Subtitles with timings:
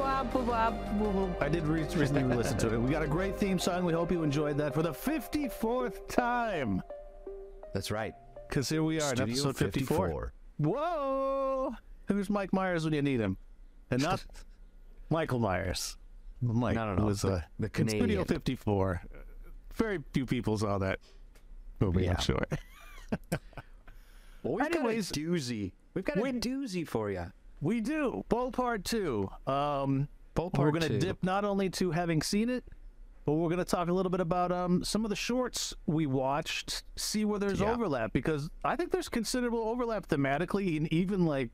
[0.00, 2.78] I did re- recently listen to it.
[2.80, 3.84] We got a great theme song.
[3.84, 6.82] We hope you enjoyed that for the 54th time.
[7.74, 8.14] That's right.
[8.48, 10.08] Because here we are in episode 54.
[10.08, 10.32] 54.
[10.58, 11.72] Whoa!
[12.06, 13.36] Who's Mike Myers when you need him?
[13.90, 14.24] And not
[15.10, 15.96] Michael Myers.
[16.40, 17.04] Mike No, no, no.
[17.04, 18.24] was uh, The- the in Studio Canadian.
[18.24, 19.02] 54.
[19.74, 21.00] Very few people saw that
[21.80, 22.12] movie, Yeah.
[22.12, 22.42] I'm sure.
[24.44, 25.72] Well, we've Anyways, got a doozy.
[25.94, 27.26] We've got a doozy for you.
[27.60, 28.24] We do.
[28.28, 29.28] Beau Part 2.
[29.46, 32.64] Um, Beau we're going to dip not only to having seen it,
[33.24, 36.06] but we're going to talk a little bit about um, some of the shorts we
[36.06, 37.72] watched, see where there's Yeah.
[37.72, 41.50] overlap, because I think there's considerable overlap thematically and even like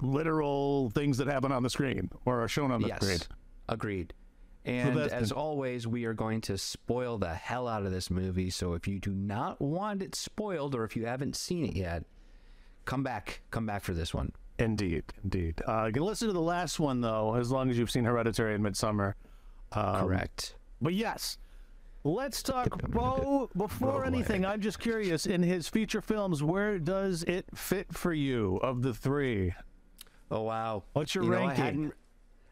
[0.00, 3.02] literal things that happen on the screen or are shown on the yes.
[3.02, 3.18] screen.
[3.68, 4.14] Agreed.
[4.64, 8.50] And as always, we are going to spoil the hell out of this movie.
[8.50, 12.04] So if you do not want it spoiled or if you haven't seen it yet,
[12.84, 13.40] come back.
[13.50, 14.32] Come back for this one.
[14.60, 15.62] Indeed, indeed.
[15.66, 18.54] Uh, you can listen to the last one, though, as long as you've seen Hereditary
[18.54, 19.14] and Midsommar.
[19.72, 20.54] Um, Correct.
[20.82, 21.38] But yes,
[22.04, 23.48] let's talk Beau.
[23.56, 24.06] Before Roadway.
[24.08, 25.24] anything, I'm just curious.
[25.24, 29.54] In his feature films, where does it fit for you of the three?
[30.30, 30.84] Oh wow.
[30.92, 31.64] What's your you know, I ranking?
[31.64, 31.94] hadn't,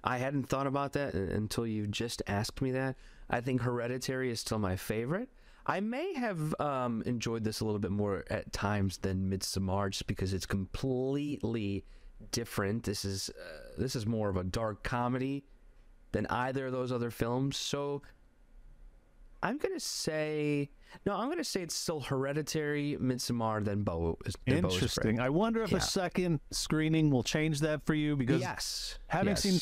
[0.02, 2.96] I hadn't thought about that until you just asked me that.
[3.28, 5.28] I think Hereditary is still my favorite.
[5.66, 10.06] I may have um, enjoyed this a little bit more at times than Midsommar, just
[10.06, 11.84] because it's completely
[12.32, 12.84] different.
[12.84, 15.44] This is uh, this is more of a dark comedy
[16.12, 17.56] than either of those other films.
[17.56, 18.02] So
[19.42, 20.70] I'm gonna say
[21.06, 21.14] no.
[21.14, 24.18] I'm gonna say it's still Hereditary, Midsommar, then Beau.
[24.26, 25.20] Is, then Interesting.
[25.20, 25.78] I wonder if Yeah.
[25.78, 28.98] a second screening will change that for you because Yes.
[29.06, 29.42] having yes.
[29.42, 29.60] seen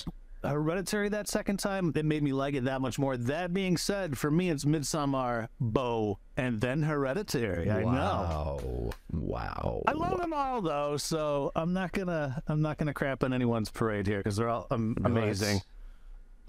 [0.49, 3.17] Hereditary that second time, it made me like it that much more.
[3.17, 7.71] That being said, for me, it's Midsommar, Beau, and then Hereditary.
[7.71, 7.91] I know.
[7.91, 8.91] Wow.
[9.13, 9.83] Wow.
[9.87, 13.71] I love them all though, so I'm not gonna I'm not gonna crap on anyone's
[13.71, 15.61] parade here because they're all um, amazing.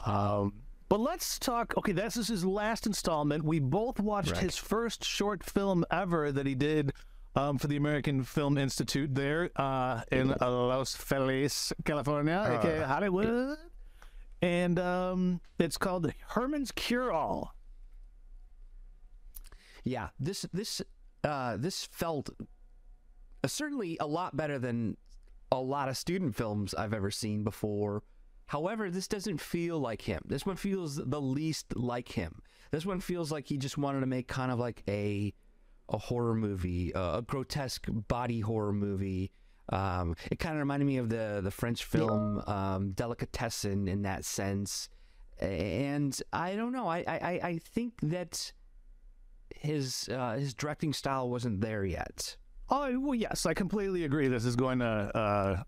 [0.05, 0.53] Um,
[0.89, 1.73] but let's talk.
[1.77, 3.43] Okay, this is his last installment.
[3.43, 4.43] We both watched Right.
[4.43, 6.93] his first short film ever that he did
[7.35, 13.57] um, for the American Film Institute there uh, in uh, Los Feliz, California, aka Hollywood.
[14.41, 17.55] And um, it's called Herman's Cure All.
[19.83, 20.81] Yeah, this this
[21.23, 22.29] uh this felt
[23.43, 24.97] uh, certainly a lot better than
[25.51, 28.03] a lot of student films I've ever seen before.
[28.47, 30.21] However, this doesn't feel like him.
[30.25, 32.41] This one feels the least like him.
[32.71, 35.33] This one feels like he just wanted to make kind of like a
[35.89, 39.31] a horror movie, uh, a grotesque body horror movie.
[39.69, 44.23] Um, it kind of reminded me of the the French film um, Delicatessen in that
[44.25, 44.89] sense.
[45.39, 46.87] And I don't know.
[46.87, 48.51] I I, I- think that
[49.55, 52.37] his uh, his directing style wasn't there yet.
[52.69, 54.27] Oh well, yes, I completely agree.
[54.27, 55.63] This is going to uh,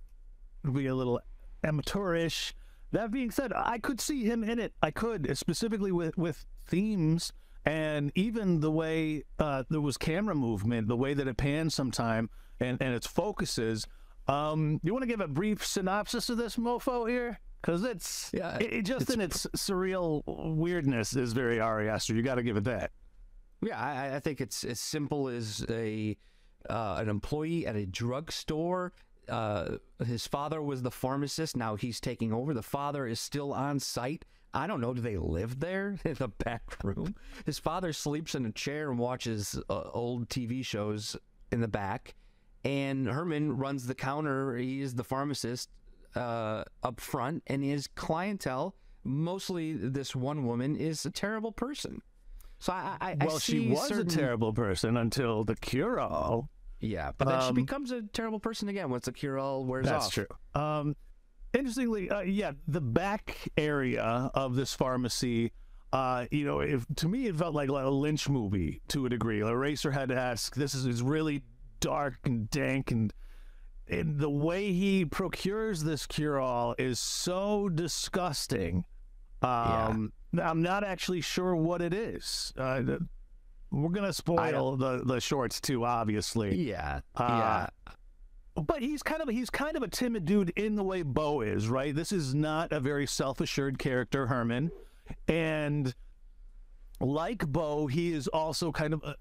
[0.72, 1.20] be a little
[1.64, 2.54] amateurish.
[2.92, 4.74] That being said, I could see him in it.
[4.82, 7.32] I could, specifically with with themes
[7.66, 12.30] and even the way uh, there was camera movement, the way that it pans sometime,
[12.60, 13.88] and and its focuses.
[14.28, 17.40] Um, you want to give a brief synopsis of this mofo here?
[17.62, 22.14] Because it's Yeah, it, it just it's in its surreal weirdness is very Ari Aster.
[22.14, 22.92] You got to give it that.
[23.62, 26.16] Yeah, I, I think it's as simple as a
[26.70, 28.94] uh, an employee at a drugstore.
[29.28, 31.56] Uh, his father was the pharmacist.
[31.56, 32.54] Now he's taking over.
[32.54, 34.26] The father is still on site.
[34.54, 34.94] I don't know.
[34.94, 37.16] Do they live there in the back room?
[37.46, 41.16] His father sleeps in a chair and watches uh, old TV shows
[41.52, 42.16] in the back.
[42.66, 44.56] And Herman runs the counter.
[44.58, 45.70] He is the pharmacist
[46.16, 52.02] uh, up front, and his clientele, mostly this one woman, is a terrible person.
[52.60, 56.50] So I, I, I Well, she was certain- a terrible person until the cure all.
[56.82, 59.86] Yeah, but then she Um, becomes a terrible person again once the cure all wears
[59.86, 60.16] That's off.
[60.16, 60.62] That's true.
[60.62, 60.96] Um,
[61.54, 64.02] interestingly, uh, yeah, the back area
[64.34, 65.52] of this pharmacy,
[65.92, 69.10] uh, you know, if to me it felt like, like a Lynch movie to a
[69.10, 69.40] degree.
[69.40, 70.56] Eraserhead esque.
[70.56, 71.44] This is, is really
[71.80, 73.14] dark and dank, and
[73.88, 78.86] and the way he procures this cure all is so disgusting.
[79.42, 80.12] Um,
[80.42, 82.54] I'm not actually sure what it is.
[82.58, 83.08] Uh, the-
[83.72, 86.56] we're gonna spoil the the shorts too, obviously.
[86.56, 87.94] Yeah, Uh, yeah,
[88.64, 91.68] But he's kind of he's kind of a timid dude in the way Beau is,
[91.70, 91.94] right?
[91.96, 94.72] This is not a very self-assured character, Herman,
[95.28, 95.94] and
[97.00, 99.16] like Beau, he is also kind of a,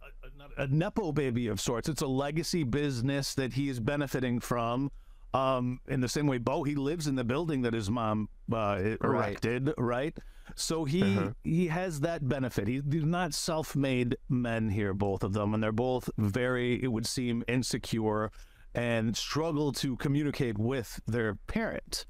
[0.57, 1.89] a, nepo baby of sorts.
[1.89, 4.91] It's a legacy business that he is benefiting from.
[5.35, 8.97] Um, in the same way, Beau, he lives in the building that his mom uh,
[9.03, 10.17] erected, right?
[10.55, 11.31] So he Uh-huh.
[11.45, 12.67] he has that benefit.
[12.67, 17.07] He, they're not self-made men here, both of them, and they're both very, it would
[17.07, 18.31] seem, insecure
[18.75, 22.07] and struggle to communicate with their parent.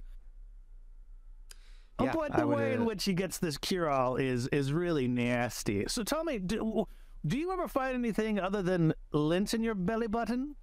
[2.01, 5.09] Yeah, but the way in uh, which he gets this cure all is is really
[5.09, 5.85] nasty.
[5.89, 6.87] So tell me, do,
[7.29, 10.57] do you ever find anything other than lint in your belly button?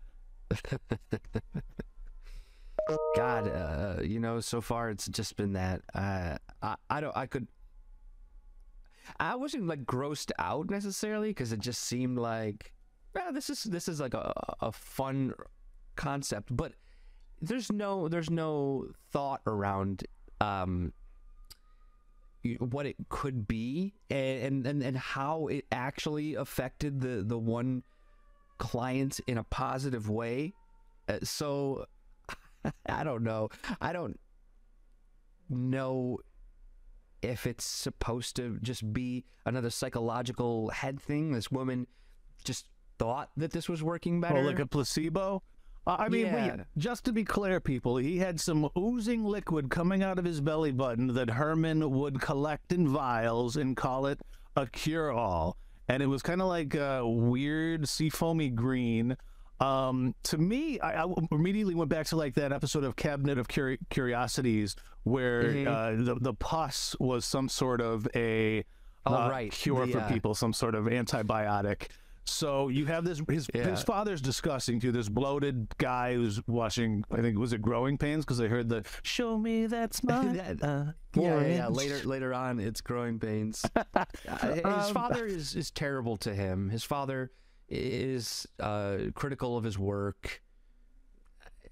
[3.16, 5.82] God, uh, you know, so far it's just been that.
[5.94, 7.48] Uh, I, I don't, I could,
[9.20, 12.74] I wasn't like grossed out necessarily because it just seemed like,
[13.32, 15.34] this is this is like a a fun
[15.96, 16.74] concept, but
[17.42, 20.04] there's no there's no thought around
[20.42, 20.92] um
[22.54, 27.84] what it could be and and and how it actually affected the the one
[28.58, 30.54] client in a positive way.
[31.08, 31.86] Uh, so
[32.88, 33.50] I don't know.
[33.82, 34.20] I don't
[35.50, 36.20] know
[37.22, 41.32] if it's supposed to just be another psychological head thing.
[41.32, 41.88] This woman
[42.44, 44.38] just thought that this was working better.
[44.38, 45.42] Or like a placebo?
[45.88, 46.56] Uh, I mean, Yeah.
[46.58, 50.42] wait, just to be clear, people, he had some oozing liquid coming out of his
[50.42, 54.20] belly button that Herman would collect in vials and call it
[54.56, 55.58] a cure all.
[55.88, 59.16] And it was kind of like a weird seafoamy green.
[59.60, 63.48] Um, to me, I, I immediately went back to like that episode of Cabinet of
[63.48, 65.68] Curi- Curiosities where Mhm.
[65.68, 68.66] uh, the, the pus was some sort of a
[69.06, 69.52] Oh, uh, right.
[69.52, 71.90] cure The, for uh, people, some sort of antibiotic.
[72.28, 73.22] So you have this.
[73.30, 73.70] His Yeah.
[73.70, 74.92] his father's disgusting too.
[74.92, 77.04] This bloated guy who's watching.
[77.12, 80.64] I think was it Growing Pains because I heard the "Show me that smile." That-
[80.64, 81.68] uh, yeah, yeah, yeah.
[81.68, 83.64] Later, later on, it's growing pains.
[83.96, 86.70] Uh, his Um, father is is terrible to him.
[86.70, 87.32] His father
[87.70, 90.42] is uh, critical of his work.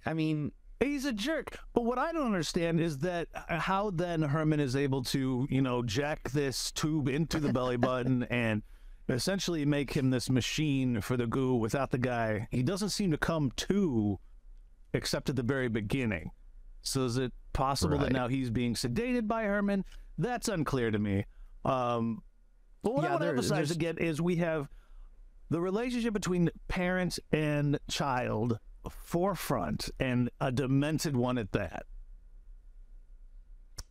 [0.05, 1.59] I mean, He's a jerk.
[1.73, 5.61] But what I don't understand is that uh, how then Herman is able to, you
[5.61, 8.63] know, jack this tube into the belly button and
[9.09, 12.47] essentially make him this machine for the goo without the guy.
[12.51, 14.19] He doesn't seem to come to
[14.93, 16.31] except at the very beginning.
[16.81, 19.85] So is it possible that now he's being sedated by Herman?
[20.17, 21.25] That's unclear to me.
[21.65, 22.21] Um,
[22.83, 24.69] but what I Yeah, want to emphasize there's- again is we have
[25.49, 28.59] the relationship between parent and child
[28.89, 31.85] forefront and a demented one at that.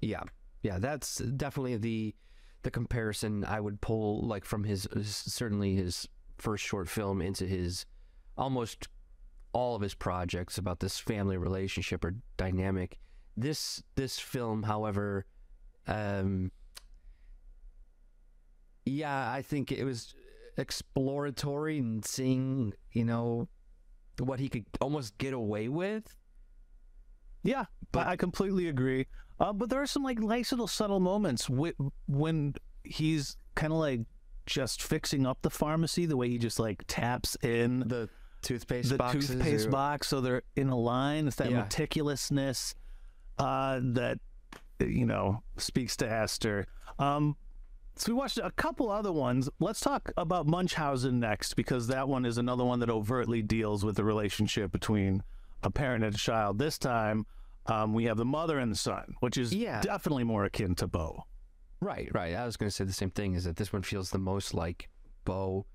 [0.00, 0.22] Yeah,
[0.62, 2.14] yeah, that's definitely the
[2.62, 7.46] the comparison I would pull like from his, his certainly his first short film into
[7.46, 7.86] his
[8.36, 8.88] almost
[9.52, 12.98] all of his projects about this family relationship or dynamic.
[13.36, 15.26] This this film, however,
[15.86, 16.50] um,
[18.84, 20.14] yeah, I think it was
[20.56, 23.48] exploratory and seeing you know
[24.18, 26.14] what he could almost get away with.
[27.42, 29.06] Yeah, But- I, I completely agree.
[29.42, 31.76] Uh, but there are some like nice little subtle moments wh-
[32.08, 32.54] when
[32.84, 34.00] he's kind of like
[34.46, 38.08] just fixing up the pharmacy, the way he just like taps in The
[38.40, 41.26] toothpaste the toothpaste or- box so they're in a line.
[41.26, 41.64] It's that Yeah.
[41.66, 42.74] meticulousness
[43.38, 44.18] uh, that
[44.78, 46.66] you know speaks to Aster.
[46.98, 47.36] Um,
[47.96, 49.48] so we watched a couple other ones.
[49.60, 53.96] Let's talk about Munchausen next because that one is another one that overtly deals with
[53.96, 55.22] the relationship between
[55.62, 56.58] a parent and a child.
[56.58, 57.26] This time,
[57.66, 59.80] um, we have the mother and the son, which is Yeah.
[59.80, 61.24] definitely more akin to Beau.
[61.80, 62.34] Right, right.
[62.34, 63.34] I was going to say the same thing.
[63.34, 64.88] Is that this one feels the most like
[65.24, 65.66] Beau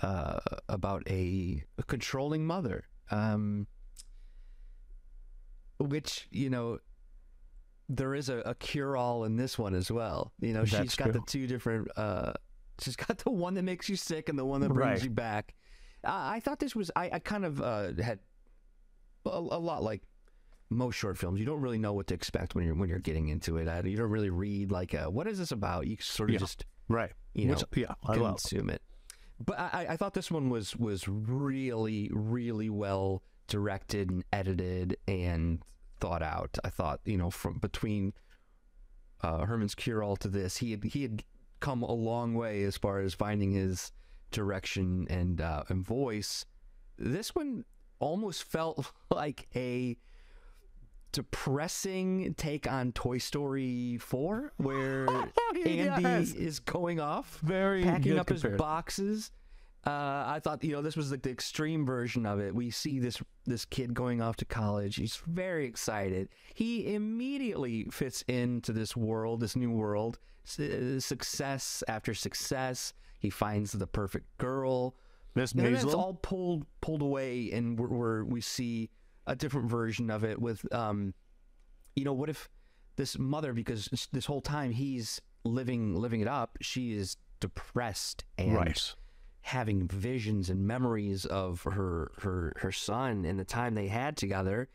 [0.00, 0.38] uh,
[0.68, 3.66] about a, a controlling mother, um,
[5.78, 6.78] which you know
[7.88, 10.32] there is a, a cure-all in this one as well.
[10.40, 11.88] You know, she's That's got the two different.
[11.96, 12.32] Uh,
[12.80, 15.04] she's got the one that makes you sick and the one that brings Right.
[15.04, 15.54] you back.
[16.02, 16.90] I, I thought this was.
[16.96, 18.20] I, I kind of uh, had
[19.26, 20.02] a, a lot like
[20.74, 21.38] most short films.
[21.40, 23.68] You don't really know what to expect when you're when you're getting into it.
[23.68, 25.86] Uh, you don't really read like, uh, what is this about?
[25.86, 26.38] You sort of Yeah.
[26.40, 27.12] just Right.
[27.32, 28.36] You Which, know, yeah, I love.
[28.42, 28.82] consume it.
[29.44, 35.60] But I, I thought this one was was really really well directed and edited and
[36.00, 36.56] thought out.
[36.64, 38.12] I thought you know from between
[39.22, 41.24] uh, Herman's Cure All to this, he had he had
[41.60, 43.90] come a long way as far as finding his
[44.30, 46.44] direction and uh, and voice.
[46.98, 47.64] This one
[47.98, 49.96] almost felt like a
[51.14, 55.06] depressing take on Toy Story 4 where
[55.54, 56.32] Andy Yes.
[56.34, 59.30] is going off Very packing up his boxes.
[59.86, 59.90] Uh,
[60.26, 62.54] I thought you know this was like the extreme version of it.
[62.54, 64.96] We see this this kid going off to college.
[64.96, 66.30] He's very excited.
[66.54, 70.18] He immediately fits into this world, this new world.
[70.46, 72.94] S- success after success.
[73.20, 74.94] He finds the perfect girl.
[75.34, 78.88] Miss And then it's all pulled pulled away, and we're, we're, we see
[79.26, 81.14] a different version of it with, um,
[81.96, 82.48] you know, what if
[82.96, 88.54] this mother, because this- whole time he's living living it up, she is depressed and
[88.54, 88.94] right.
[89.42, 94.68] having visions and memories of her her her son and the time they had together,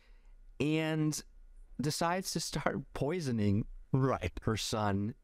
[0.60, 1.22] and
[1.80, 4.32] decides to start poisoning Right.
[4.42, 5.14] her son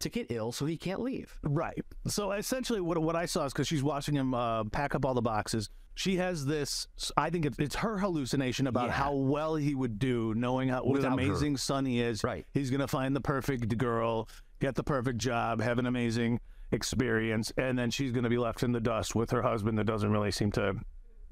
[0.00, 1.38] to get ill so he can't leave.
[1.42, 1.84] Right.
[2.06, 5.14] So essentially, what what I saw is because she's watching him uh, pack up all
[5.14, 5.70] the boxes.
[5.98, 6.86] She has this.
[7.16, 8.92] I think it's, her hallucination about Yeah.
[8.92, 11.24] how well he would do, knowing how, what an Without her.
[11.26, 12.22] amazing son he is.
[12.22, 12.46] Right.
[12.54, 14.28] He's gonna find the perfect girl,
[14.60, 16.38] get the perfect job, have an amazing
[16.70, 20.12] experience, and then she's gonna be left in the dust with her husband that doesn't
[20.12, 20.74] really seem to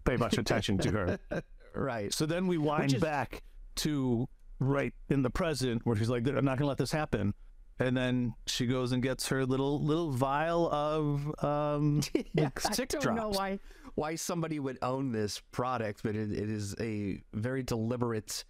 [0.05, 1.19] pay much attention to her.
[1.73, 2.13] Right.
[2.13, 3.43] So then we wind is- back
[3.77, 4.27] to
[4.59, 7.35] right in the present where she's like, I'm not gonna let this happen.
[7.79, 12.01] And then she goes and gets her little little vial of um
[12.35, 13.05] like I don't drops.
[13.17, 13.59] know why
[13.97, 18.45] why somebody would own this product, but it, it is a very deliberate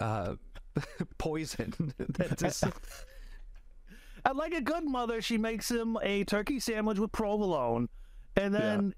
[0.00, 0.34] uh,
[1.18, 1.94] poison.
[1.98, 2.64] that just,
[4.24, 7.88] And like a good mother, she makes him a turkey sandwich with provolone,
[8.36, 8.94] and then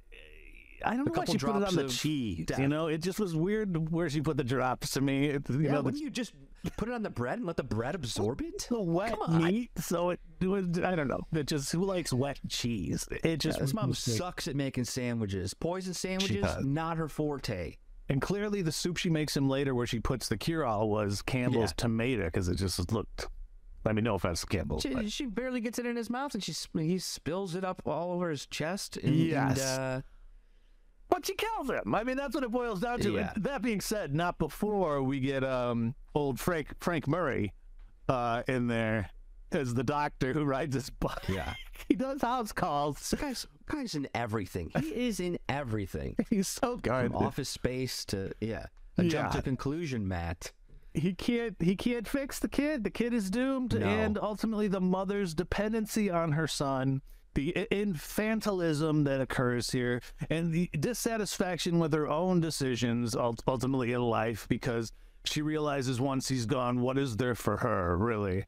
[0.84, 2.46] I don't know why she put it on the cheese.
[2.46, 2.58] death.
[2.58, 5.26] You know, it just was weird where she put the drops to me.
[5.26, 6.32] It, you yeah, know, the, wouldn't you just
[6.76, 8.66] put it on the bread and let the bread absorb it?
[8.68, 10.66] the wet meat, so it, it was.
[10.82, 11.20] I don't know.
[11.32, 13.06] It just who likes wet cheese?
[13.24, 15.54] It just This mom sucks at making sandwiches.
[15.54, 17.76] Poison sandwiches, not her forte.
[18.08, 21.70] And clearly, the soup she makes him later, where she puts the cure-all, was Campbell's
[21.70, 21.74] Yeah.
[21.78, 23.28] tomato because it just looked.
[23.86, 24.80] I mean, no offense Campbell.
[24.80, 27.82] She, but- she barely gets it in his mouth, and she he spills it up
[27.86, 28.96] all over his chest.
[28.98, 29.60] And, Yes.
[29.60, 30.02] and, uh,
[31.12, 31.94] But she kills him.
[31.94, 33.12] I mean, that's what it boils down to.
[33.12, 33.34] Yeah.
[33.36, 37.52] That being said, not before we get um old Frank Frank Murray
[38.08, 39.10] uh in there
[39.50, 41.28] as the doctor who rides his bike.
[41.28, 41.52] Yeah.
[41.88, 42.96] he does house calls.
[43.10, 44.70] this guy's guy's in everything.
[44.80, 46.16] He is in everything.
[46.30, 47.12] He's so good.
[47.12, 48.66] From Office Space to yeah.
[48.96, 50.52] A jump to conclusion, Matt.
[50.94, 52.84] he can't he can't fix the kid.
[52.84, 53.86] The kid is doomed, No.
[53.86, 57.02] and ultimately the mother's dependency on her son.
[57.34, 64.46] The infantilism that occurs here, and the dissatisfaction with her own decisions, ultimately in life,
[64.48, 64.92] because
[65.24, 68.44] she realizes once he's gone, what is there for her, really?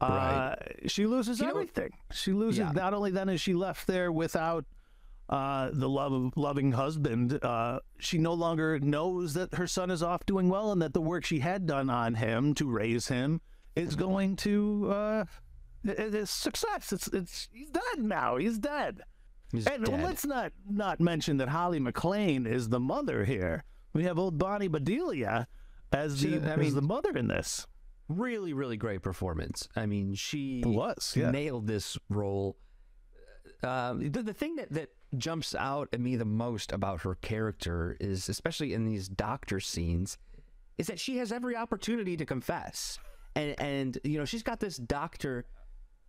[0.00, 0.54] Uh,
[0.86, 1.90] she loses You know- everything.
[2.12, 2.58] she loses.
[2.60, 2.70] Yeah.
[2.72, 4.64] Not only then is she left there without
[5.28, 10.02] uh, the love of loving husband, uh, she no longer knows that her son is
[10.02, 13.40] off doing well and that the work she had done on him to raise him
[13.76, 15.24] is going to uh,
[15.84, 16.92] it's success.
[16.92, 18.36] It's it's he's dead now.
[18.36, 19.02] He's dead.
[19.52, 20.02] He's and dead.
[20.02, 23.64] let's not not mention that Holly McLean is the mother here.
[23.94, 25.46] We have old Bonnie Bedelia
[25.92, 27.66] as She- the I as the mother in this.
[28.08, 29.68] really, really great performance.
[29.76, 31.30] I mean, she was, yeah.
[31.30, 32.56] nailed this role.
[33.62, 37.96] Um, the, the thing that, that jumps out at me the most about her character
[37.98, 40.16] is, especially in these doctor scenes,
[40.76, 42.98] is that she has every opportunity to confess,
[43.34, 45.44] and and you know she's got this doctor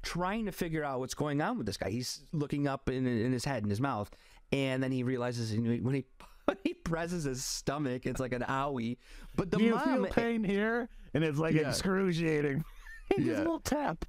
[0.02, 1.90] trying to figure out what's going on with this guy.
[1.90, 4.10] He's looking up in in his head, in his mouth,
[4.52, 6.06] and then he realizes when he
[6.46, 8.98] when he presses his stomach, it's like an owie.
[9.36, 10.90] But the you mom feel pain here?
[11.14, 11.70] And it's like Yeah.
[11.70, 12.64] excruciating.
[13.16, 13.36] Just Yeah.
[13.36, 14.06] a little tap.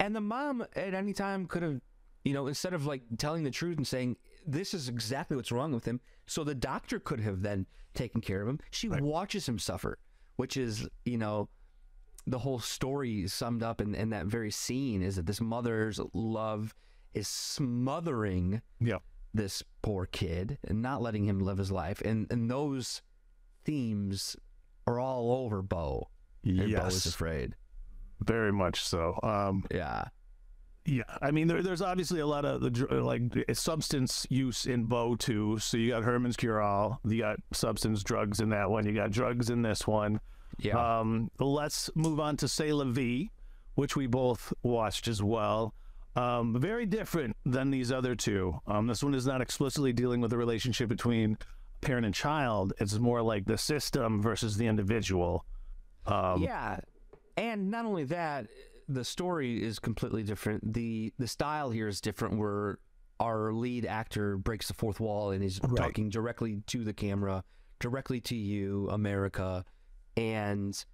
[0.00, 1.80] And the mom at any time could have,
[2.24, 4.16] you know, instead of like telling the truth and saying,
[4.46, 6.00] this is exactly what's wrong with him.
[6.26, 8.58] So the doctor could have then taken care of him.
[8.70, 9.98] She watches him suffer,
[10.36, 11.48] which is, you know,
[12.26, 16.74] the whole story summed up in, in that very scene is that this mother's love
[17.14, 18.98] is smothering Yeah.
[19.34, 22.00] this poor kid and not letting him live his life.
[22.00, 23.02] And, and those
[23.64, 24.36] themes
[24.86, 26.08] are all over Beau.
[26.44, 27.54] And Beau is afraid.
[28.24, 29.18] Very much so.
[29.22, 30.04] Um, Yeah.
[30.88, 32.70] Yeah, I mean, there, there's obviously a lot of the
[33.02, 33.22] like
[33.56, 35.58] substance use in Beau too.
[35.58, 39.10] So you got Herman's Cure All, you got substance drugs in that one, you got
[39.10, 40.20] drugs in this one.
[40.58, 41.00] Yeah.
[41.00, 43.30] Um, let's move on to C'est la Vie,
[43.74, 45.74] which we both watched as well.
[46.14, 48.58] Um, very different than these other two.
[48.66, 51.36] Um, this one is not explicitly dealing with the relationship between
[51.82, 52.72] parent and child.
[52.80, 55.44] It's more like the system versus the individual.
[56.06, 56.80] Um, yeah,
[57.36, 58.46] and not only that,
[58.88, 60.72] the story is completely different.
[60.72, 62.38] the The style here is different.
[62.38, 62.78] Where
[63.20, 65.76] our lead actor breaks the fourth wall and is Right.
[65.76, 67.44] talking directly to the camera,
[67.78, 69.64] directly to you, America,
[70.16, 70.84] and.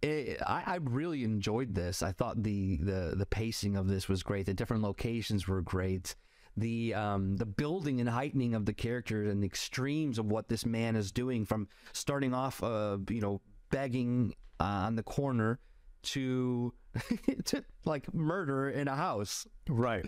[0.00, 2.04] It, I, I really enjoyed this.
[2.04, 4.46] I thought the, the the pacing of this was great.
[4.46, 6.14] The different locations were great.
[6.56, 10.64] The um, the building and heightening of the characters and the extremes of what this
[10.64, 15.58] man is doing, from starting off, uh, you know, begging uh, on the corner
[16.02, 16.72] to
[17.44, 19.46] to like murder in a house.
[19.68, 20.06] Right.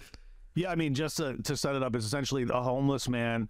[0.55, 3.49] Yeah, I mean, just to, to set it up, it's essentially a homeless man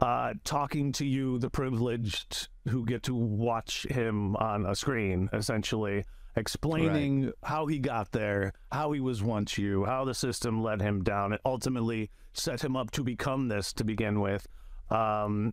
[0.00, 6.04] uh, talking to you, the privileged who get to watch him on a screen, essentially
[6.36, 11.02] explaining how he got there, how he was once you, how the system let him
[11.02, 14.46] down, and ultimately set him up to become this to begin with.
[14.90, 15.52] Um,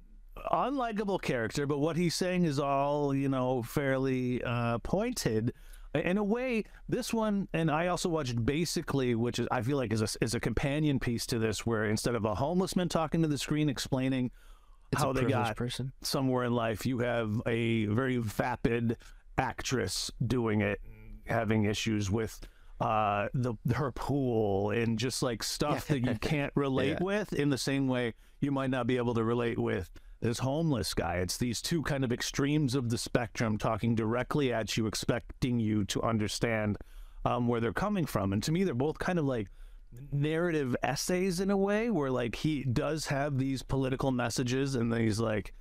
[0.52, 5.54] unlikable character, but what he's saying is all, you know, fairly uh, pointed.
[6.02, 9.92] In a way, this one, and I also watched basically, which is I feel like
[9.94, 13.22] is a, is a companion piece to this, where instead of a homeless man talking
[13.22, 14.32] to the screen explaining
[14.92, 15.92] It's how they got person.
[16.02, 18.98] somewhere in life, you have a very vapid
[19.38, 20.80] actress doing it,
[21.26, 22.40] having issues with
[22.82, 27.04] uh the her pool and just like stuff that you can't relate Yeah.
[27.04, 29.90] with in the same way you might not be able to relate with
[30.26, 31.16] this homeless guy.
[31.18, 35.86] It's these two kind of extremes of the spectrum talking directly at you expecting you
[35.86, 36.78] to understand
[37.26, 38.34] um, where they're coming from.
[38.34, 39.48] And to me they're both kind of like
[40.12, 45.20] narrative essays in a way where like he does have these political messages and these
[45.20, 45.54] like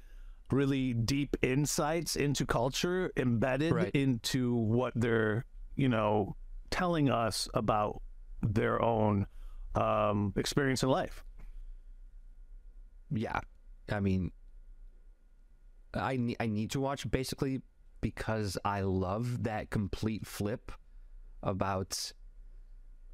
[0.50, 3.90] really deep insights into culture embedded Right.
[3.94, 5.44] into what they're
[5.76, 6.36] you know
[6.70, 8.00] telling us about
[8.42, 9.26] their own
[9.74, 11.22] um, experience in life.
[13.10, 13.40] Yeah,
[13.90, 14.32] I mean,
[15.96, 17.62] I ne- I need to watch basically
[18.00, 20.72] because I love that complete flip
[21.42, 22.12] about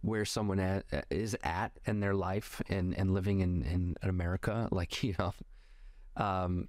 [0.03, 4.69] where someone at, is at in their life and, and living in, in America.
[4.73, 5.33] Like you know,
[6.17, 6.69] um,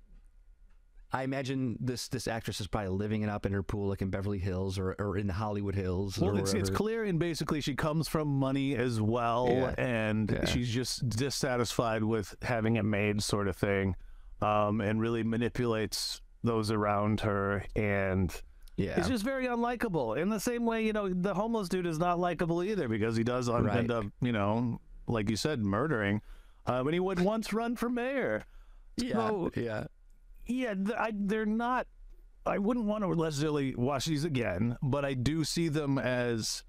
[1.13, 4.09] I imagine this this actress is probably living it up in her pool, like in
[4.09, 6.17] Beverly Hills or, or in the Hollywood Hills.
[6.17, 9.73] Well, it's, it's clear, and basically, she comes from money as well, Yeah.
[9.77, 10.45] and Yeah.
[10.45, 13.95] she's just dissatisfied with having it made, sort of thing,
[14.41, 18.33] um, and really manipulates those around her, and
[18.77, 20.17] Yeah, it's just very unlikable.
[20.17, 23.23] In the same way, you know, the homeless dude is not likable either because he
[23.23, 23.77] does Right.
[23.77, 26.21] end up, you know, like you said, murdering.
[26.65, 28.43] Uh, but he would once run for mayor.
[28.97, 29.85] yeah, so- yeah.
[30.47, 31.85] Yeah, th- I, they're not.
[32.45, 36.63] I wouldn't want to necessarily watch these again, but I do see them as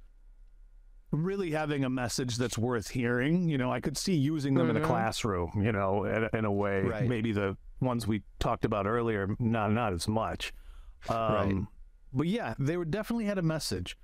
[1.12, 3.48] really having a message that's worth hearing.
[3.48, 4.84] You know, I could see using them in a Mhm.
[4.86, 5.50] classroom.
[5.62, 6.82] You know, in, a- in a way.
[6.82, 7.06] Right.
[7.08, 10.52] Maybe the ones we talked about earlier, not not as much.
[11.08, 11.54] Um, Right.
[12.14, 13.96] But yeah, they were definitely had a message.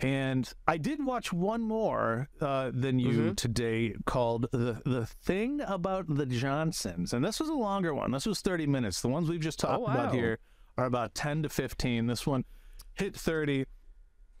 [0.00, 3.36] And I did watch one more uh, than you Mhm.
[3.36, 8.12] today called the the thing about the Johnsons, and this was a longer one.
[8.12, 9.02] This was thirty minutes.
[9.02, 10.38] The ones we've just talked Oh, about here
[10.76, 12.06] are about ten to fifteen.
[12.06, 12.44] This one
[12.94, 13.66] hit thirty,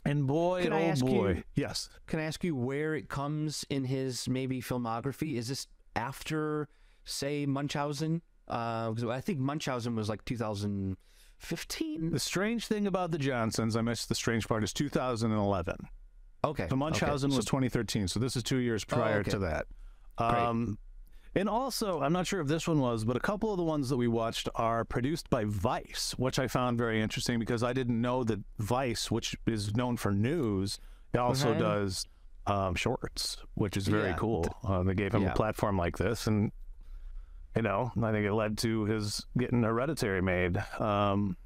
[0.04, 3.84] and boy, Can oh boy, you- yes, Can I ask you where it comes in
[3.84, 5.36] his maybe filmography?
[5.36, 6.68] Is this after,
[7.04, 8.22] say, Munchausen?
[8.46, 12.10] Because I think Munchausen was like 2015.
[12.10, 15.40] the strange thing about the Johnsons, I missed the strange part, is two thousand and
[15.40, 15.76] eleven.
[16.44, 16.66] Okay.
[16.66, 17.36] The Munchausen okay.
[17.36, 19.30] was So- 2013, so this is two years prior okay.
[19.32, 19.66] to that.
[20.18, 20.78] Um,
[21.38, 23.88] and also, I'm not sure if this one was, but a couple of the ones
[23.90, 28.00] that we watched are produced by Vice, which I found very interesting because I didn't
[28.00, 30.78] know that Vice, which is known for news,
[31.12, 31.60] it also Okay.
[31.60, 32.06] does
[32.46, 34.16] um, shorts, which is very Yeah.
[34.16, 34.46] cool.
[34.64, 35.32] Uh, they gave him Yeah.
[35.32, 36.50] a platform like this, and
[37.54, 40.56] you know, I think it led to his getting Hereditary made.
[40.80, 41.36] Um,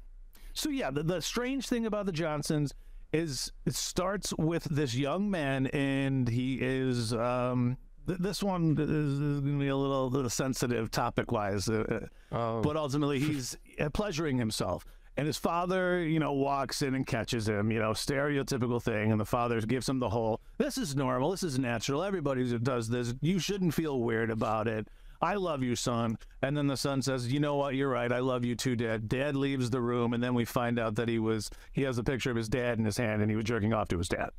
[0.53, 2.73] so yeah, the, the strange thing about the Johnsons
[3.11, 7.13] is it starts with this young man, and he is.
[7.13, 11.83] Um, th- this one is, is going to be a little, little sensitive topic-wise, uh,
[12.31, 12.61] uh, Oh.
[12.61, 14.85] but ultimately he's uh, pleasuring himself.
[15.15, 19.11] And his father, you know, walks in and catches him, you know, stereotypical thing.
[19.11, 22.89] And the father gives him the whole, this is normal, this is natural, everybody does
[22.89, 23.13] this.
[23.21, 24.87] You shouldn't feel weird about it.
[25.21, 26.17] I love you, son.
[26.41, 29.07] And then the son says, you know what, you're right, I love you too, dad.
[29.07, 32.03] Dad leaves the room, and then we find out that he was, he has a
[32.03, 34.31] picture of his dad in his hand, and he was jerking off to his dad.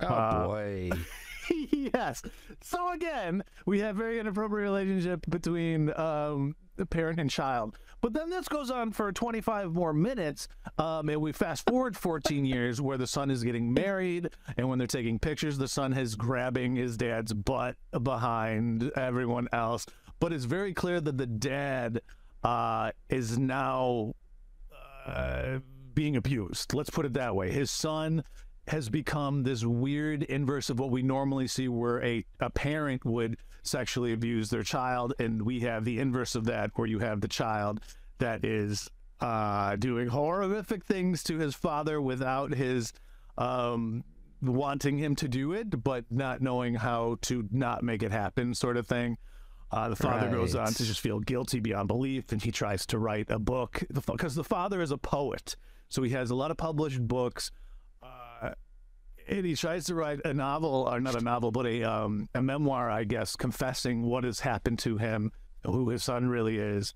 [0.00, 0.90] oh uh, boy.
[1.70, 2.22] yes.
[2.60, 7.78] So again, we have very inappropriate relationship between um, the parent and child.
[8.00, 12.44] But then this goes on for 25 more minutes, um, and we fast forward 14
[12.44, 16.16] years where the son is getting married, and when they're taking pictures, the son is
[16.16, 19.86] grabbing his dad's butt behind everyone else.
[20.18, 22.02] But it's very clear that the dad
[22.42, 24.14] uh, is now
[25.06, 25.58] uh,
[25.94, 26.74] being abused.
[26.74, 27.52] Let's put it that way.
[27.52, 28.24] His son
[28.68, 33.36] has become this weird inverse of what we normally see where a, a parent would
[33.62, 37.28] sexually abuse their child and we have the inverse of that where you have the
[37.28, 37.80] child
[38.18, 42.92] that is uh, doing horrific things to his father without his
[43.38, 44.02] um,
[44.40, 48.76] wanting him to do it but not knowing how to not make it happen sort
[48.76, 49.16] of thing
[49.72, 52.98] uh, the father goes on to just feel guilty beyond belief, and he tries to
[52.98, 55.56] write a book because the father is a poet,
[55.88, 57.50] so he has a lot of published books.
[59.32, 62.42] And he tries to write a novel, or not a novel, but a um, a
[62.42, 65.32] memoir, I guess, confessing what has happened to him,
[65.64, 66.94] who his son really is.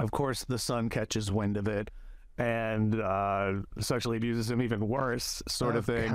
[0.00, 1.90] Of course, the son catches wind of it
[2.38, 6.14] and uh, sexually abuses him even worse, sort of thing.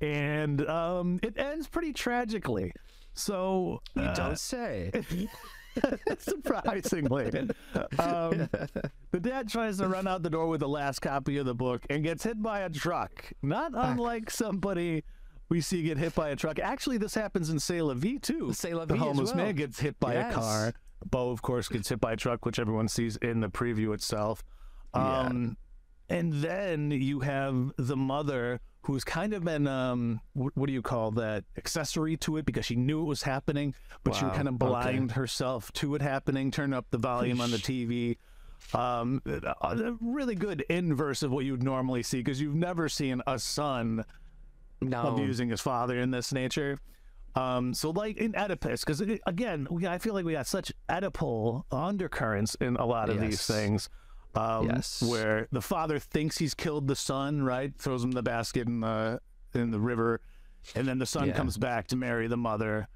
[0.00, 2.72] and um, it ends pretty tragically.
[3.14, 4.92] So You uh, don't say.
[6.18, 7.26] Surprisingly,
[7.98, 8.48] um,
[9.10, 11.84] the dad tries to run out the door with the last copy of the book
[11.90, 13.32] and gets hit by a truck.
[13.42, 15.04] Not unlike somebody
[15.48, 16.58] we see get hit by a truck.
[16.58, 18.52] Actually, this happens in C'est La Vie too.
[18.52, 19.44] C'est La the Vie homeless well.
[19.44, 20.72] man gets hit by a car.
[21.04, 24.44] Beau, of course, gets hit by a truck, which everyone sees in the preview itself.
[24.94, 25.20] Yeah.
[25.20, 25.56] Um,
[26.08, 31.10] and then you have the mother who's kind of been um what do you call
[31.10, 34.66] that accessory to it because she knew it was happening but she kind of okay.
[34.66, 38.16] blind herself to it happening turn up the volume on the tv
[38.74, 43.20] um a a really good inverse of what you'd normally see because you've never seen
[43.26, 44.04] a son
[44.80, 45.08] No.
[45.08, 46.78] abusing his father in this nature.
[47.34, 51.64] Um, so like in Oedipus, because again, we, I feel like we got such Oedipal
[51.70, 53.88] undercurrents in a lot of these things.
[54.34, 55.02] Um, Yes.
[55.02, 57.74] where the father thinks he's killed the son, right?
[57.76, 59.20] Throws him the basket in the
[59.54, 60.20] in the river,
[60.76, 61.34] and then the son Yeah.
[61.34, 62.86] comes back to marry the mother.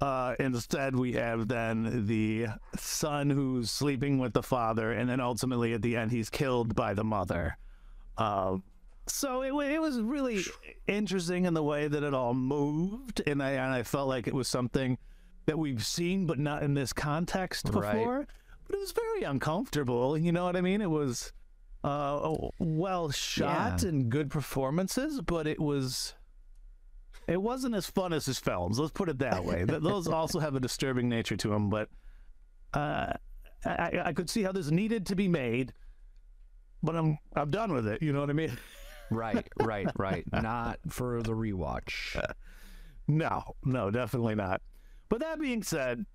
[0.00, 2.46] Uh, instead, we have then the
[2.78, 6.94] son who's sleeping with the father, and then ultimately at the end, he's killed by
[6.94, 7.58] the mother.
[8.16, 8.62] Um,
[9.06, 10.44] so it, it was really
[10.86, 14.34] interesting in the way that it all moved, and I and I felt like it
[14.34, 14.96] was something
[15.46, 18.06] that we've seen, but not in this context Right.
[18.70, 20.16] But it was very uncomfortable.
[20.16, 20.80] You know what I mean?
[20.80, 21.32] It was
[21.82, 23.88] uh, well shot Yeah.
[23.88, 26.14] and good performances, but it was.
[27.26, 28.78] It wasn't as fun as his films.
[28.78, 29.64] Let's put it that way.
[29.64, 31.88] Those also have a disturbing nature to them, but
[32.74, 33.12] uh,
[33.64, 35.72] I, I- I could see how this needed to be made,
[36.82, 38.02] but I'm I'm done with it.
[38.02, 38.56] You know what I mean?
[39.12, 40.22] Right, right, right.
[40.32, 42.16] Not for the rewatch.
[43.08, 44.62] No, no, definitely not.
[45.08, 46.06] But that being said,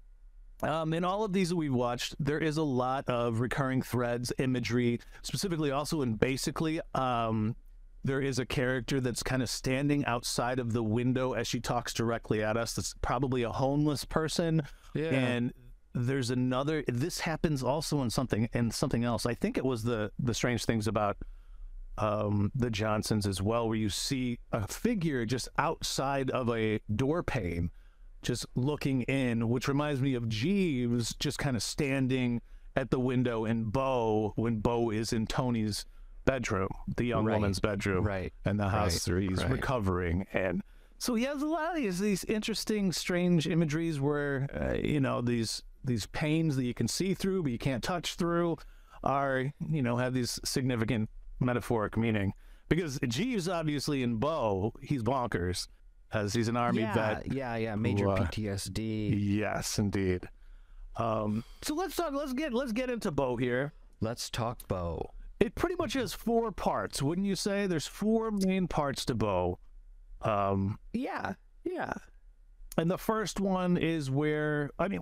[0.61, 4.31] um, in all of these that we've watched, there is a lot of recurring threads,
[4.37, 6.79] imagery, specifically also in basically.
[6.93, 7.55] Um,
[8.03, 11.93] there is a character that's kind of standing outside of the window as she talks
[11.93, 12.73] directly at us.
[12.73, 14.61] That's probably a homeless person.
[14.93, 15.09] Yeah.
[15.09, 15.53] And
[15.95, 16.83] there's another.
[16.87, 19.25] This happens also in something and something else.
[19.25, 21.17] I think it was the the strange things about
[21.97, 27.23] um, the Johnsons as well, where you see a figure just outside of a door
[27.23, 27.71] pane,
[28.25, 32.41] just looking in, which reminds me of Jeeves just kind of standing
[32.75, 35.85] at the window in Beau when Beau is in Toni's
[36.25, 39.51] bedroom, the young Right, woman's bedroom, right, and the house right, where he's right.
[39.51, 40.25] recovering.
[40.33, 40.61] And
[40.97, 45.21] so he has a lot of these, these interesting, strange imageries where, uh, you know,
[45.21, 48.57] these these panes that you can see through but you can't touch through
[49.03, 51.09] are, you know, have these significant
[51.39, 52.33] metaphoric meaning.
[52.67, 55.67] Because Jeeves, obviously, in Beau, he's bonkers,
[56.13, 57.33] as he's an army yeah, vet.
[57.33, 57.75] yeah, yeah.
[57.75, 59.15] Major uh, PTSD.
[59.17, 60.27] Yes, indeed.
[60.97, 62.13] Um, so let's talk.
[62.13, 63.73] Let's get let's get into Beau here.
[64.01, 65.11] Let's talk Beau.
[65.39, 67.67] It pretty much has four parts, wouldn't you say?
[67.67, 69.59] There's four main parts to Beau.
[70.21, 71.93] Um, Yeah, yeah.
[72.77, 75.01] and the first one is where I mean,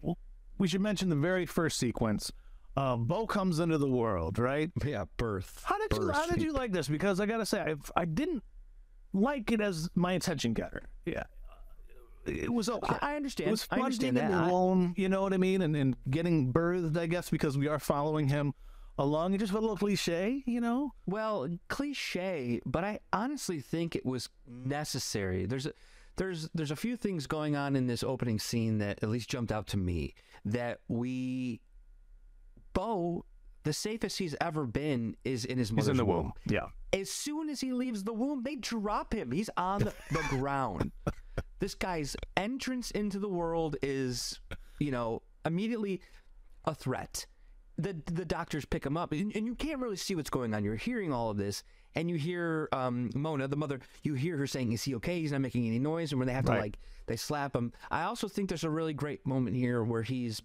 [0.58, 2.32] we should mention the very first sequence.
[2.76, 4.72] Uh, Beau comes into the world, right?
[4.84, 5.62] Yeah, birth.
[5.64, 6.10] How did you.
[6.10, 6.88] How did you like this?
[6.88, 8.44] Because I gotta say, I I didn't
[9.14, 10.84] like it as my attention getter.
[11.06, 11.24] Yeah,
[12.26, 12.96] it was okay.
[13.02, 13.50] I, I understand.
[13.50, 14.34] It was I fun understand being that.
[14.44, 17.68] I- alone, you know what I mean, and, and getting birthed, I guess, because we
[17.68, 18.54] are following him
[18.98, 19.34] along.
[19.34, 20.94] It just felt a little cliche, you know.
[21.06, 25.46] Well, cliche, but I honestly think it was necessary.
[25.46, 25.74] There's a
[26.16, 29.52] there's there's a few things going on in this opening scene that at least jumped
[29.52, 30.14] out to me
[30.46, 31.60] that we
[32.74, 33.26] Beau
[33.64, 36.34] the safest he's ever been is in his mother's He's in the womb.
[36.48, 36.68] Yeah.
[36.94, 39.32] As soon as he leaves the womb, they drop him.
[39.32, 39.94] He's on the,
[40.30, 40.92] ground.
[41.60, 44.40] This guy's entrance into the world is,
[44.80, 46.02] you know, immediately
[46.66, 47.26] a threat.
[47.78, 50.64] The the doctors pick him up, and, and you can't really see what's going on.
[50.64, 51.64] You're hearing all of this,
[51.96, 55.20] and you hear um, Mona, the mother, you hear her saying, "Is he okay?
[55.20, 56.78] He's not making any noise." And when they have to like,
[57.08, 57.74] they slap him.
[57.90, 60.40] I also think there's a really great moment here where he's,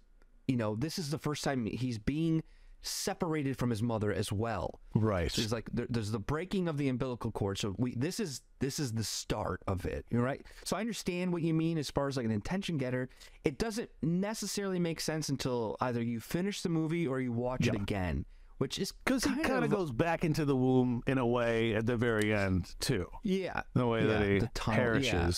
[0.47, 2.43] you know, this is the first time he's being
[2.83, 4.81] separated from his mother as well.
[4.95, 5.31] Right.
[5.31, 7.59] So There's like there, there's the breaking of the umbilical cord.
[7.59, 10.07] So we this is this is the start of it.
[10.13, 10.45] Right.
[10.65, 13.09] So I understand what you mean as far as like an intention getter.
[13.45, 17.75] It doesn't necessarily make sense until either you finish the movie or you watch it
[17.75, 18.25] again,
[18.59, 21.87] which is Because he kind of goes back into the womb in a way at
[21.87, 23.07] the very end too.
[23.23, 25.31] yeah The way that he the tunnel, yeah.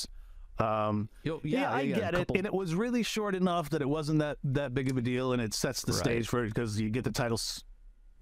[0.61, 3.71] Um, Yo- yeah, yeah, I yeah, get it, couple- and it was really short enough
[3.71, 6.01] that it wasn't that that big of a deal, and it sets the Right.
[6.01, 7.41] stage for it because you get the title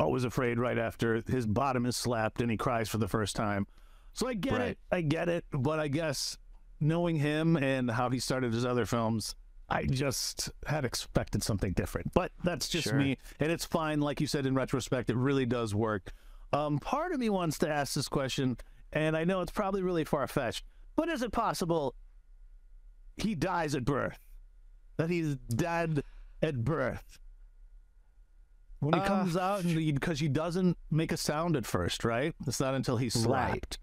[0.00, 3.66] "Always Afraid" right after his bottom is slapped and he cries for the first time.
[4.12, 4.68] So I get Right.
[4.70, 6.38] it, I get it, but I guess
[6.80, 9.34] knowing him and how he started his other films,
[9.68, 12.12] I just had expected something different.
[12.14, 12.96] But that's just Sure.
[12.98, 14.00] me, and it's fine.
[14.00, 16.12] Like you said, in retrospect, it really does work.
[16.52, 18.56] Um, part of me wants to ask this question,
[18.92, 20.64] and I know it's probably really far fetched,
[20.96, 21.94] but is it possible
[23.22, 24.18] he dies at birth?
[24.96, 26.02] That he's dead
[26.42, 27.18] at birth?
[28.80, 32.34] When he Uh, comes out, because he doesn't make a sound at first, right?
[32.46, 33.78] It's not until he's slapped.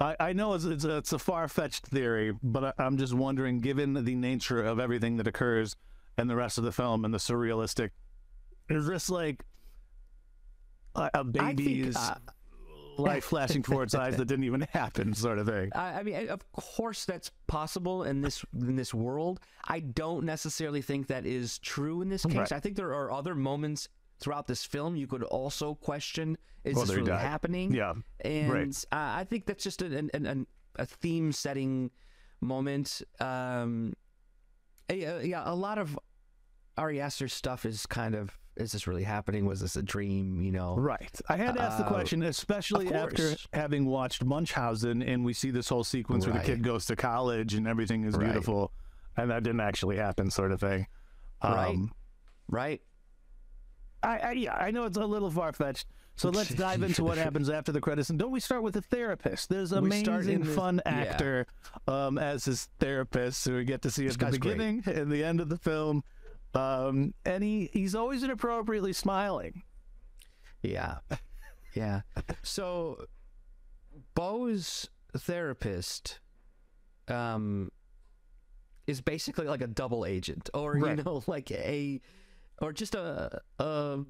[0.00, 3.12] I, I know it's, it's a, it's a far fetched theory, but I, I'm just
[3.12, 5.76] wondering, given the nature of everything that occurs
[6.16, 7.90] in the rest of the film and the surrealistic,
[8.70, 9.44] is this like
[10.94, 12.14] a, think, baby's uh,
[13.00, 15.70] life flashing before its eyes that didn't even happen, sort of thing?
[15.74, 19.40] I, I mean, of course, that's possible in this in this world.
[19.66, 22.36] I don't necessarily think that is true in this case.
[22.36, 22.52] Right.
[22.52, 26.86] I think there are other moments throughout this film you could also question: Is Whether
[26.86, 27.20] this really died.
[27.20, 27.72] happening?
[27.72, 28.84] Yeah, and right.
[28.92, 31.90] uh, I think that's just an, an, an, a theme setting
[32.40, 33.02] moment.
[33.20, 33.94] Um,
[34.92, 35.98] yeah, yeah, a lot of
[36.76, 39.46] Ari Aster stuff is kind of is this really happening?
[39.46, 40.40] Was this a dream?
[40.40, 41.18] You know, Right.
[41.28, 45.50] I had to ask the Uh, question, especially after having watched Munchausen, and we see
[45.50, 48.24] this whole sequence where the kid goes to college and everything is Right.
[48.26, 48.72] beautiful,
[49.16, 50.86] and that didn't actually happen, sort of thing.
[51.42, 51.68] Right.
[51.70, 51.92] Um,
[52.48, 52.80] right?
[54.02, 55.86] I, I yeah, I know it's a little far fetched.
[56.16, 58.10] So let's dive into what happens after the credits.
[58.10, 59.48] And don't we start with the therapist?
[59.48, 60.92] There's amazing, the- fun yeah.
[60.92, 61.46] actor
[61.86, 64.58] um, as his therapist, who we get to see This at the guy's great.
[64.58, 66.02] beginning and the end of the film.
[66.54, 69.62] Um, and he, he's always inappropriately smiling.
[70.62, 70.98] Yeah.
[71.72, 72.00] Yeah.
[72.42, 73.04] So
[74.16, 76.18] Beau's therapist
[77.06, 77.70] um
[78.88, 80.98] is basically like a double agent or Right.
[80.98, 82.00] you know like a
[82.60, 84.00] or just a, a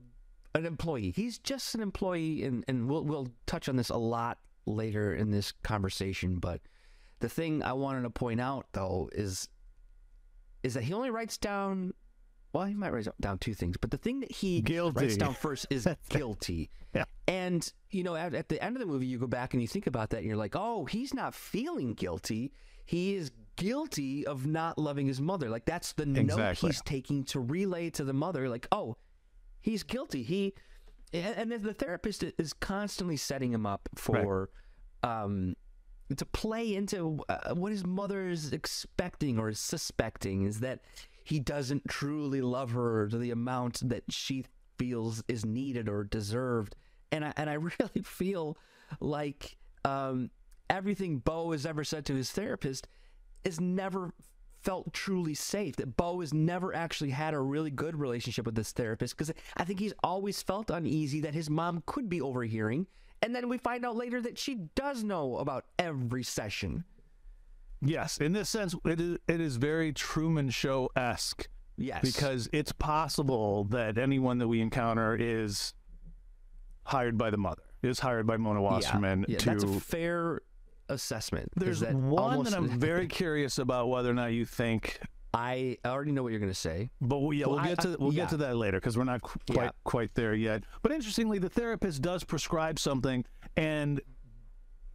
[0.54, 1.12] an employee.
[1.14, 5.30] He's just an employee and and we'll we'll touch on this a lot later in
[5.30, 6.62] this conversation, but
[7.18, 9.48] the thing I wanted to point out though is
[10.62, 11.92] is that he only writes down
[12.52, 15.00] well, he might write down two things, but the thing that he Guilty.
[15.00, 16.70] writes down first is guilty.
[16.94, 17.04] Yeah.
[17.28, 19.68] And, you know, at, at the end of the movie, you go back and you
[19.68, 22.52] think about that and you're like, oh, he's not feeling guilty.
[22.84, 25.48] He is guilty of not loving his mother.
[25.48, 28.96] Like, that's the note he's taking to relay to the mother, like, oh,
[29.60, 30.24] he's guilty.
[30.24, 30.54] He,
[31.12, 34.50] and, the therapist is constantly setting him up for,
[35.04, 35.54] um,
[36.16, 40.80] to play into uh, what his mother is expecting or is suspecting is that
[41.24, 44.44] he doesn't truly love her to the amount that she
[44.78, 46.74] feels is needed or deserved.
[47.12, 48.56] And I, and I really feel
[49.00, 50.30] like um,
[50.68, 52.88] everything Beau has ever said to his therapist
[53.44, 54.12] is never
[54.62, 55.76] felt truly safe.
[55.76, 59.64] That Beau has never actually had a really good relationship with this therapist because I
[59.64, 62.86] think he's always felt uneasy that his mom could be overhearing.
[63.22, 66.84] And then we find out later that she does know about every session.
[67.82, 72.02] Yes, in this sense, it is, it is very Truman Show esque Yes.
[72.02, 75.72] because it's possible that anyone that we encounter is
[76.84, 79.46] hired by the mother, is hired by Mona Wasserman yeah, to.
[79.46, 80.42] that's a fair
[80.90, 81.50] assessment.
[81.56, 85.00] There's that one almost- that I'm very curious about whether or not you think,
[85.32, 86.90] I already know what you're going to say.
[87.00, 88.22] but we, yeah, Well, we'll I- get to I- we'll yeah.
[88.24, 89.70] get to that later because we're not qu- quite Yeah.
[89.84, 90.64] quite there yet.
[90.82, 93.24] But interestingly, the therapist does prescribe something,
[93.56, 94.00] and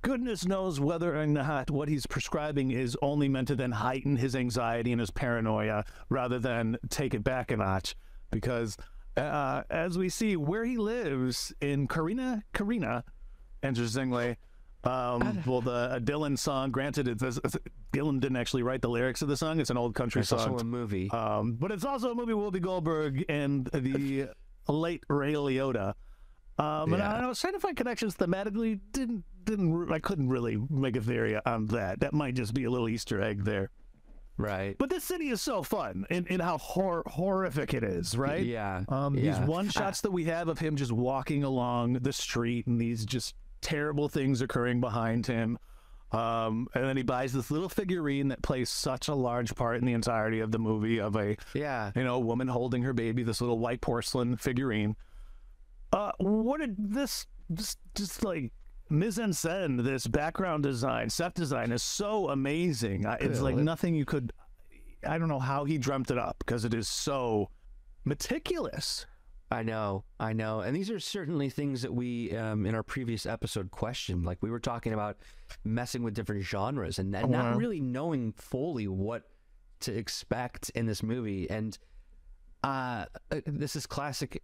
[0.05, 4.35] goodness knows whether or not what he's prescribing is only meant to then heighten his
[4.35, 7.95] anxiety and his paranoia rather than take it back a notch.
[8.31, 8.77] Because
[9.17, 13.03] uh, as we see where he lives in Corrina, Corrina,
[13.63, 14.37] interestingly.
[14.83, 16.69] Um, well, the a Dylan song.
[16.69, 17.57] Granted, it's, it's,
[17.91, 19.59] Dylan didn't actually write the lyrics of the song.
[19.59, 20.51] It's an old country It's song.
[20.51, 21.09] also a movie.
[21.09, 24.27] Um, but it's also a movie Whoopi Goldberg and the
[24.67, 25.95] late Ray Liotta.
[26.59, 27.25] Um, and I, Yeah.
[27.25, 28.79] I was trying to find connections thematically.
[28.91, 31.99] Didn't didn't I couldn't really make a theory on that.
[32.01, 33.69] That might just be a little Easter egg there.
[34.37, 34.75] right.
[34.77, 38.45] But this city is so fun in, in how hor- horrific it is, right?
[38.45, 38.83] Yeah.
[38.89, 39.39] Um, yeah.
[39.39, 43.05] These one shots that we have of him just walking along the street and these
[43.05, 45.57] just terrible things occurring behind him.
[46.11, 49.85] Um, and then he buys this little figurine that plays such a large part in
[49.85, 51.91] the entirety of the movie of a Yeah.
[51.95, 54.95] you know, woman holding her baby, this little white porcelain figurine.
[55.91, 58.51] Uh, what did this just just like
[58.89, 63.05] mise en scène, this background design, set design is so amazing.
[63.05, 64.31] I- It's Yeah, like it- nothing you could.
[65.05, 67.49] I don't know how he dreamt it up because it is so
[68.03, 69.05] meticulous.
[69.51, 73.25] I know, I know, and these are certainly things that we, um, in our previous
[73.27, 74.25] episode, questioned.
[74.25, 75.17] Like we were talking about
[75.63, 77.57] messing with different genres and, and not Wow.
[77.57, 79.29] really knowing fully what
[79.81, 81.47] to expect in this movie.
[81.49, 81.77] And
[82.63, 84.41] uh, uh, this is classic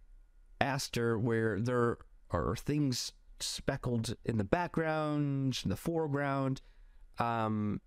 [0.60, 1.98] Aster, where there
[2.30, 6.60] are things speckled in the background, in the foreground.
[7.18, 7.80] Um,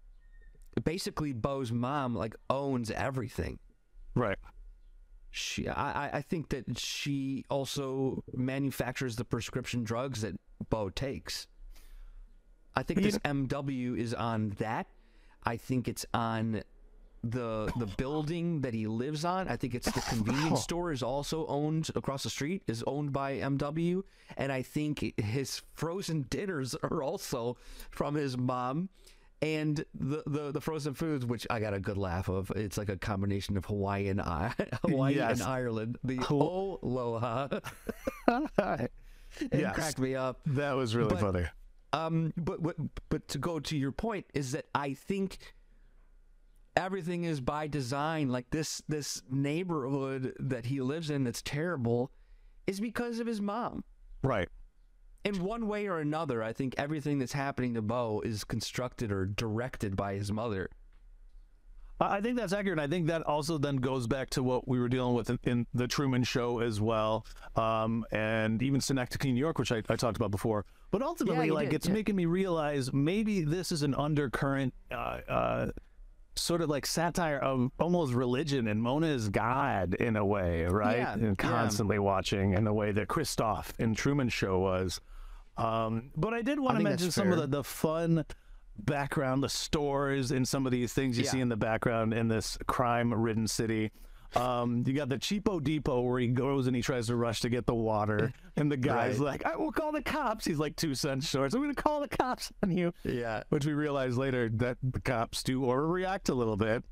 [0.83, 3.59] basically, Beau's mom like owns everything
[4.13, 4.37] Right.
[5.31, 10.35] she I, I- think that she also manufactures the prescription drugs that
[10.69, 11.47] Bo takes.
[12.75, 14.87] I think this MW is on that.
[15.43, 16.61] I think it's on
[17.31, 19.47] the the building that he lives on.
[19.47, 23.38] I think it's the convenience store is also owned across the street is owned by
[23.39, 24.03] MW,
[24.38, 27.57] and I think his frozen dinners are also
[27.91, 28.89] from his mom.
[29.41, 32.88] And the, the, the frozen foods, which I got a good laugh of, it's like
[32.89, 34.17] a combination of Hawaiian,
[34.81, 35.39] Hawaii Yes.
[35.41, 35.97] and Ireland.
[36.03, 37.47] The Haw- aloha,
[38.27, 38.91] it
[39.51, 39.75] Yes.
[39.75, 40.39] cracked me up.
[40.45, 41.45] That was really But- funny.
[41.93, 42.75] Um, but but
[43.09, 45.38] but to go to your point is that I think
[46.75, 48.29] everything is by design.
[48.29, 52.11] Like this this neighborhood that he lives in that's terrible
[52.67, 53.83] is because of his mom.
[54.23, 54.49] Right.
[55.23, 59.25] In one way or another, I think everything that's happening to Beau is constructed or
[59.25, 60.69] directed by his mother.
[61.99, 62.77] I think that's accurate.
[62.77, 65.67] I think that also then goes back to what we were dealing with in, in
[65.73, 70.17] the Truman Show as well, um, and even Synecdoche, New York, which I, I talked
[70.17, 70.65] about before.
[70.91, 71.93] But ultimately, you like did, it's yeah.
[71.93, 75.67] making me realize maybe this is an undercurrent, uh, uh,
[76.38, 80.98] sort of like satire of almost religion, and Mona is God in a way, right?
[80.98, 81.34] Yeah, and yeah.
[81.36, 85.00] constantly watching in the way that Christof in Truman Show was.
[85.58, 88.26] Um, but I did want to mention some of the, the fun
[88.78, 91.32] background, the stores, and some of these things you Yeah.
[91.32, 93.91] see in the background in this crime-ridden city.
[94.36, 97.50] Um, you got the cheapo depot where he goes and he tries to rush to
[97.50, 99.26] get the water, and the guy's Right.
[99.43, 101.52] like, "I will call the cops." He's like two cents short.
[101.52, 102.93] So I'm gonna call the cops on you.
[103.04, 103.43] Yeah.
[103.50, 106.84] Which we realize later that the cops do overreact a little bit.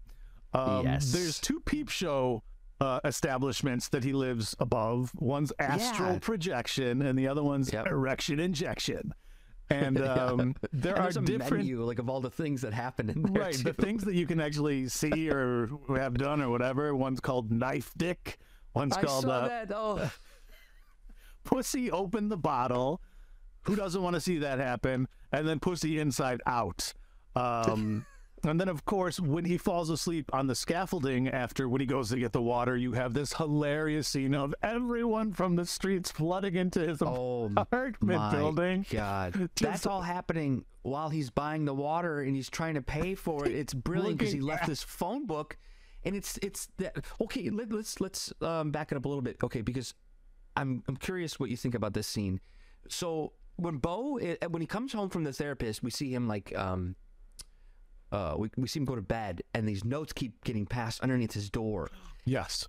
[0.54, 1.12] Um, Yes.
[1.12, 2.44] There's two peep show
[2.80, 5.12] uh, establishments that he lives above.
[5.16, 6.20] One's astral Yeah.
[6.20, 7.88] projection, and the other one's Yep.
[7.88, 9.14] erection injection.
[9.70, 13.24] And um, there And are different menu like of all the things that happen in
[13.24, 13.44] there.
[13.44, 13.64] right too.
[13.64, 16.96] the things that you can actually see or have done or whatever.
[16.96, 18.38] One's called knife dick.
[18.74, 19.72] One's I called saw uh, that.
[19.74, 20.12] Oh,
[21.44, 23.02] pussy open the bottle.
[23.64, 25.08] Who doesn't want to see that happen?
[25.32, 26.94] And then pussy inside out.
[27.36, 28.06] Um,
[28.44, 32.10] and then, of course, when he falls asleep on the scaffolding after when he goes
[32.10, 36.56] to get the water, you have this hilarious scene of everyone from the streets flooding
[36.56, 38.86] into his oh apartment my building.
[38.90, 43.16] God, Just- that's all happening while he's buying the water and he's trying to pay
[43.16, 43.54] for it.
[43.54, 45.58] It's brilliant because he left this phone book,
[46.04, 46.98] and it's it's that.
[47.22, 49.38] Okay, let, let's let's um, back it up a little bit.
[49.44, 49.94] Okay, because
[50.58, 52.42] I'm I'm curious what you think about this scene.
[52.90, 56.96] So when Bo when he comes home from the therapist, we see him like um.
[58.14, 61.34] Uh, we, we see him go to bed, and these notes keep getting passed underneath
[61.34, 61.90] his door.
[62.26, 62.68] Yes.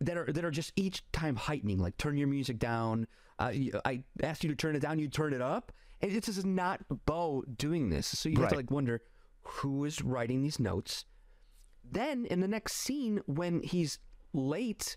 [0.00, 1.78] that are that are just each time heightening.
[1.78, 3.06] Like turn your music down.
[3.38, 3.52] Uh,
[3.84, 4.98] I asked you to turn it down.
[4.98, 8.06] You turn it up, and it's just not Beau doing this.
[8.06, 9.02] So you have to like wonder
[9.42, 11.04] who is writing these notes.
[11.88, 13.98] Then in the next scene, when he's
[14.32, 14.96] late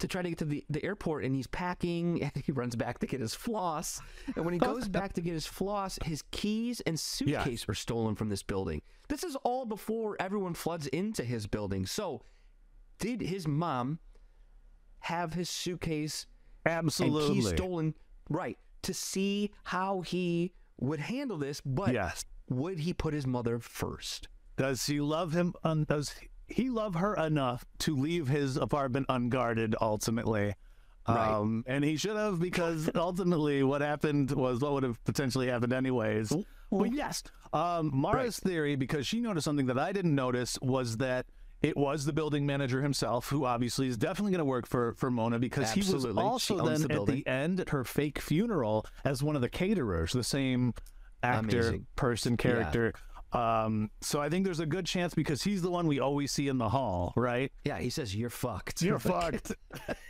[0.00, 2.98] to try to get to the, the airport and he's packing and he runs back
[3.00, 4.00] to get his floss.
[4.36, 8.14] And when he goes back to get his floss, his keys and suitcase are stolen
[8.14, 8.82] from this building.
[9.08, 11.86] This is all before everyone floods into his building.
[11.86, 12.22] So
[12.98, 13.98] did his mom
[15.00, 16.26] have his suitcase
[16.66, 17.24] Absolutely.
[17.26, 17.94] and keys stolen
[18.28, 22.24] right to see how he would handle this but Yes.
[22.48, 25.54] would he put his mother first Does he love him?
[25.64, 26.14] Un- does
[26.50, 29.74] he love her enough to leave his apartment unguarded?
[29.80, 30.54] Ultimately,
[31.08, 31.30] Right.
[31.32, 35.72] um, and he should have because ultimately, what happened was what would have potentially happened
[35.72, 36.32] anyways.
[36.70, 41.26] But yes, um, Mara's theory, because she noticed something that I didn't notice, was that
[41.62, 45.10] it was the building manager himself, who obviously is definitely going to work for for
[45.10, 49.22] Mona because he was also then the at the end at her fake funeral as
[49.22, 50.74] one of the caterers, the same
[51.22, 51.86] actor, Amazing.
[51.96, 52.94] person, character.
[53.32, 56.48] Um, so I think there's a good chance because he's the one we always see
[56.48, 57.52] in the hall, right?
[57.64, 59.52] yeah he says you're fucked You're fucked.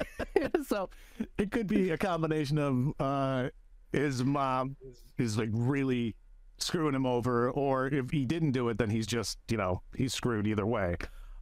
[0.66, 0.88] so
[1.36, 3.50] it could be a combination of uh,
[3.92, 4.76] his mom
[5.18, 6.16] is like really
[6.58, 10.14] screwing him over, or if he didn't do it, then he's just you know he's
[10.14, 10.96] screwed either way.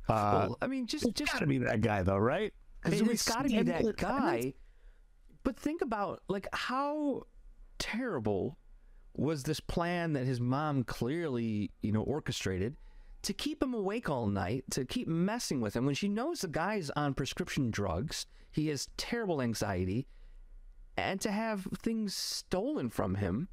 [0.08, 2.52] Uh, well, i mean just just gotta be that guy though, right?
[2.82, 4.54] Because it's got to be that guy.
[5.42, 7.24] But think about like how
[7.78, 8.58] terrible
[9.18, 12.76] was this plan that his mom clearly, you know, orchestrated
[13.22, 16.48] to keep him awake all night, to keep messing with him when she knows the
[16.48, 20.06] guy's on prescription drugs, he has terrible anxiety,
[20.96, 23.48] and to have things stolen from him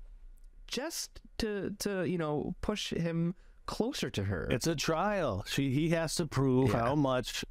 [0.68, 3.34] just to to, you know, push him
[3.66, 4.48] closer to her.
[4.52, 5.44] It's a trial.
[5.48, 6.80] She he has to prove Yeah.
[6.82, 7.44] how much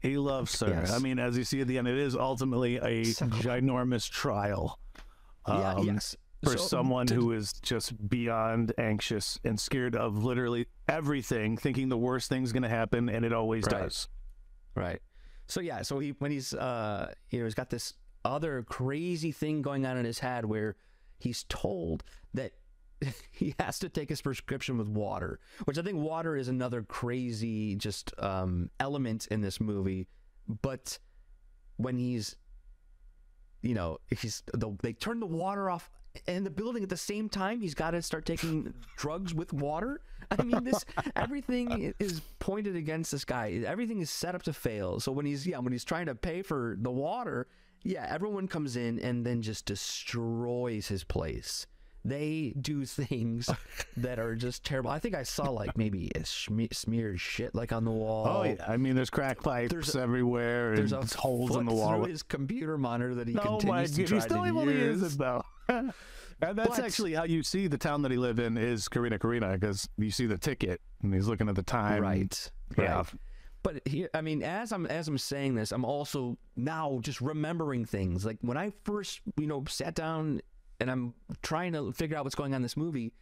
[0.00, 0.68] he loves her.
[0.68, 0.90] Yes.
[0.90, 4.78] I mean, as you see at the end, it is ultimately a So- ginormous trial.
[5.48, 6.16] yeah, um, yes.
[6.44, 11.88] For So, someone to- who is just beyond anxious and scared of literally everything, thinking
[11.88, 13.82] the worst thing's going to happen, and it always Right.
[13.82, 14.08] does.
[14.74, 15.00] Right.
[15.46, 19.60] So yeah, so he when he's uh you know he's got this other crazy thing
[19.62, 20.76] going on in his head where
[21.18, 22.52] he's told that
[23.32, 27.76] he has to take his prescription with water, which I think water is another crazy
[27.76, 30.06] just um, element in this movie.
[30.62, 30.98] But
[31.76, 32.36] when he's,
[33.62, 35.90] you know, he's the, they turn the water off
[36.26, 37.60] in the building at the same time.
[37.60, 40.00] He's got to start taking drugs with water.
[40.30, 40.84] I mean, this
[41.16, 43.62] everything is pointed against this guy.
[43.66, 45.00] Everything is set up to fail.
[45.00, 47.46] So when he's yeah, when he's trying to pay for the water,
[47.82, 51.66] yeah, everyone comes in and then just destroys his place.
[52.06, 53.48] They do things
[53.96, 54.90] that are just terrible.
[54.90, 58.26] I think I saw like maybe a sme- smeared shit like on the wall.
[58.28, 60.76] Oh yeah, I mean, there's crack pipes There's a- everywhere.
[60.76, 61.96] There's holes in the wall.
[62.02, 64.64] through his computer monitor that he Oh continues my to try he's still to able
[64.66, 65.00] to use.
[65.02, 65.42] use it though.
[65.68, 65.92] and
[66.40, 69.58] that's But- actually how you see the town that he lived in is Corrina Corrina
[69.58, 72.02] because you see the ticket and he's looking at the time.
[72.02, 72.50] Right.
[72.78, 72.96] Yeah.
[72.96, 73.06] Right.
[73.62, 77.86] But here, I mean, as I'm as I'm saying this, I'm also now just remembering
[77.86, 78.26] things.
[78.26, 80.42] Like when I first, you know, sat down
[80.80, 83.12] and I'm trying to figure out what's going on in this movie.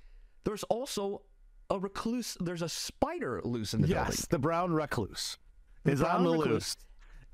[0.43, 1.23] There's also
[1.71, 2.37] a recluse.
[2.41, 4.05] There's a spider loose in the building.
[4.07, 5.39] Yes, the brown recluse
[5.85, 6.49] is brown on the recluse.
[6.49, 6.77] loose.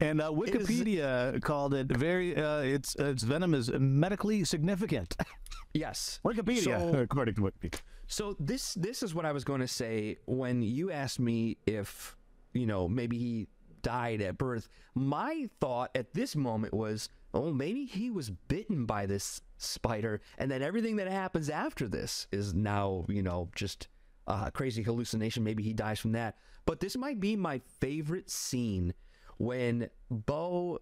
[0.01, 2.36] And uh, Wikipedia called it very.
[2.36, 5.16] Uh, its its venom is medically significant.
[5.74, 6.18] Yes.
[6.24, 7.80] Wikipedia, So- according to Wikipedia.
[8.07, 12.16] So this this is what I was going to say when you asked me if
[12.55, 13.49] you know maybe he
[13.82, 14.68] died at birth.
[14.94, 20.51] My thought at this moment was, oh, maybe he was bitten by this spider, and
[20.51, 23.88] then everything that happens after this is now you know just
[24.26, 25.44] a crazy hallucination.
[25.44, 26.36] Maybe he dies from that.
[26.64, 28.94] But this might be my favorite scene
[29.39, 30.78] when Beau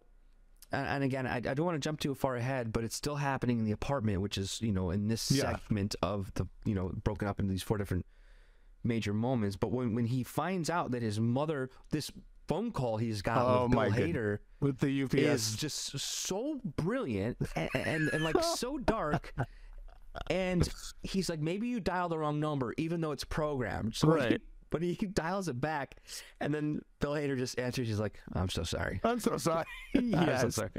[0.73, 3.61] and, again, I, I don't want to jump too far ahead, but it's still happening
[3.61, 5.53] in the apartment, which is you know in this Yeah.
[5.53, 8.05] segment of the you know broken up into these four different
[8.83, 9.55] major moments.
[9.57, 12.11] But when when he finds out that his mother, this
[12.49, 13.91] phone call he's got Oh, with Bill.
[13.93, 15.15] Hader With the UPS.
[15.15, 19.33] is just so brilliant and, and, and like so dark.
[20.31, 20.69] And
[21.03, 23.95] he's like, maybe you dialed the wrong number, even though it's programmed.
[23.97, 24.41] So when he- Right.
[24.71, 25.97] But he dials it back,
[26.41, 27.89] and then Bill Hader just answers.
[27.89, 29.65] He's like, "I'm so sorry." I'm so sorry.
[29.95, 30.71] I'm so sorry.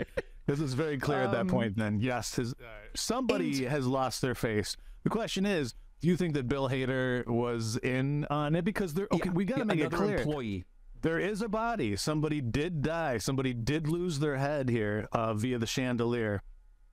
[0.46, 1.76] This is very clear at that Um, point.
[1.78, 2.56] Then, yes, his, uh,
[2.96, 4.78] somebody has lost their face.
[5.04, 8.64] The question is, do you think that Bill Hader was in on it?
[8.64, 10.18] Because there, okay, Yeah, we got to yeah, make it another clear.
[10.20, 10.66] Employee.
[11.02, 11.96] There is a body.
[11.96, 13.18] Somebody did die.
[13.18, 16.42] Somebody did lose their head here uh, via the chandelier.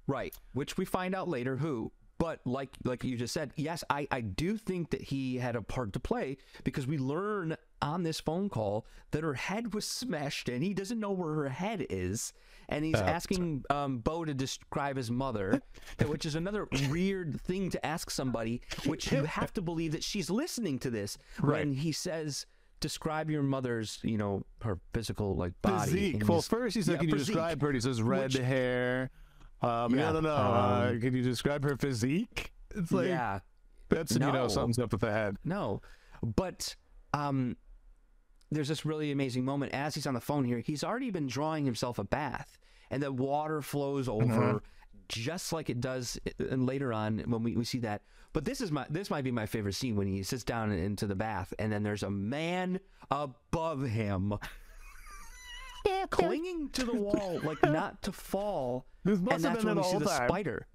[0.06, 1.92] Right, which we find out later who.
[2.24, 5.60] But like like you just said, yes, I, I do think that he had a
[5.62, 10.48] part to play because we learn on this phone call that her head was smashed
[10.48, 12.32] and He doesn't know where her head is,
[12.70, 15.60] and he's Uh, asking um, Beau to describe his mother,
[16.06, 18.62] which is another weird thing to ask somebody.
[18.86, 22.46] Which you have to believe that she's listening to this when he says.
[22.80, 25.90] Describe your mother's, you know, her physical like body.
[25.90, 26.22] Physique.
[26.28, 27.34] Well, he's- first he said, yeah, "Can you physique.
[27.34, 29.10] describe her?" He says, "Red Which- hair."
[29.64, 30.34] Um, Yeah, I don't know.
[30.34, 32.52] uh, um, can you describe her physique?
[32.74, 33.40] It's like yeah,
[33.88, 35.36] that's you know something's up with the head.
[35.44, 35.80] No,
[36.22, 36.74] but
[37.12, 37.56] um,
[38.50, 40.58] there's this really amazing moment as he's on the phone here.
[40.58, 42.58] He's already been drawing himself a bath,
[42.90, 44.60] and the water flows over Mhm.
[45.08, 48.02] just like it does and later on when we, we see that.
[48.32, 51.06] But this is my this might be my favorite scene when he sits down into
[51.06, 54.34] the bath, and then there's a man above him.
[56.10, 59.76] Clinging to the wall, like not to fall, This must and have that's been when
[59.76, 60.28] we the see the time.
[60.28, 60.66] spider.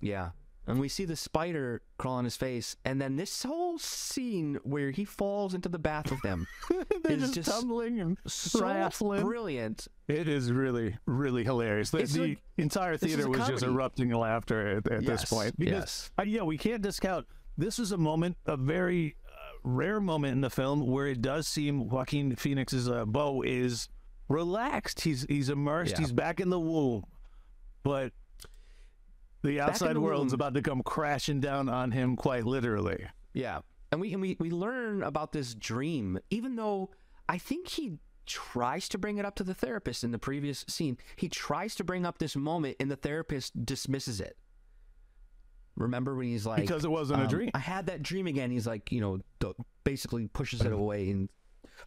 [0.00, 0.30] Yeah.
[0.66, 4.90] And we see the spider crawl on his face, and then this whole scene where
[4.92, 6.46] he falls into the bath with them
[7.02, 9.20] They're is just, just tumbling and so wrestling.
[9.24, 9.88] brilliant.
[10.08, 11.90] It is really, really hilarious.
[11.90, 13.74] The, It's the like- entire is theater a was just comedy.
[13.74, 15.54] erupting in laughter at, at this point.
[15.58, 16.10] Because, yes.
[16.18, 17.26] uh, yeah, we can't discount.
[17.58, 19.32] This is a moment, a very uh,
[19.64, 23.90] rare moment in the film where it does seem Joaquin Phoenix's uh, Beau is
[24.28, 25.00] relaxed.
[25.00, 25.92] He's he's immersed.
[25.92, 26.00] Yeah.
[26.00, 27.04] He's back in the womb,
[27.82, 28.12] but
[29.42, 30.40] the outside the world's womb.
[30.40, 33.06] about to come crashing down on him, quite literally.
[33.32, 33.60] Yeah.
[33.92, 36.90] And we and we, we learn about this dream, even though
[37.28, 40.96] I think he tries to bring it up to the therapist in the previous scene.
[41.16, 44.36] He tries to bring up this moment and the therapist dismisses it.
[45.76, 47.50] Remember when he's like Because it wasn't a um, dream.
[47.52, 48.50] I had that dream again.
[48.50, 51.28] He's like, you know, basically pushes it away and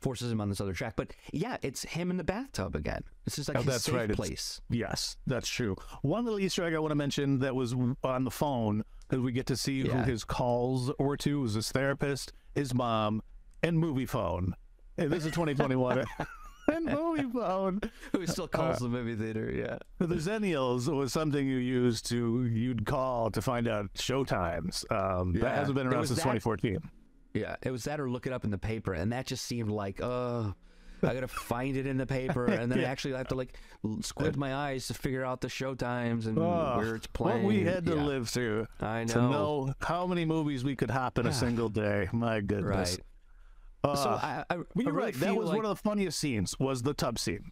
[0.02, 0.94] forces him on this other track.
[0.96, 3.04] But yeah, it's him in the bathtub again.
[3.26, 4.04] This is like Oh, his that's safe right.
[4.10, 4.62] It's- place.
[4.70, 5.76] Yes, that's true.
[6.02, 7.74] One little Easter egg I want to mention that was
[8.04, 10.04] on the phone because we get to see Yeah.
[10.04, 13.22] who his calls were to was his therapist, his mom,
[13.64, 14.52] and Moviefone.
[14.98, 16.04] Hey, this is 2021.
[16.74, 17.90] and Moviefone.
[18.12, 19.50] Who still calls the movie theater?
[19.52, 19.78] Yeah.
[20.06, 24.84] The Zennials was something you used to you'd call to find out showtimes.
[24.92, 25.42] Um, Yeah.
[25.44, 26.80] That hasn't been around since that- 2014.
[27.40, 29.70] Yeah, it was that or look it up in the paper, and that just seemed
[29.70, 30.52] like, uh,
[31.04, 33.58] I gotta find it in the paper, and then I actually have to like
[34.02, 37.44] squint my eyes to figure out the show times and Oh, where it's playing.
[37.44, 38.04] What we had to Yeah.
[38.04, 39.74] live through I know, to know.
[39.82, 42.10] how many movies we could hop in a single day.
[42.12, 42.98] My goodness.
[42.98, 43.92] Right.
[43.92, 45.14] Uh, so I, I, I you're really right.
[45.16, 46.56] That was like, one of the funniest scenes.
[46.60, 47.52] Was the tub scene?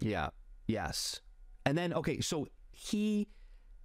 [0.00, 0.28] Yeah.
[0.68, 1.20] Yes.
[1.66, 3.26] And then okay, so he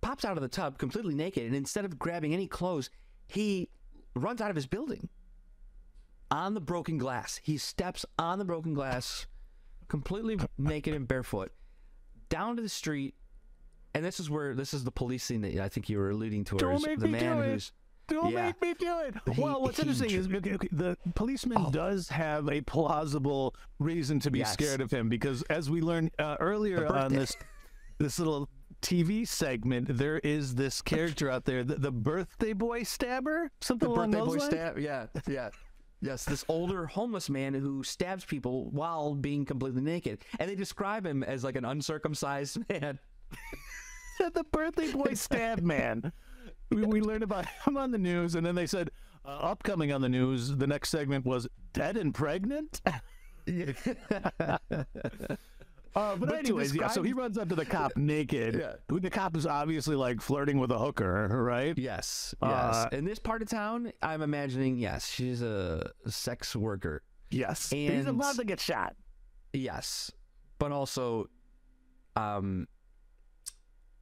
[0.02, 2.90] pops out of the tub completely naked, and instead of grabbing any clothes,
[3.28, 3.70] he
[4.16, 5.10] runs out of his building
[6.34, 7.40] on the broken glass.
[7.44, 9.28] He steps on the broken glass,
[9.88, 11.52] completely naked and barefoot,
[12.30, 13.14] down to the street.
[13.94, 16.46] And this is where this is the police scene that I think you were alluding
[16.46, 16.58] to.
[16.58, 17.52] Don't make the me man do it.
[17.52, 17.72] who's
[18.08, 18.48] Don't Yeah.
[18.48, 19.16] make me do it.
[19.36, 24.40] He- well, what's he interesting is the policeman does have a plausible reason to be
[24.40, 24.54] Yes.
[24.54, 27.38] scared of him because, as we learned uh, earlier on this
[28.00, 28.50] this little
[28.82, 33.94] TV segment, there is this character out there, the, the birthday boy stabber, something the
[33.96, 34.52] along birthday those boy lines.
[34.54, 34.80] stab.
[34.80, 35.50] Yeah, yeah.
[36.04, 41.06] Yes, this older homeless man who stabs people while being completely naked, and they describe
[41.06, 43.00] him as like an uncircumcised man.
[44.20, 46.12] the birthday boy stab man.
[46.70, 48.92] We, we learned about him on the news, and then they said,
[49.24, 52.82] uh, upcoming on the news, the next segment was dead and pregnant.
[55.96, 56.88] Uh, but, But anyways, yeah.
[56.88, 58.56] So he runs up to the cop naked.
[58.56, 58.74] Yeah.
[58.90, 61.78] Who The cop is obviously like flirting with a hooker, right?
[61.78, 62.50] Yes, yes.
[62.52, 67.04] Uh, In this part of town, I'm imagining yes, she's a sex worker.
[67.30, 67.72] Yes.
[67.72, 68.96] And He's about to get shot.
[69.54, 70.12] Yes,
[70.58, 71.30] but also,
[72.16, 72.68] um,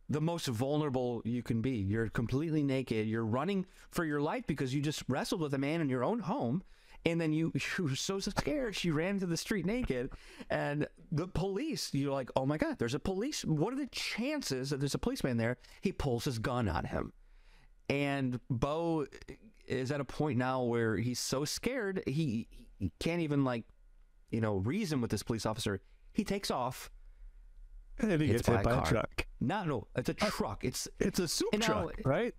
[0.10, 1.72] the most vulnerable you can be.
[1.72, 3.08] You're completely naked.
[3.08, 6.20] You're running for your life because you just wrestled with a man in your own
[6.20, 6.64] home,
[7.06, 10.12] and then you you were so scared she ran into the street naked,
[10.50, 11.94] and the police.
[11.94, 13.44] You're like, oh my god, there's a police.
[13.46, 15.58] What are the chances that there's a policeman there?
[15.82, 17.14] He pulls his gun on him,
[17.90, 19.06] and Beau
[19.68, 22.48] is at a point now where he's so scared he
[22.80, 23.64] he can't even like
[24.32, 25.82] you know, reason with this police officer.
[26.14, 26.90] He takes off.
[28.00, 28.86] And he gets hit by a by a car.
[28.86, 29.28] truck.
[29.40, 30.64] Not no, it's a uh, truck.
[30.64, 32.34] It's It's a soup And now- truck, right?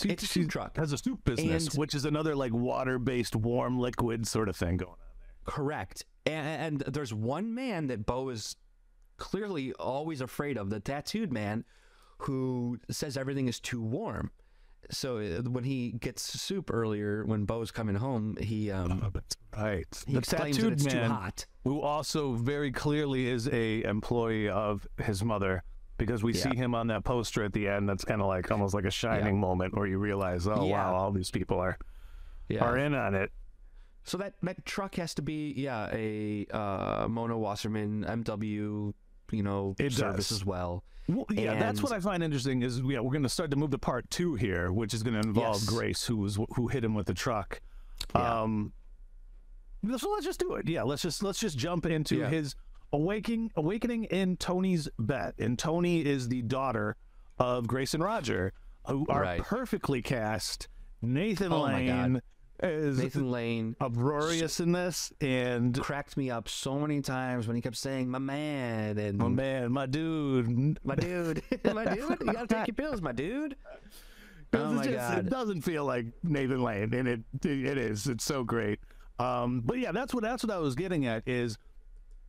[0.00, 0.76] She- It's a soup truck.
[0.76, 4.76] Has a soup business, And- which is another like water-based warm liquid sort of thing
[4.78, 5.54] going on there.
[5.54, 6.04] correct.
[6.24, 8.56] And, and there's one man that Beau is
[9.16, 11.64] clearly always afraid of, the tattooed man
[12.18, 14.30] who says everything is too warm.
[14.90, 20.04] So uh, when he gets soup earlier, when Beau's coming home, he um, That's right.
[20.06, 21.46] he the tattooed man, hot.
[21.64, 25.62] who also very clearly is a employee of his mother,
[26.06, 26.42] because we Yeah.
[26.50, 27.88] see him on that poster at the end.
[27.88, 30.90] That's kind of like almost like a shining moment where you realize, oh Yeah.
[30.90, 31.78] wow, all these people are
[32.48, 32.64] Yeah.
[32.64, 33.30] are in on it.
[34.04, 38.92] So that that truck has to be yeah a uh, Mona Wassermann MW
[39.30, 40.38] you know It service does.
[40.38, 40.84] as well.
[41.08, 42.62] Well, yeah, that's what I find interesting.
[42.62, 45.14] Is yeah, we're going to start to move to part two here, which is going
[45.20, 45.68] to involve Yes.
[45.68, 47.60] Grace, who was who hit him with the truck.
[48.14, 48.42] Yeah.
[48.42, 48.72] Um,
[49.96, 50.68] so let's just do it.
[50.68, 52.28] Yeah, let's just let's just jump into Yeah.
[52.28, 52.54] his
[52.92, 55.34] awakening awakening in Toni's bed.
[55.38, 56.96] And Toni is the daughter
[57.38, 58.52] of Grace and Roger,
[58.86, 59.40] who are Right.
[59.42, 60.68] perfectly cast.
[61.00, 61.62] Nathan Oh.
[61.62, 62.20] Lane
[62.62, 67.62] is Nathan Lane uproarious in this, and cracked me up so many times when he
[67.62, 72.20] kept saying "my man" and my man, my dude, my dude, my dude.
[72.20, 73.56] You gotta take your pills, my dude.
[74.54, 75.18] Oh it my just- God.
[75.26, 78.06] It doesn't feel like Nathan Lane, and it it is.
[78.06, 78.80] It's so great.
[79.18, 81.26] Um, but yeah, that's what that's what I was getting at.
[81.26, 81.56] Is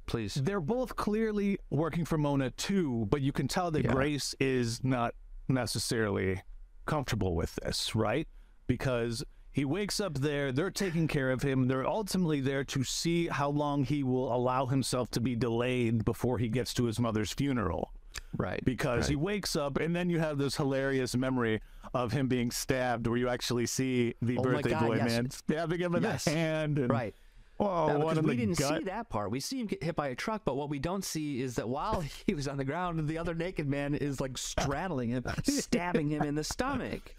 [0.05, 0.33] Please.
[0.35, 3.91] they're both clearly working for Mona too, but you can tell that Yeah.
[3.93, 5.15] Grace is not
[5.47, 6.41] necessarily
[6.85, 8.27] comfortable with this, right?
[8.67, 11.67] Because he wakes up there, they're taking care of him.
[11.67, 16.37] They're ultimately there to see how long he will allow himself to be delayed before
[16.39, 17.93] he gets to his mother's funeral
[18.35, 18.63] Right.
[18.65, 21.61] because he wakes up and then you have this hilarious memory
[21.93, 25.11] of him being stabbed where you actually see the Oh birthday God, boy yes.
[25.11, 26.25] man stabbing him in Yes.
[26.25, 27.15] the hand and Right.
[27.57, 29.31] Because we didn't gut see that part.
[29.31, 31.69] We see him get hit by a truck, but what we don't see is that
[31.69, 36.09] while he was on the ground, the other naked man is like straddling him, stabbing
[36.09, 37.15] him in the stomach.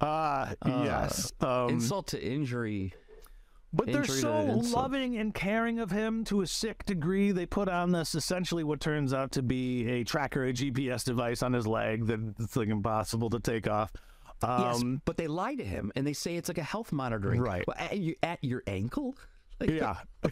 [0.00, 2.92] ah yes um, Insult to injury.
[3.72, 7.92] but they're so loving and caring of him to a sick degree they put on
[7.92, 12.06] this essentially what turns out to be a tracker a gps device on his leg
[12.06, 13.90] that it's like impossible to take off
[14.42, 17.40] yes, um but they lie to him and they say it's like a health monitoring.
[17.40, 17.66] Right.
[17.66, 19.16] Well, at, you, at your ankle?
[19.60, 19.96] Yeah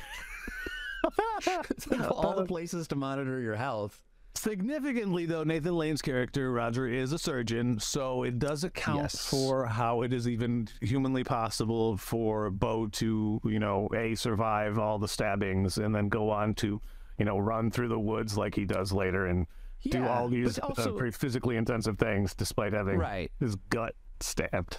[2.10, 4.00] all the places to monitor your health.
[4.36, 9.24] Significantly, though, Nathan Lane's character, Roger, is a surgeon, so it does account Yes.
[9.26, 14.98] for how it is even humanly possible for Beau to, you know, A, survive all
[14.98, 16.80] the stabbings and then go on to,
[17.18, 19.46] you know, run through the woods like he does later and
[19.88, 23.30] do all these but uh, pretty physically intensive things despite having Right.
[23.38, 24.78] his gut stabbed.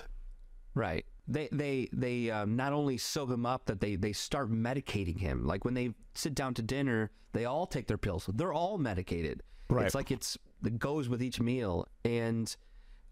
[0.73, 1.05] Right.
[1.28, 5.45] They they they um, not only soak him up that they they start medicating him.
[5.45, 8.30] Like when they sit down to dinner, they all take their pills.
[8.34, 9.41] They're all medicated.
[9.69, 9.86] Right.
[9.86, 12.55] It's like it's it goes with each meal, and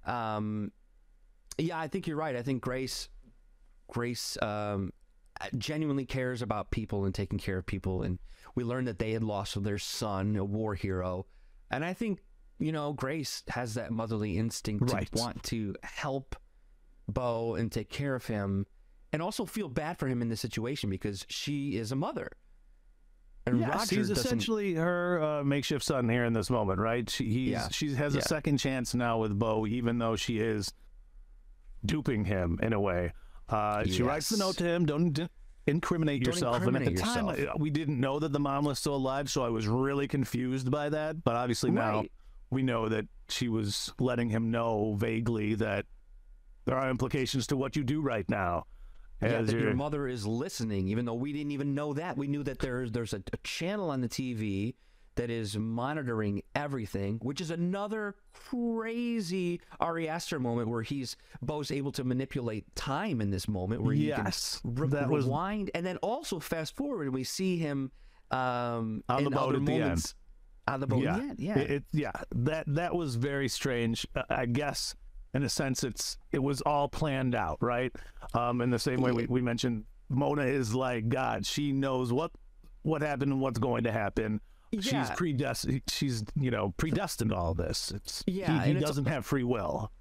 [0.05, 0.71] um,
[1.57, 2.35] yeah, I think you're right.
[2.35, 3.09] I think Grace
[3.87, 4.91] Grace um,
[5.57, 8.19] genuinely cares about people and taking care of people, and
[8.55, 11.25] we learned that they had lost their son, a war hero,
[11.71, 12.19] and I think
[12.59, 15.11] you know Grace has that motherly instinct Right.
[15.11, 16.35] to want to help
[17.07, 18.65] Beau and take care of him,
[19.11, 22.29] and also feel bad for him in this situation because she is a mother.
[23.45, 27.09] And Yes, Roger he's essentially her uh, makeshift son here in this moment, right?
[27.09, 27.67] She he's, Yeah.
[27.69, 30.71] she has a second chance now with Beau, even though she is
[31.85, 33.11] duping him in a way.
[33.49, 35.27] Uh, She writes the note to him, don't d-
[35.67, 36.55] incriminate Don't yourself.
[36.55, 37.55] and at incriminate the time, yourself.
[37.57, 40.71] I- we didn't know that the mom was still alive, so I was really confused
[40.71, 41.23] by that.
[41.25, 42.05] But obviously now
[42.49, 45.85] we know that she was letting him know vaguely that
[46.65, 48.65] there are implications to what you do right now.
[49.21, 52.17] Yeah, that your mother is listening, even though we didn't even know that.
[52.17, 54.75] We knew that there's there's a, a channel on the TV
[55.15, 61.91] that is monitoring everything, which is another crazy Ari Aster moment where he's Beau's able
[61.93, 65.85] to manipulate time in this moment where he Yes, can re- that was- rewind and
[65.85, 67.91] then also fast forward and we see him
[68.31, 70.13] um, On the boat at the end.
[70.67, 71.03] on the boat.
[71.03, 71.59] yeah, Yeah, yeah.
[71.59, 72.11] It, it- yeah.
[72.31, 74.07] That that was very strange.
[74.15, 74.95] Uh, I guess
[75.33, 77.91] in a sense, it's it was all planned out, right?
[78.33, 81.45] Um, in the same way we, we mentioned, Mona is like God.
[81.45, 82.31] She knows what
[82.83, 84.41] what happened and what's going to happen.
[84.73, 85.13] She's Yeah.
[85.15, 85.81] predestined.
[85.89, 87.91] She's you know predestined all this.
[87.95, 89.91] It's Yeah, He, he doesn't have free will.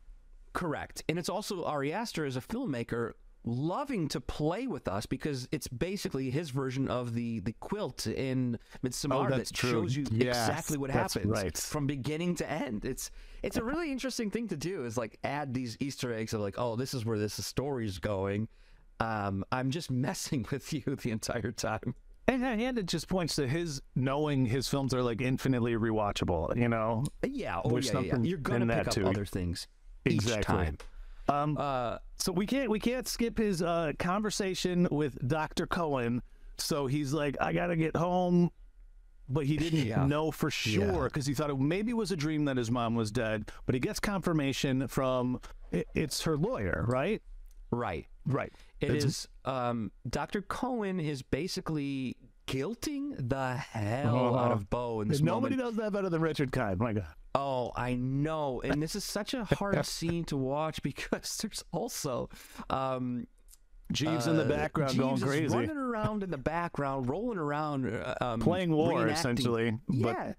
[0.52, 1.02] Correct.
[1.08, 3.12] And it's also Ari Aster as a filmmaker
[3.45, 8.59] loving to play with us because it's basically his version of the the quilt in
[8.84, 9.70] Midsommar Oh, that true.
[9.70, 11.57] shows you Yes, exactly what happens right.
[11.57, 12.84] from beginning to end.
[12.84, 13.11] It's
[13.43, 16.55] it's a really interesting thing to do is like add these Easter eggs of like,
[16.59, 18.49] oh, this is where this story's going.
[19.01, 21.95] Um, I'm just messing with you the entire time.
[22.28, 26.57] And, and it just points to his knowing his films are like infinitely rewatchable.
[26.57, 28.18] You know, Yeah, oh There's yeah, yeah.
[28.22, 29.07] You're gonna in pick up too.
[29.09, 29.66] other things
[30.05, 30.38] Exactly.
[30.38, 30.78] each time.
[31.28, 35.66] Um, Uh, So we can't we can't skip his uh, conversation with Dr.
[35.66, 36.22] Cohen.
[36.58, 38.50] So he's like, I gotta get home,
[39.28, 40.04] but he didn't Yeah.
[40.06, 43.10] know for sure because he thought it maybe was a dream that his mom was
[43.10, 43.50] dead.
[43.66, 45.40] But he gets confirmation from
[45.72, 47.22] it, it's her lawyer, right?
[47.70, 48.06] right.
[48.26, 48.52] Right.
[48.80, 49.28] It It's- is.
[49.44, 50.42] Um, Dr.
[50.42, 52.16] Cohen is basically
[52.46, 54.52] guilting the hell out Uh-huh.
[54.54, 55.76] of Beau in this Nobody moment.
[55.76, 56.78] does that better than Richard Kind.
[56.78, 57.06] My God.
[57.34, 62.28] Oh, I know, and this is such a hard scene to watch because there's also
[62.68, 63.26] um,
[63.90, 67.38] Jeeves in the uh, background going Jeeves is crazy, running around in the background, rolling
[67.38, 70.32] around, uh, um, playing war essentially, but Yeah,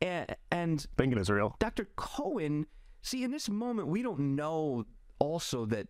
[0.00, 1.54] and, and thinking it's real.
[1.60, 1.88] Dr.
[1.96, 2.66] Cohen,
[3.02, 4.84] see, in this moment, we don't know
[5.18, 5.88] also that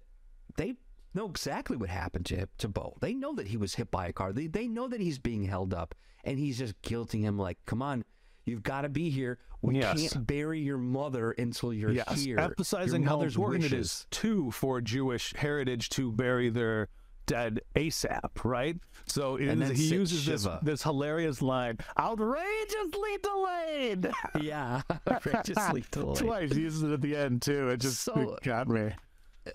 [0.56, 0.74] they
[1.14, 2.96] know exactly what happened to to Beau.
[3.00, 4.32] They know that he was hit by a car.
[4.32, 7.82] They they know that he's being held up, and he's just guilting him like, "Come
[7.82, 8.04] on,
[8.44, 9.38] you've got to be here.
[9.62, 10.12] We Yes.
[10.12, 14.50] can't bury your mother until you're Yes, here." emphasizing Your how important it is too
[14.50, 16.88] for Jewish heritage to bury their
[17.26, 18.76] dead ASAP, right?
[19.06, 24.10] So And is- then he uses this this hilarious line, outrageously delayed.
[24.42, 26.16] Yeah, outrageously delayed.
[26.18, 27.68] Twice he uses it at the end too.
[27.70, 28.90] It just So- it got me.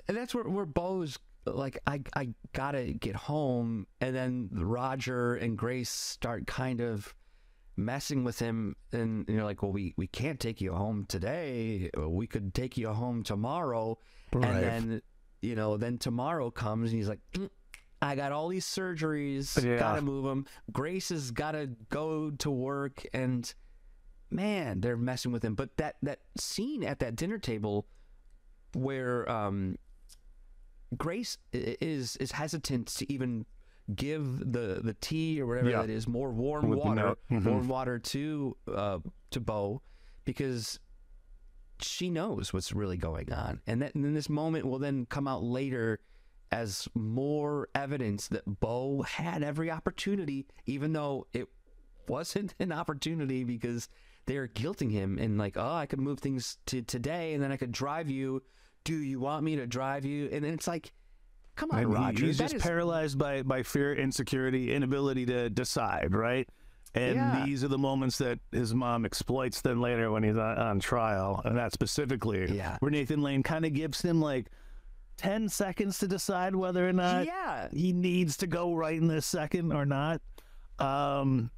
[0.07, 5.57] and that's where where Beau's like I I gotta get home, and then Roger and
[5.57, 7.13] Grace start kind of
[7.85, 11.89] messing with him, and you're like, well, we we can't take you home today.
[11.97, 13.97] We could take you home tomorrow,
[14.33, 14.45] Right.
[14.47, 15.01] and then
[15.41, 17.19] you know then tomorrow comes, and he's like.
[17.33, 17.49] "Mm,
[18.01, 19.61] I got all these surgeries.
[19.61, 19.77] Yeah.
[19.77, 23.53] Gotta move him Grace has gotta go to work, and
[24.31, 25.53] man, they're messing with him.
[25.55, 27.87] But that that scene at that dinner table
[28.73, 29.75] where um,
[30.97, 33.45] Grace is is hesitant to even
[33.95, 35.81] give the the tea or whatever Yeah.
[35.81, 37.15] that is more warm With water.
[37.31, 37.45] Mhm.
[37.45, 38.99] warm water to uh,
[39.31, 39.81] to Beau
[40.25, 40.79] because
[41.81, 45.27] she knows what's really going on, and that and then this moment will then come
[45.27, 45.99] out later
[46.51, 51.47] as more evidence that Beau had every opportunity, even though it
[52.07, 53.87] wasn't an opportunity because
[54.25, 57.57] they're guilting him and like, oh, I could move things to today and then I
[57.57, 58.41] could drive you.
[58.83, 60.27] Do you want me to drive you?
[60.31, 60.91] And then it's like,
[61.59, 62.25] come on, And he- Roger.
[62.25, 66.47] he's just is- paralyzed by by fear, insecurity, inability to decide, right?
[66.95, 67.45] And Yeah.
[67.45, 71.39] these are the moments that his mom exploits then later when he's on, on trial,
[71.45, 72.77] and that specifically, Yeah.
[72.79, 74.49] where Nathan Lane kind of gives him like
[75.17, 77.67] ten seconds to decide whether or not yeah.
[77.71, 80.21] he needs to go right in this second or not.
[80.79, 81.51] Um,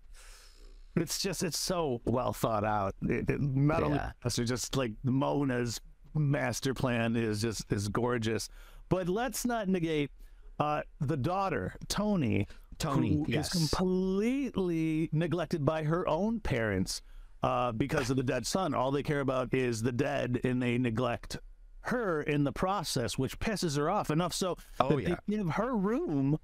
[0.95, 2.95] it's just it's so well thought out.
[3.03, 5.79] It, it, not only so just like Mona's
[6.13, 8.49] master plan is just is gorgeous,
[8.91, 10.11] But let's not negate
[10.59, 12.45] uh, the daughter, Toni.
[12.77, 13.49] Toni, who is yes.
[13.49, 17.01] completely neglected by her own parents
[17.41, 18.73] uh, because of the dead son.
[18.73, 21.37] All they care about is the dead, and they neglect
[21.83, 25.15] her in the process, which pisses her off enough so Oh, that yeah.
[25.25, 26.37] they give her room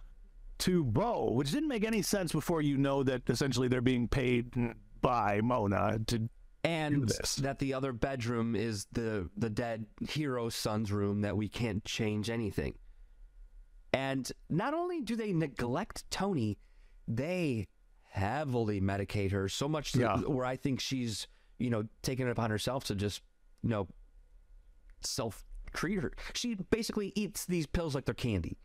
[0.59, 4.53] to Beau, which didn't make any sense before you know that essentially they're being paid
[5.01, 6.29] by Mona to
[6.67, 7.09] and
[7.39, 12.29] that the other bedroom is the the dead hero's son's room that we can't change
[12.29, 12.75] anything.
[13.93, 16.57] And not only do they neglect Toni,
[17.07, 17.67] they
[18.09, 20.17] heavily medicate her so much to, Yeah.
[20.19, 23.21] where I think she's you know taking it upon herself to just
[23.63, 23.87] you know
[25.01, 25.43] self
[25.73, 26.11] treat her.
[26.33, 28.57] She basically eats these pills like they're candy.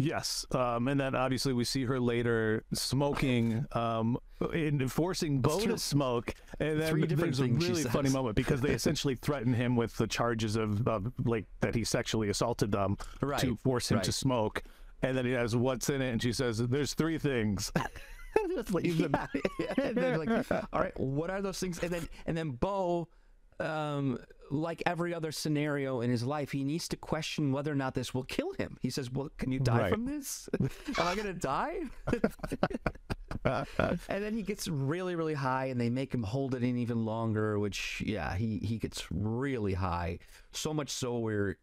[0.00, 5.78] Yes, um, and then obviously we see her later smoking, um, and forcing Beau to
[5.78, 9.96] smoke, and then Three there's a really funny moment because they essentially threaten him with
[9.96, 12.96] the charges of, of like that he sexually assaulted them
[13.38, 14.62] to force him to smoke,
[15.02, 17.70] and then he has what's in it, and she says, "There's three things."
[18.54, 19.14] Just leaves him.
[19.76, 21.82] and then like, all right, what are those things?
[21.82, 23.08] And then and then Beau,
[23.60, 24.18] um,
[24.50, 28.12] like every other scenario in his life, he needs to question whether or not this
[28.12, 28.76] will kill him.
[28.82, 29.92] He says, "Well, can you die Right.
[29.92, 30.48] from this?
[30.60, 31.80] Am I gonna die?"
[33.44, 37.04] and then he gets really, really high, and they make him hold it in even
[37.04, 37.58] longer.
[37.58, 40.18] Which, yeah, he he gets really high,
[40.52, 41.56] so much so where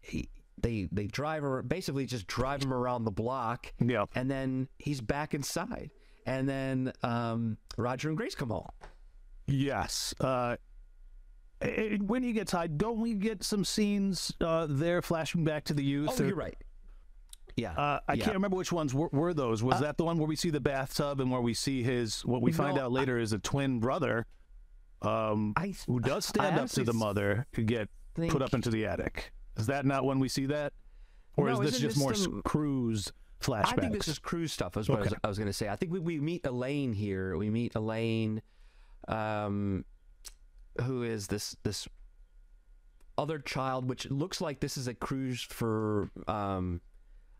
[0.00, 0.28] he.
[0.62, 4.04] They, they drive her basically just drive him around the block Yeah.
[4.14, 5.90] and then he's back inside.
[6.26, 8.68] And then um, Roger and Grace come home.
[9.46, 10.12] Yes.
[10.20, 10.56] Uh,
[12.00, 15.84] when he gets high, don't we get some scenes uh, there flashing back to the
[15.84, 16.10] youth?
[16.18, 16.56] Oh, or- you're right.
[17.56, 18.24] Yeah, Uh, I yeah.
[18.24, 19.62] can't remember which ones were, were those.
[19.62, 22.24] Was that the one where we see the bathtub and where we see his?
[22.24, 24.24] What we find No, out later is a twin brother,
[25.02, 28.54] um, I- who does I stand up to the mother to get think- put up
[28.54, 29.32] into the attic.
[29.56, 30.72] Is that not when we see that,
[31.36, 33.66] or No, is this just this more the- cruise flashbacks?
[33.78, 34.76] I think this is cruise stuff.
[34.78, 35.68] Is what I was, was going to say.
[35.68, 37.36] I think we, we meet Elaine here.
[37.36, 38.40] We meet Elaine,
[39.08, 39.84] um,
[40.82, 41.88] who is this this
[43.18, 46.10] other child, which looks like this is a cruise for.
[46.26, 46.80] Um,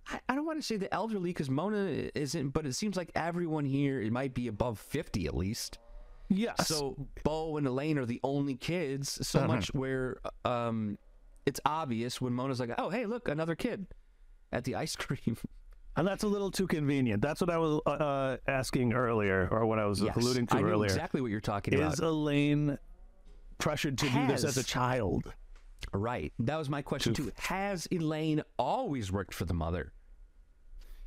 [0.07, 3.11] I, I don't want to say the elderly because Mona isn't, but it seems like
[3.15, 5.79] everyone here it might be above fifty at least.
[6.29, 6.67] yes.
[6.69, 9.27] So Beau and Elaine are the only kids.
[9.27, 9.49] So Uh-huh.
[9.49, 10.99] much where um,
[11.47, 13.87] it's obvious when Mona's like, "Oh, hey, look, another kid
[14.53, 15.37] at the ice cream."
[15.97, 17.21] and that's a little too convenient.
[17.23, 20.57] That's what I was uh, uh, asking earlier, or what I was Yes, alluding to
[20.57, 20.91] I earlier.
[20.91, 21.95] exactly what you're talking about.
[21.95, 22.79] Is Elaine
[23.61, 25.33] pressured to do this as a child?
[25.93, 26.33] Right.
[26.39, 27.33] That was my question To- too.
[27.39, 29.93] Has Elaine always worked for the mother?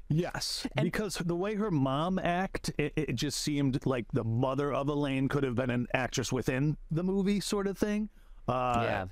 [0.09, 4.87] Yes, because the way her mom act, it, it just seemed like the mother of
[4.87, 8.09] Elaine could have been an actress within the movie, sort of thing.
[8.47, 9.05] Uh, yeah.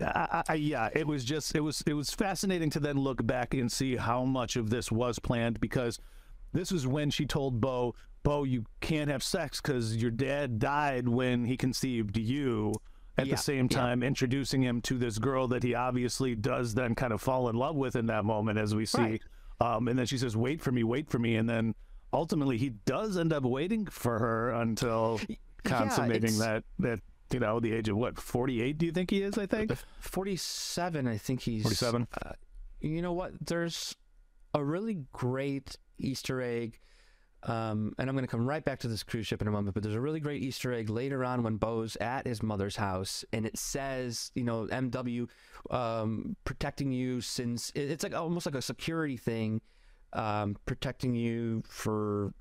[0.00, 3.52] I, I, yeah, it was just it was it was fascinating to then look back
[3.54, 5.98] and see how much of this was planned because
[6.52, 11.08] this was when she told Beau, Beau, you can't have sex because your dad died
[11.08, 12.74] when he conceived you.
[13.16, 13.76] At Yeah, the same yeah.
[13.78, 17.56] time, introducing him to this girl that he obviously does then kind of fall in
[17.56, 19.00] love with in that moment, as we see.
[19.00, 19.22] Right.
[19.60, 21.74] Um, and then she says, "Wait for me, wait for me," and then
[22.12, 25.20] ultimately he does end up waiting for her until
[25.64, 27.00] consummating it's- that that
[27.32, 28.78] you know the age of what forty eight?
[28.78, 29.36] Do you think he is?
[29.36, 32.06] I think 47, I think he's 47?
[32.24, 32.32] Uh,
[32.80, 33.32] you know what?
[33.44, 33.96] There's
[34.54, 36.78] a really great Easter egg.
[37.44, 39.74] Um, and I'm going to come right back to this cruise ship in a moment,
[39.74, 43.24] but there's a really great Easter egg later on when Beau's at his mother's house,
[43.32, 45.28] and it says, you know, MW
[45.70, 49.60] um, protecting you since it's like almost like a security thing,
[50.14, 52.32] um, protecting you for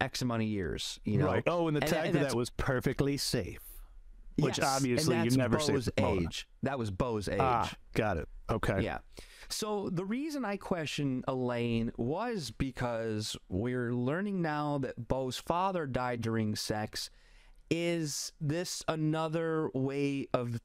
[0.00, 0.98] X amount of years.
[1.04, 1.42] You know, right.
[1.46, 3.60] Oh, and the tag and to that was perfectly safe.
[4.38, 6.22] which Yes, obviously you never say Beau's with Mona.
[6.22, 6.48] age.
[6.62, 7.38] That was Beau's age.
[7.40, 8.28] Ah, got it.
[8.48, 8.80] Okay.
[8.82, 8.98] Yeah.
[9.50, 16.22] So the reason I question Elaine was because we're learning now that Beau's father died
[16.22, 17.10] during sex.
[17.68, 20.60] Is this another way of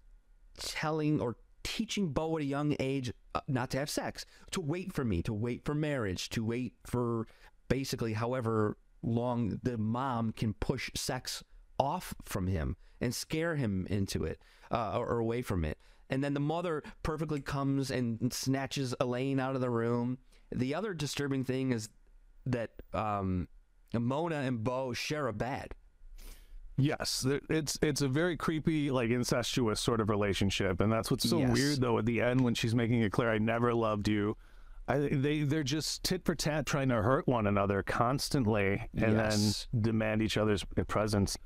[0.57, 4.93] telling or teaching Beau at a young age uh, not to have sex, to wait
[4.93, 7.27] for me, to wait for marriage, to wait for
[7.67, 11.43] basically however long the mom can push sex
[11.79, 14.39] off from him and scare him into it
[14.71, 15.77] uh, or, or away from it.
[16.09, 20.17] And then the mother perfectly comes and snatches Elaine out of the room.
[20.51, 21.89] The other disturbing thing is
[22.45, 23.47] that um,
[23.93, 25.73] Mona and Beau share a bed.
[26.77, 31.39] Yes, it's it's a very creepy, like incestuous sort of relationship, and that's what's so
[31.39, 31.53] Yes.
[31.53, 31.97] weird though.
[31.97, 34.35] At the end, when she's making it clear, "I never loved you,"
[34.85, 39.67] I, they they're just tit for tat trying to hurt one another constantly, and Yes.
[39.71, 41.37] then demand each other's presence.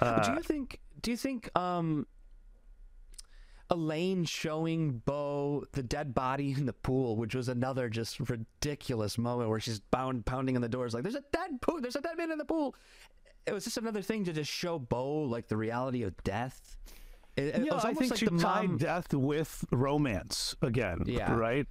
[0.00, 0.80] Uh, do you think?
[1.00, 1.48] Do you think?
[1.56, 2.08] Um,
[3.70, 9.50] Elaine showing Beau the dead body in the pool, which was another just ridiculous moment
[9.50, 11.80] where she's bound pounding on the doors like, "There's a dead pool.
[11.80, 12.74] There's a dead man in the pool."
[13.46, 16.76] It was just another thing to just show Beau like the reality of death.
[17.36, 21.02] It, Yeah, was I think like she the tied mom, death with romance again.
[21.06, 21.34] Yeah.
[21.34, 21.66] Right.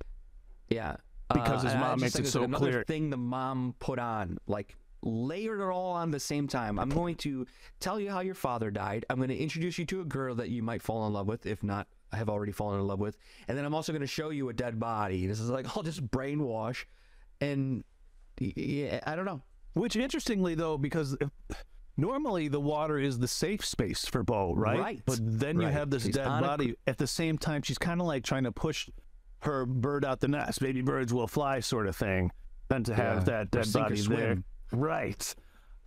[0.70, 0.98] yeah,
[1.34, 2.84] because uh, his mom makes it so clear.
[2.84, 4.76] Thing the mom put on like
[5.06, 6.78] layered it all on the same time.
[6.80, 7.46] I'm going to
[7.80, 9.06] tell you how your father died.
[9.10, 11.46] I'm going to introduce you to a girl that you might fall in love with,
[11.46, 14.08] if not I have already fallen in love with, and then I'm also going to
[14.08, 15.28] show you a dead body.
[15.28, 16.86] This is like all just brainwash,
[17.40, 17.84] and
[18.40, 19.42] yeah, I don't know.
[19.74, 21.16] Which interestingly though, because
[21.98, 24.80] normally the water is the safe space for Beau, right?
[24.80, 25.02] Right.
[25.06, 26.76] But then you have this She's dead on a- body.
[26.88, 28.90] At the same time, she's kind of like trying to push
[29.42, 30.60] her bird out the nest.
[30.62, 32.32] Baby birds will fly, sort of thing.
[32.68, 33.24] Than to have Yeah.
[33.44, 34.04] that dead body there.
[34.04, 34.44] swim.
[34.72, 35.36] Right.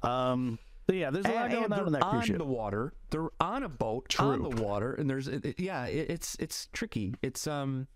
[0.02, 0.58] Um.
[0.90, 2.38] yeah, there's a lot And- going and on in that cruise on ship.
[2.38, 2.94] the water.
[3.10, 6.68] They're on a boat on the water, and there's it, it- yeah, it, it's it's
[6.72, 7.14] tricky.
[7.22, 7.86] It's um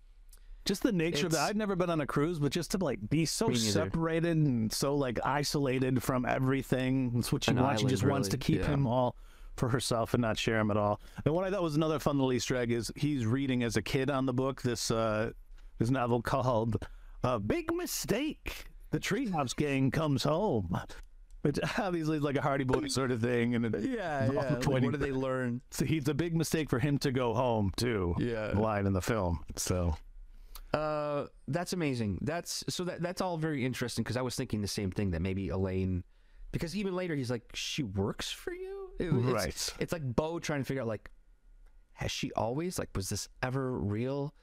[0.65, 1.41] just the nature of that.
[1.49, 4.95] I've never been on a cruise, but just to like be so separated and so
[4.95, 7.11] like isolated from everything.
[7.15, 7.81] That's what she An wants.
[7.81, 8.67] She just wants to keep yeah.
[8.67, 9.15] him all
[9.55, 10.99] for herself and not share him at all.
[11.25, 13.81] And what I thought was another fun little Easter egg is he's reading as a
[13.81, 15.31] kid on the book this uh
[15.79, 16.77] this novel called
[17.23, 20.77] uh, "Big Mistake." The Treehouse Gang comes home.
[21.41, 24.41] Which obviously is like a Hardy Boy sort of thing, and it, yeah yeah.
[24.41, 25.59] Like, what do they learn?
[25.71, 28.15] so it's a big mistake for him to go home too.
[28.19, 28.51] Yeah.
[28.55, 29.43] line in the film.
[29.57, 29.95] So
[30.73, 32.19] Uh, that's amazing.
[32.21, 35.21] That's so that that's all very interesting because I was thinking the same thing that
[35.21, 36.03] maybe Elaine,
[36.53, 39.73] because even later he's like, she works for you, It- it's, Right.
[39.79, 41.09] It's like Beau trying to figure out like,
[41.93, 44.33] has she always like was this ever real?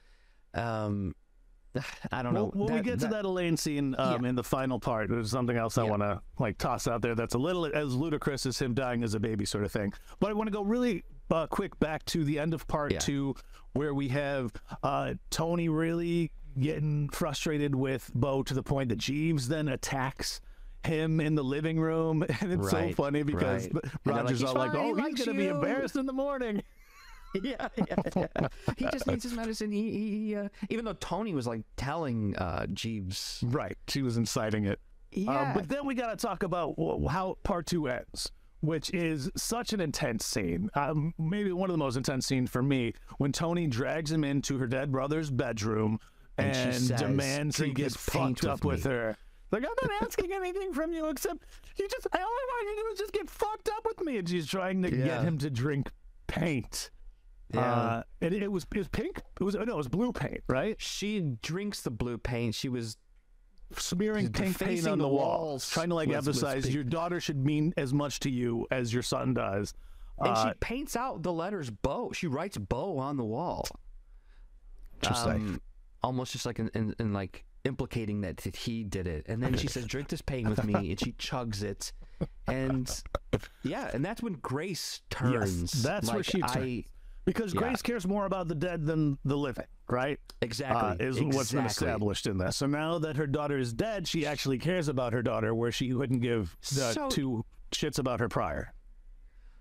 [0.53, 1.15] Um,
[2.11, 2.51] I don't know.
[2.53, 4.29] Well, when we get to that Elaine scene um, Yeah.
[4.29, 5.89] in the final part, there's something else I Yeah.
[5.89, 9.13] want to like toss out there that's a little as ludicrous as him dying as
[9.13, 9.93] a baby, sort of thing.
[10.19, 12.99] But I want to go really uh, quick back to the end of part Yeah.
[12.99, 13.35] two,
[13.73, 14.51] where we have
[14.83, 20.41] uh, Toni really getting frustrated with Beau to the point that Jeeves then attacks
[20.83, 23.83] him in the living room, and it's so funny because right.
[24.03, 26.63] They're like, Roger's all like, "Oh, he's gonna be embarrassed in the morning."
[27.43, 28.47] yeah, yeah, yeah.
[28.77, 29.71] he just needs his medicine.
[29.71, 29.91] He,
[30.27, 34.79] he, uh, even though Toni was like telling uh, Jeeves, Right, she was inciting it.
[35.11, 36.75] yeah, Uh, but then we got to talk about
[37.09, 40.69] how part two ends, which is such an intense scene.
[40.73, 44.57] Um, maybe one of the most intense scenes for me when Toni drags him into
[44.57, 45.99] her dead brother's bedroom
[46.37, 49.17] And and, she says, demands he gets fucked up with with, her.
[49.51, 51.43] Like, I'm not asking anything from you except
[51.77, 54.17] you just, all I want you to do is just get fucked up with me.
[54.17, 55.05] And she's trying to Yeah.
[55.05, 55.89] get him to drink
[56.27, 56.89] paint.
[57.53, 57.61] Yeah.
[57.73, 59.21] Uh, and it was, it was pink.
[59.39, 60.75] It was, no, it was blue paint, right?
[60.79, 62.55] she drinks the blue paint.
[62.55, 62.97] She was
[63.77, 66.75] smearing Just pink paint on the, the walls, walls trying to like with emphasize pink.
[66.75, 69.73] your daughter should mean as much to you as your son does.
[70.19, 72.11] And Uh, she paints out the letters Beau.
[72.13, 73.65] She writes Beau on the wall.
[75.01, 75.31] Interesting.
[75.33, 75.61] Um,
[76.03, 79.25] almost just like in, in, in like implicating that, he did it.
[79.27, 81.91] And then she says, "Drink this pain with me," and she chugs it.
[82.47, 82.89] And
[83.63, 85.71] yeah, and that's when Grace turns.
[85.83, 86.83] that's where Like, she I, turns.
[87.25, 87.59] Because yeah.
[87.61, 90.19] Grace cares more about the dead than the living, right?
[90.41, 91.05] Exactly.
[91.05, 92.57] Uh, is what's been established in this.
[92.57, 95.93] So now that her daughter is dead, she actually cares about her daughter, where she
[95.93, 98.73] wouldn't give the So- two shits about her prior.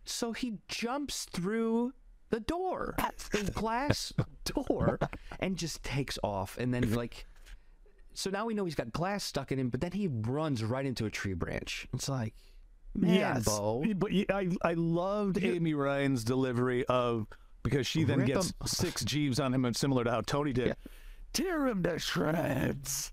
[0.04, 1.92] So he jumps through
[2.30, 2.94] the door,
[3.32, 4.12] the glass
[4.44, 4.98] door,
[5.38, 6.56] and just takes off.
[6.58, 7.26] And then, like,
[8.14, 10.86] so now we know he's got glass stuck in him, but then he runs right
[10.86, 11.86] into a tree branch.
[11.92, 12.34] It's like,
[12.94, 13.84] man, Beau.
[13.94, 17.26] But I loved Amy Ryan's delivery of
[17.62, 20.52] because she then Rip gets him- six Jeeves on him, and similar to how Toni
[20.52, 20.68] did.
[20.68, 20.74] Yeah.
[21.32, 23.12] Tear him to shreds.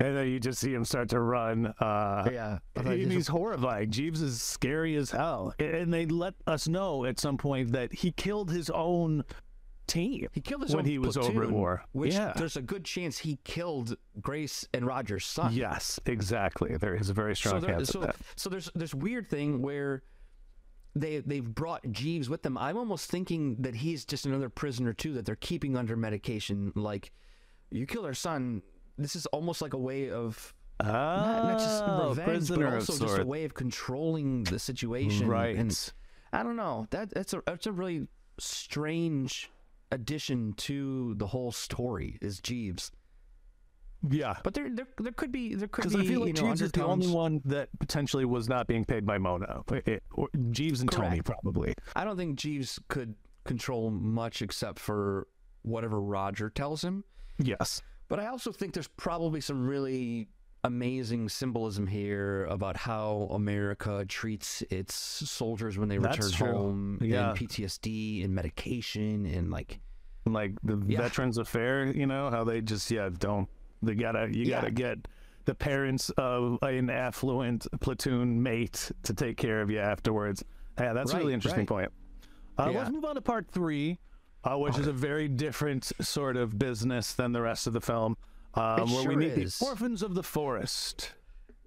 [0.00, 1.66] And then you just see him start to run.
[1.80, 2.58] Uh, Yeah.
[2.76, 3.90] and he's horrifying.
[3.90, 5.54] Jeeves is scary as hell.
[5.58, 9.24] And they let us know at some point that he killed his own
[9.88, 10.28] team.
[10.32, 11.82] He killed his own when own he was over at war.
[11.92, 12.32] Which yeah.
[12.36, 15.52] there's a good chance he killed Grace and Roger's son.
[15.52, 16.76] Yes, exactly.
[16.76, 18.16] There is a very strong so, there, chance so, of that.
[18.36, 20.02] so there's this weird thing where
[20.94, 22.58] they they've brought Jeeves with them.
[22.58, 26.72] I'm almost thinking that he's just another prisoner too that they're keeping under medication.
[26.74, 27.12] Like,
[27.70, 28.62] you killed our son.
[28.96, 33.18] This is almost like a way of not, not just Oh, revenge, but also just
[33.18, 35.28] a way of controlling the situation.
[35.28, 35.56] Right.
[35.56, 35.92] And
[36.32, 36.86] I don't know.
[36.90, 38.08] That that's a that's a really
[38.38, 39.50] strange
[39.90, 42.18] addition to the whole story.
[42.20, 42.92] Is Jeeves.
[44.08, 44.36] Yeah.
[44.44, 46.62] But there, there, there could be, there could be, I feel like you know, Jeeves
[46.62, 49.62] is the only one that potentially was not being paid by Mona.
[49.86, 51.74] It- or Jeeves and Toni probably.
[51.96, 55.26] I don't think Jeeves could control much except for
[55.62, 57.02] whatever Roger tells him.
[57.38, 57.82] Yes.
[58.08, 60.28] But I also think there's probably some really
[60.64, 66.52] amazing symbolism here about how America treats its soldiers when they That's return true.
[66.58, 67.30] home, Yeah.
[67.30, 69.80] and PTSD and medication and like
[70.26, 70.98] like the Yeah.
[71.02, 71.86] Veterans Affair.
[71.86, 73.48] You know how they just yeah don't
[73.82, 74.60] they gotta you Yeah.
[74.60, 75.08] gotta get
[75.44, 80.44] the parents of an affluent platoon mate to take care of you afterwards.
[80.78, 81.68] Yeah, that's a really interesting right.
[81.68, 81.92] point.
[82.58, 82.78] Uh, Yeah.
[82.80, 83.98] Let's move on to part three,
[84.44, 88.16] uh, which is a very different sort of business than the rest of the film,
[88.54, 89.58] um, It where we sure meet is.
[89.58, 91.14] the orphans of the forest.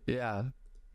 [0.05, 0.43] Yeah,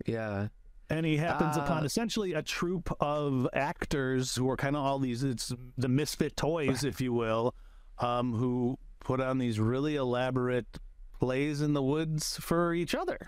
[0.07, 0.49] yeah.
[0.89, 5.01] and he happens Uh, upon essentially a troupe of actors who are kind of all
[5.01, 7.53] these it's the misfit toys if you will
[7.99, 10.79] um, who put on these really elaborate
[11.27, 13.19] plays in the woods for each other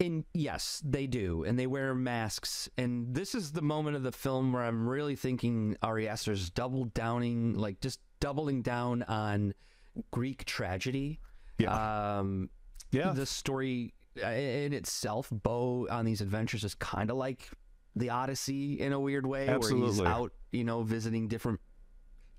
[0.00, 2.68] And yes, they do, and they wear masks.
[2.76, 6.86] And this is the moment of the film where I'm really thinking Ari Aster's double
[6.86, 9.54] downing, like just doubling down on
[10.10, 11.20] Greek tragedy.
[11.58, 12.18] Yeah.
[12.18, 12.50] Um,
[12.90, 17.48] yeah the story uh, in itself, Beau on these adventures is kind of like
[17.94, 21.60] the Odyssey in a weird way, where he's out, you know, visiting different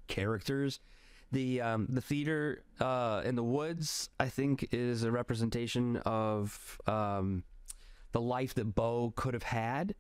[0.07, 0.81] characters.
[1.33, 7.43] The um, the theater uh, in the woods, I think, is a representation of um,
[8.11, 9.95] the life that Beau could have had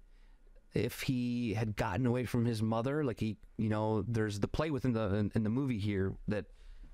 [0.75, 3.03] if he had gotten away from his mother.
[3.03, 6.45] Like he, you know, there's the play within the in, in the movie here that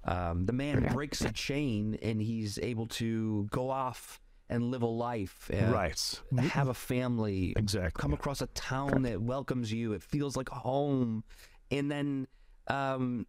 [0.06, 4.88] um, the man breaks a chain and he's able to go off and live a
[4.88, 9.94] life, right have a family, exactly come across a town that welcomes you.
[9.94, 11.24] It feels like home,
[11.70, 12.28] and then,
[12.68, 13.28] um,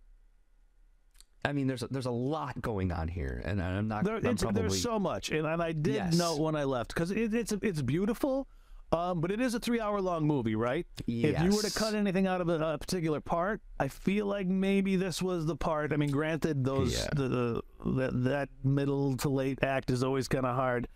[1.44, 4.04] I mean, there's a, there's a lot going on here, and I'm not.
[4.04, 6.14] there, I'm probably, there's so much and, and i did Yes.
[6.16, 8.46] note when i left because it, it's it's beautiful
[8.92, 10.84] um, but it is a three hour long movie, right?
[11.06, 11.36] Yes.
[11.36, 14.48] If you were to cut anything out of a, a particular part, I feel like
[14.48, 15.92] maybe this was the part.
[15.92, 17.06] I mean, granted, those Yeah.
[17.14, 17.62] the, the
[17.92, 20.88] that that middle to late act is always kind of hard.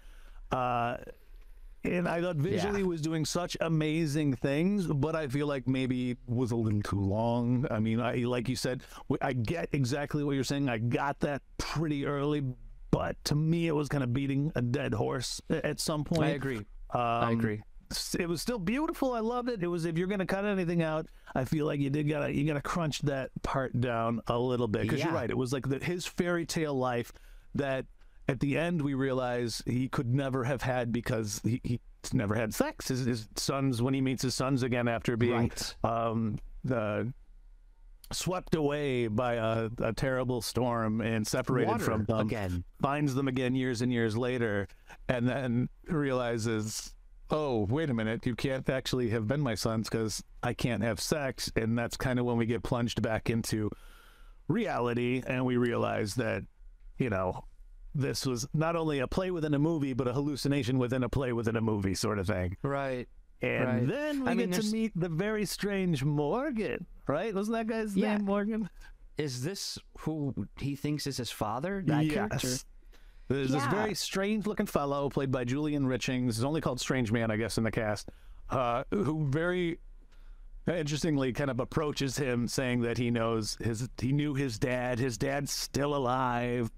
[0.50, 0.96] Uh,
[1.84, 2.86] and I thought visually Yeah.
[2.86, 7.00] was doing such amazing things, but I feel like maybe it was a little too
[7.00, 7.66] long.
[7.70, 8.82] I mean, I like you said,
[9.20, 10.68] I get exactly what you're saying.
[10.68, 12.42] I got that pretty early,
[12.90, 16.24] but to me, it was kind of beating a dead horse at some point.
[16.24, 16.58] I agree.
[16.58, 17.62] Um, I agree.
[18.18, 19.12] It was still beautiful.
[19.12, 19.62] I loved it.
[19.62, 22.44] It was if you're gonna cut anything out, I feel like you did gotta you
[22.46, 25.30] gotta crunch that part down a little bit because you're right.
[25.30, 27.12] It was like the, his fairy tale life
[27.54, 27.84] that
[28.28, 31.80] at the end we realize he could never have had because he, he
[32.12, 32.88] never had sex.
[32.88, 35.74] His, his sons when he meets his sons again after being Right.
[35.84, 37.12] um, the
[38.12, 42.64] swept away by a, a terrible storm and separated Water from them again.
[42.80, 44.68] finds them again years and years later,
[45.08, 46.94] and then realizes,
[47.30, 51.00] oh, wait a minute, you can't actually have been my sons because I can't have
[51.00, 51.50] sex.
[51.56, 53.70] And that's kind of when we get plunged back into
[54.48, 56.42] reality and we realize that,
[56.98, 57.44] you know,
[57.94, 61.32] this was not only a play within a movie, but a hallucination within a play
[61.32, 62.56] within a movie sort of thing.
[62.62, 63.08] Right.
[63.42, 63.86] And Right.
[63.86, 67.34] then we I mean, get to meet the very strange Morgan, right?
[67.34, 68.16] Wasn't that guy's Yeah.
[68.16, 68.68] name Morgan?
[69.18, 71.82] Is this who he thinks is his father?
[71.86, 72.48] That character.
[73.28, 76.24] There's this very strange looking fellow played by Julian Richings.
[76.34, 78.10] He's only called Strange Man, I guess, in the cast,
[78.50, 79.78] uh, who very
[80.66, 84.98] interestingly kind of approaches him saying that he knows his he knew his dad.
[84.98, 86.70] His dad's still alive.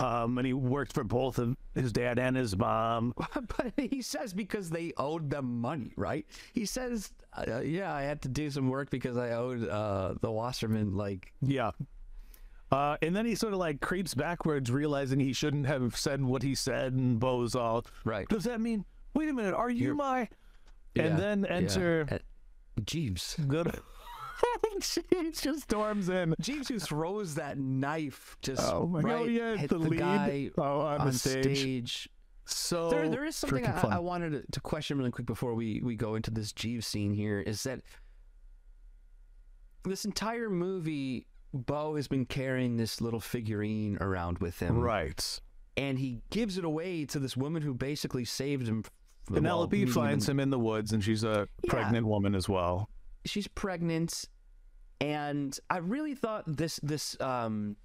[0.00, 3.14] Um, and he worked for both of his dad and his mom.
[3.34, 6.26] but he says because they owed them money, right?
[6.54, 10.28] He says, uh, "Yeah, I had to do some work because I owed uh, the
[10.28, 11.72] Wassermann like Yeah.
[12.72, 16.42] Uh, and then he sort of like creeps backwards, realizing he shouldn't have said what
[16.42, 18.28] he said, and Beau's all, Right.
[18.28, 18.84] Does that mean,
[19.14, 20.28] wait a minute, are you You're- my.
[20.94, 21.54] Yeah, And then yeah.
[21.56, 22.06] enter.
[22.10, 22.18] Uh,
[22.84, 23.36] Jeeves.
[23.46, 23.78] Good.
[24.80, 26.34] she just storms in.
[26.40, 29.98] Jeeves who throws that knife just Oh my right God, yeah, hit the the, lead.
[29.98, 31.42] guy Oh, on the on stage.
[31.58, 32.08] stage.
[32.46, 33.80] So There, there is something I.
[33.80, 37.12] I wanted to, to question really quick before we, we go into this Jeeves scene
[37.14, 37.80] here is that
[39.84, 44.78] this entire movie, Beau has been carrying this little figurine around with him.
[44.78, 45.40] right.
[45.76, 48.84] And he gives it away to this woman who basically saved him.
[49.30, 51.70] well, Penelope meeting finds him in the woods, and she's a Yeah.
[51.70, 52.90] pregnant woman as well.
[53.24, 54.24] She's pregnant
[55.00, 57.76] and i really thought this this um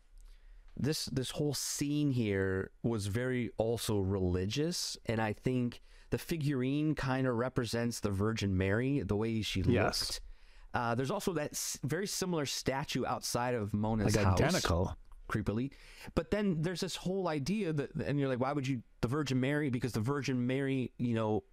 [0.77, 7.25] this this whole scene here was very also religious and i think the figurine kind
[7.27, 10.01] of represents the virgin mary the way she Yes.
[10.01, 10.21] looked
[10.73, 14.97] uh, there's also that s- very similar statue outside of mona's Like house identical.
[15.29, 15.71] creepily
[16.15, 19.39] but then there's this whole idea that and you're like why would you the virgin
[19.39, 21.43] mary because the virgin mary you know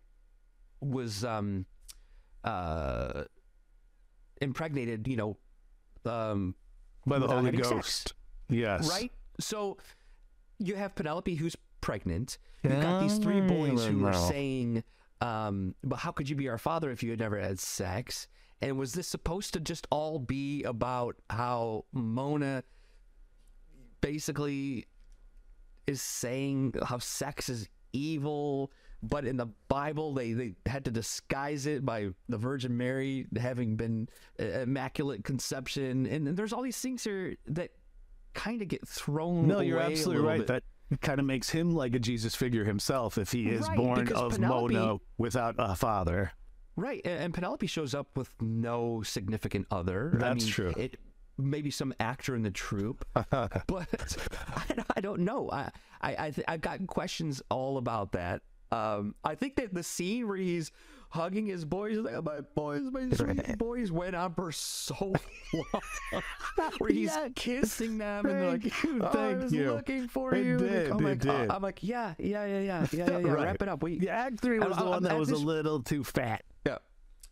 [0.81, 1.67] was um
[2.45, 3.23] uh
[4.43, 5.37] impregnated you know
[6.05, 6.55] um
[7.07, 8.15] By the Holy having sex, Ghost.
[8.49, 8.91] Yes.
[8.91, 9.79] right so
[10.59, 14.85] you have penelope who's pregnant you've got these three boys who are saying
[15.21, 18.27] Um, but how could you be our father if you had never had sex?
[18.61, 22.65] And was this supposed to just all be about how Mona
[24.01, 24.87] basically
[25.87, 28.73] is saying how sex is evil,
[29.03, 33.77] but in the Bible they, they had to disguise it by the Virgin Mary having
[33.77, 34.09] been
[34.41, 37.71] uh, immaculate conception, and, and there's all these things here that
[38.35, 39.47] kind of get thrown.
[39.47, 40.39] No, you're absolutely right.
[40.39, 40.47] bit.
[40.47, 44.13] That kind of makes him like a Jesus figure himself if he is Right, born
[44.13, 46.33] of Penelope- Mona without a father.
[46.77, 50.13] Right, and Penelope shows up with no significant other.
[50.15, 50.75] I That's mean, true.
[50.77, 50.99] It
[51.39, 53.27] maybe some actor in the troupe, but
[53.67, 55.51] I, don't- I don't know.
[55.51, 58.43] I I I th- I've gotten questions all about that.
[58.73, 60.73] Um, I think that the scene where he's
[61.11, 65.13] hugging his boys, like, "Oh, my boys, my sweet boys, went on for so
[65.53, 65.83] long.
[66.79, 67.29] where he's Yeah.
[67.35, 70.53] kissing them and they're like, Thank you, "Oh, I was you." looking for It you."
[70.57, 71.51] And did, I'm it like, oh, did.
[71.51, 73.19] I'm like, yeah, yeah, yeah, yeah, yeah, yeah.
[73.19, 73.29] yeah.
[73.31, 73.45] Right.
[73.45, 73.83] Wrap it up.
[73.83, 76.03] We Yeah, Act Three was I'm- the one I'm that at was a little too
[76.05, 76.43] fat.
[76.67, 76.79] yeah.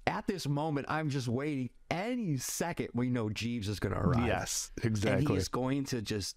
[0.06, 1.70] At this moment, I'm just waiting.
[1.90, 4.26] Any second, we know Jeeves is going to arrive.
[4.26, 5.34] Yes, and exactly.
[5.36, 6.36] he's going to just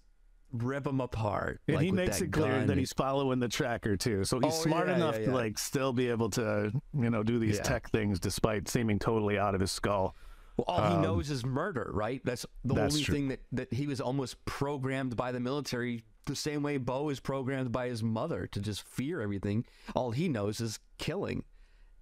[0.54, 1.60] rip them apart.
[1.68, 2.66] And like, he makes it clear gun.
[2.68, 4.24] that he's following the tracker too.
[4.24, 7.22] So he's Oh, smart yeah, enough yeah, to like still be able to, you know,
[7.22, 7.62] do these Yeah.
[7.62, 10.14] tech things despite seeming totally out of his skull.
[10.56, 12.20] Well, all he knows is murder, right?
[12.24, 13.14] That's the um, that's only true.
[13.14, 17.20] thing that, that he was almost programmed by the military the same way Beau is
[17.20, 19.64] programmed by his mother to just fear everything.
[19.94, 21.44] All he knows is killing.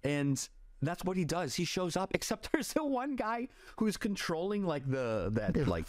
[0.03, 0.47] And
[0.81, 1.55] that's what he does.
[1.55, 3.47] He shows up, except there's the one guy
[3.77, 5.87] who's controlling like the that like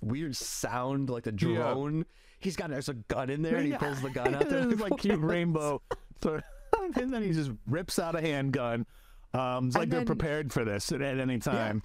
[0.00, 2.04] weird sound, like the drone.
[2.40, 4.48] He's got there's a gun in there and he pulls the gun out.
[4.48, 4.64] there.
[4.66, 5.82] There's like cute rainbow.
[6.22, 6.40] So,
[6.96, 8.86] and then he just rips out a handgun.
[9.34, 11.82] Um, it's like And they're prepared for this at, at any time.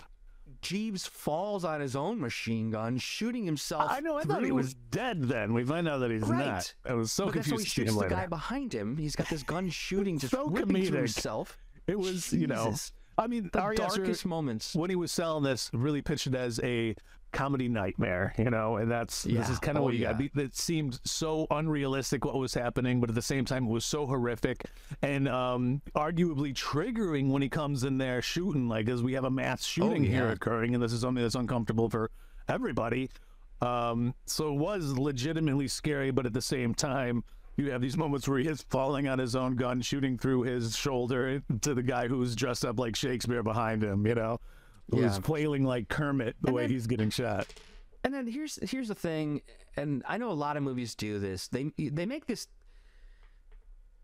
[0.62, 3.92] Jeeves falls on his own machine gun, shooting himself.
[3.92, 4.16] I know.
[4.18, 5.24] I thought he was dead.
[5.24, 6.46] Then we find out that he's Right.
[6.46, 6.74] not.
[6.88, 7.76] I was so but that's how he confused.
[7.76, 8.96] to shoots the guy behind him.
[8.96, 10.98] He's got this gun shooting, just So ripping through comedic.
[11.00, 11.58] himself.
[11.86, 12.94] It was, you know, Jesus.
[13.18, 14.76] I mean, The Ari Aster, darkest moments.
[14.76, 16.96] when he was selling this, really pitched it as a
[17.32, 20.14] comedy nightmare, you know, and that's this is kind of Oh, what you yeah.
[20.14, 20.38] got.
[20.44, 24.06] It seemed so unrealistic what was happening, but at the same time, it was so
[24.06, 24.66] horrific
[25.02, 29.32] and um, arguably triggering when he comes in there shooting, like as we have a
[29.32, 30.34] mass shooting here Oh, yeah.
[30.34, 32.12] occurring, and this is something that's uncomfortable for
[32.48, 33.10] everybody.
[33.62, 37.24] Um, so it was legitimately scary, but at the same time.
[37.58, 40.76] You have these moments where he is falling on his own gun, shooting through his
[40.76, 44.40] shoulder to the guy who's dressed up like Shakespeare behind him, you know?
[44.90, 45.20] Who's Yeah.
[45.22, 47.54] flailing like Kermit the And way then- he's getting shot.
[48.04, 49.42] And then here's here's the thing,
[49.78, 51.48] and I know a lot of movies do this.
[51.48, 52.48] They they make this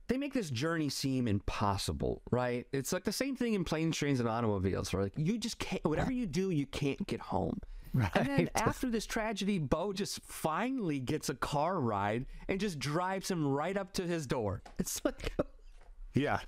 [0.08, 2.66] they make this journey seem impossible, right?
[2.72, 4.94] It's like the same thing in planes, trains, and automobiles.
[4.94, 5.04] Right?
[5.04, 5.84] Like you just can't.
[5.84, 7.60] Whatever you do, you can't get home.
[7.94, 13.30] And then after this tragedy, Beau just finally gets a car ride and just drives
[13.30, 14.62] him right up to his door.
[14.78, 15.34] It's like.
[16.14, 16.40] Yeah.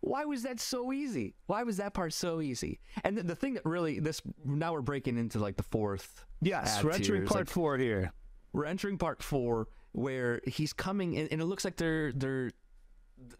[0.00, 1.34] why was that so easy?
[1.46, 2.80] Why was that part so easy?
[3.04, 6.24] And then the thing that really this now we're breaking into like the fourth.
[6.42, 8.12] Yes, we're entering It's part like, four here.
[8.52, 12.50] we're entering part four where he's coming and, and it looks like they're they're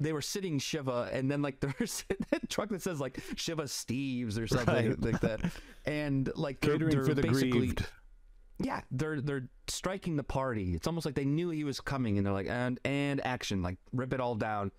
[0.01, 4.39] they were sitting Shiva and then like there's that truck that says like Shiva Steves
[4.39, 5.01] or something Right.
[5.03, 5.41] like that.
[5.85, 7.87] And like they're, Catering they're for the basically grieved.
[8.59, 10.75] yeah, they're they're striking the party.
[10.75, 13.79] It's almost like they knew he was coming, and they're like, and and action, like
[13.93, 14.71] rip it all down.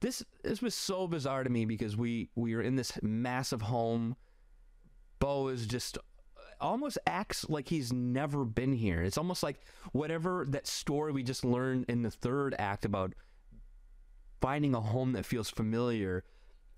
[0.00, 4.16] This this was so bizarre to me because we we were in this massive home.
[5.18, 9.02] Beau is just uh, almost acts like he's never been here.
[9.02, 9.60] It's almost like
[9.92, 13.12] whatever that story we just learned in the third act about
[14.42, 16.24] finding a home that feels familiar.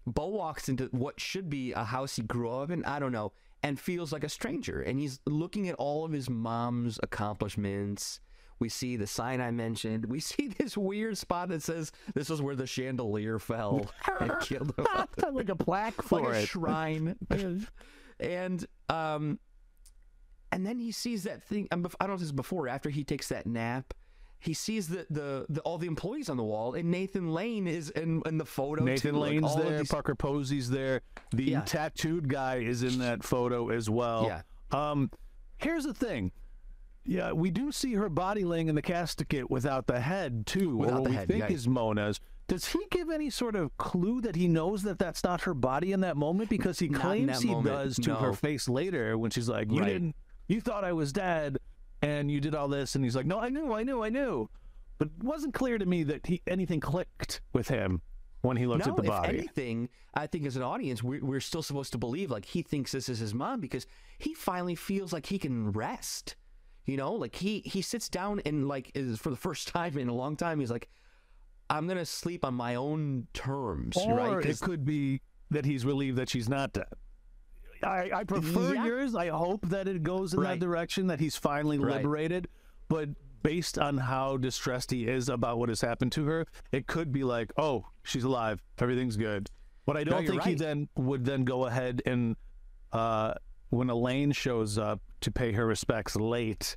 [0.06, 3.32] Beau walks into what should be a house he grew up in, I don't know,
[3.62, 4.82] and feels like a stranger.
[4.82, 8.20] And he's looking at all of his mom's accomplishments.
[8.58, 10.04] We see the sign I mentioned.
[10.04, 14.74] We see this weird spot that says this is where the chandelier fell and killed
[14.76, 14.86] him.
[15.32, 17.16] like a plaque for like a shrine.
[18.20, 19.38] and um,
[20.52, 21.66] and then he sees that thing.
[21.72, 23.94] I don't know if this is before or after he takes that nap.
[24.44, 27.88] He sees the, the, the all the employees on the wall, and Nathan Lane is
[27.90, 28.84] in, in the photo.
[28.84, 29.18] Nathan too.
[29.20, 31.00] Lane's of there, these- Parker Posey's there.
[31.32, 31.62] The Yeah.
[31.62, 34.24] tattooed guy is in that photo as well.
[34.26, 34.42] Yeah.
[34.90, 35.10] Um,
[35.58, 36.30] here's the thing.
[37.06, 40.98] Yeah, we do see her body laying in the casket without the head too, Without
[40.98, 41.54] or what we head, think yeah.
[41.54, 42.20] is Mona's.
[42.46, 45.92] Does he give any sort of clue that he knows that that's not her body
[45.92, 46.50] in that moment?
[46.50, 49.80] Because he Not claims he moment, does to her face later when she's like, "You
[49.80, 49.88] Right.
[49.88, 50.16] didn't,
[50.48, 51.56] you thought I was dead,
[52.04, 54.48] and you did all this," and he's like, "No, I knew, I knew, I knew,"
[54.98, 58.02] but it wasn't clear to me that he anything clicked with him
[58.42, 59.28] when he looked no, at the body.
[59.28, 62.62] if anything, I think as an audience, we're, we're still supposed to believe like he
[62.62, 63.86] thinks this is his mom because
[64.18, 66.36] he finally feels like he can rest.
[66.84, 70.08] You know, like he he sits down and like is for the first time in
[70.08, 70.88] a long time, he's like,
[71.70, 74.46] I'm gonna sleep on my own terms, or right?
[74.46, 76.86] it could be that he's relieved that she's not dead.
[77.82, 78.86] I, I prefer Yeah.
[78.86, 79.14] yours.
[79.14, 81.96] I hope that it goes in that direction, that he's finally Right.
[81.96, 82.48] liberated.
[82.88, 83.10] But
[83.42, 87.24] based on how distressed he is about what has happened to her, it could be
[87.24, 89.50] like, oh, she's alive, everything's good.
[89.86, 92.36] But I don't you're think he then would then go ahead and
[92.92, 93.34] uh,
[93.70, 96.76] when Elaine shows up to pay her respects late,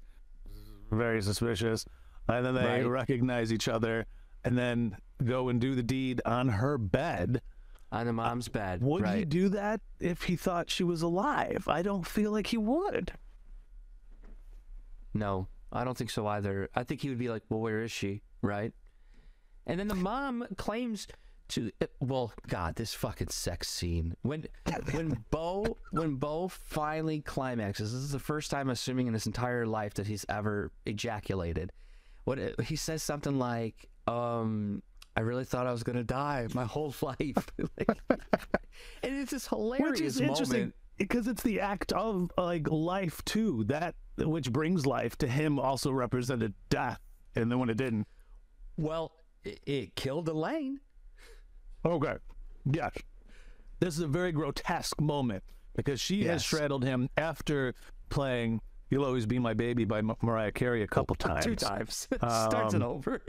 [0.92, 1.86] very suspicious,
[2.28, 2.82] and then they Right.
[2.88, 4.06] recognize each other,
[4.44, 7.42] and then go and do the deed on her bed.
[7.90, 9.20] On the mom's bed, Would right?
[9.20, 11.66] he do that if he thought she was alive?
[11.70, 13.14] I don't feel like he would.
[15.14, 16.70] No, I don't think so either.
[16.76, 18.74] I think he would be like, "Well, where is she?" Right?
[19.66, 21.08] And then the mom claims
[21.50, 21.72] to.
[22.00, 24.46] Well, God, this fucking sex scene when
[24.92, 27.94] when Beau when Beau finally climaxes.
[27.94, 31.72] This is the first time, assuming in his entire life, that he's ever ejaculated.
[32.26, 34.84] What he says something like, um.
[35.18, 37.18] I really thought I was gonna die my whole life,
[37.78, 40.76] Like- and it's this hilarious Which is interesting moment.
[40.98, 43.64] because it's the act of like life too.
[43.66, 47.00] That which brings life to him also represented death,
[47.36, 48.08] and then when it didn't,
[48.78, 49.12] Well,
[49.44, 50.82] it, it killed Elaine.
[51.84, 52.18] okay,
[52.66, 52.94] yes,
[53.80, 55.44] this is a very grotesque moment
[55.76, 56.46] because she has Yes.
[56.46, 57.74] straddled him after
[58.10, 58.62] playing
[58.92, 61.44] "You'll Always Be My Baby" by Mariah Carey a couple times.
[61.46, 62.08] Two times.
[62.18, 63.22] Starts it Um, over.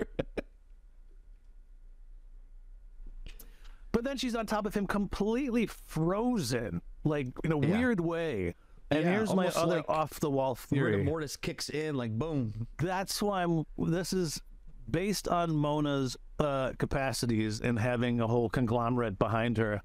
[3.98, 7.78] But then she's on top of him, completely frozen, like in a Yeah.
[7.78, 8.54] weird way.
[8.92, 11.02] And Yeah, here's my other like off the wall theory.
[11.02, 12.68] mortis kicks in like boom.
[12.78, 14.40] That's why I'm, this is
[14.88, 19.82] based on Mona's uh, capacities and having a whole conglomerate behind her.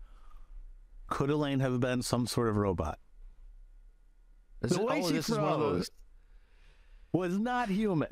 [1.07, 2.99] Could Elaine have been some sort of robot?
[4.61, 5.91] Is the it- way oh, she this is one of froze those.
[7.14, 8.11] was not human.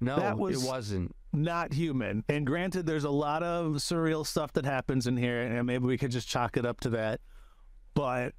[0.00, 1.14] No, that was- it wasn't.
[1.32, 2.24] Not human.
[2.28, 5.96] And granted, there's a lot of surreal stuff that happens in here, and maybe we
[5.96, 7.20] could just chalk it up to that.
[7.94, 8.34] But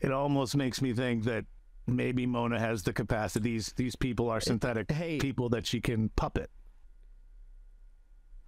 [0.00, 1.46] it almost makes me think that
[1.86, 3.66] maybe Mona has the capacities.
[3.68, 5.18] These these people are synthetic hey.
[5.18, 6.50] people that she can puppet.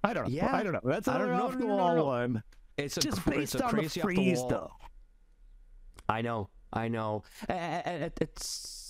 [0.05, 0.31] I don't know.
[0.35, 0.55] Yeah.
[0.55, 0.81] I don't know.
[0.85, 1.49] That's I don't another know.
[1.49, 2.05] off the wall no.
[2.05, 2.43] one.
[2.77, 4.49] It's a Just cr- based it's a on the the freeze, wall.
[4.49, 4.71] though.
[6.09, 7.23] I know, I know.
[7.49, 7.53] A-
[7.87, 8.82] a- a- It's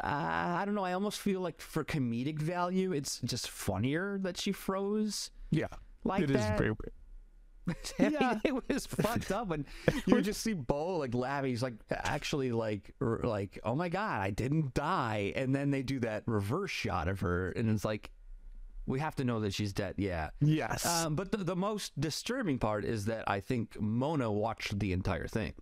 [0.00, 0.84] I don't know.
[0.84, 5.66] I almost feel like for comedic value, it's just funnier that she froze Yeah.
[6.04, 6.58] like it is that.
[6.58, 6.70] very
[7.68, 8.38] I Yeah.
[8.44, 9.66] it was fucked up when
[10.06, 11.50] you would just see Beau like laughing.
[11.50, 15.82] He's like actually like r- like oh my god, I didn't die, and then they
[15.82, 18.10] do that reverse shot of her, and it's like
[18.86, 19.96] we have to know that she's dead.
[19.98, 20.30] Yeah.
[20.40, 20.86] Yes.
[20.86, 25.26] Um, but the, the most disturbing part is that I think Mona watched the entire
[25.26, 25.52] thing,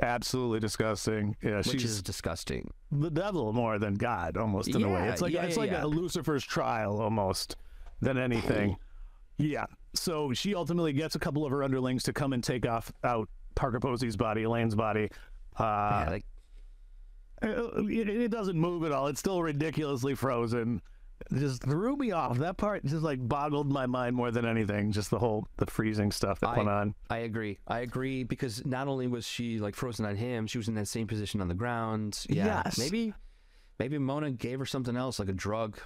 [0.00, 1.36] Absolutely disgusting.
[1.42, 2.70] Yeah, which she's is disgusting.
[2.92, 5.08] the devil more than God, almost in a way.
[5.08, 5.84] It's like yeah, it's yeah, like yeah.
[5.84, 7.56] a Lucifer's trial almost
[8.00, 8.76] than anything.
[9.38, 9.66] yeah.
[9.94, 13.28] So she ultimately gets a couple of her underlings to come and take off out
[13.56, 15.10] Parker Posey's body, Elaine's body.
[15.58, 16.24] Uh, yeah, like
[17.42, 19.08] it, it doesn't move at all.
[19.08, 20.80] It's still ridiculously frozen.
[21.34, 22.38] Just threw me off.
[22.38, 24.92] That part just like boggled my mind more than anything.
[24.92, 26.94] Just the whole the freezing stuff that I- went on.
[27.10, 27.58] I agree.
[27.66, 30.88] I agree because not only was she like frozen on him, she was in that
[30.88, 32.24] same position on the ground.
[32.28, 32.78] Yeah, Yes.
[32.78, 33.14] maybe
[33.78, 35.78] maybe Mona gave her something else like a drug.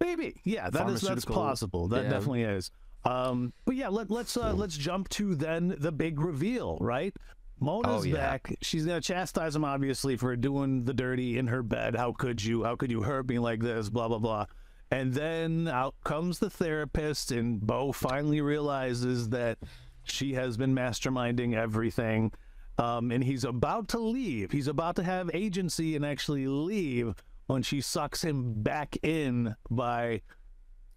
[0.00, 1.88] Maybe, yeah, that is that's possible.
[1.88, 2.10] That yeah.
[2.10, 2.70] definitely is.
[3.04, 7.14] Um, but yeah, let, let's uh, let's jump to then the big reveal, right?
[7.62, 8.14] Mona's Oh, yeah.
[8.16, 8.56] back.
[8.60, 11.94] She's gonna chastise him obviously for doing the dirty in her bed.
[11.96, 12.64] How could you?
[12.64, 13.88] How could you hurt me like this?
[13.88, 14.46] Blah blah blah.
[14.90, 19.58] And then out comes the therapist, and Beau finally realizes that
[20.04, 22.32] she has been masterminding everything.
[22.78, 24.50] Um, and he's about to leave.
[24.50, 27.14] He's about to have agency and actually leave
[27.46, 30.22] when she sucks him back in by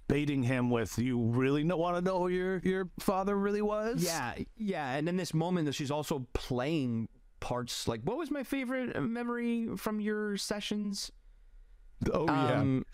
[0.07, 4.35] baiting him with, "You really want to know who your your father really was?" Yeah,
[4.57, 4.93] yeah.
[4.93, 7.09] And in this moment, that she's also playing
[7.39, 7.87] parts.
[7.87, 11.11] Like, what was my favorite memory from your sessions?
[12.11, 12.59] Oh yeah.
[12.59, 12.85] Um,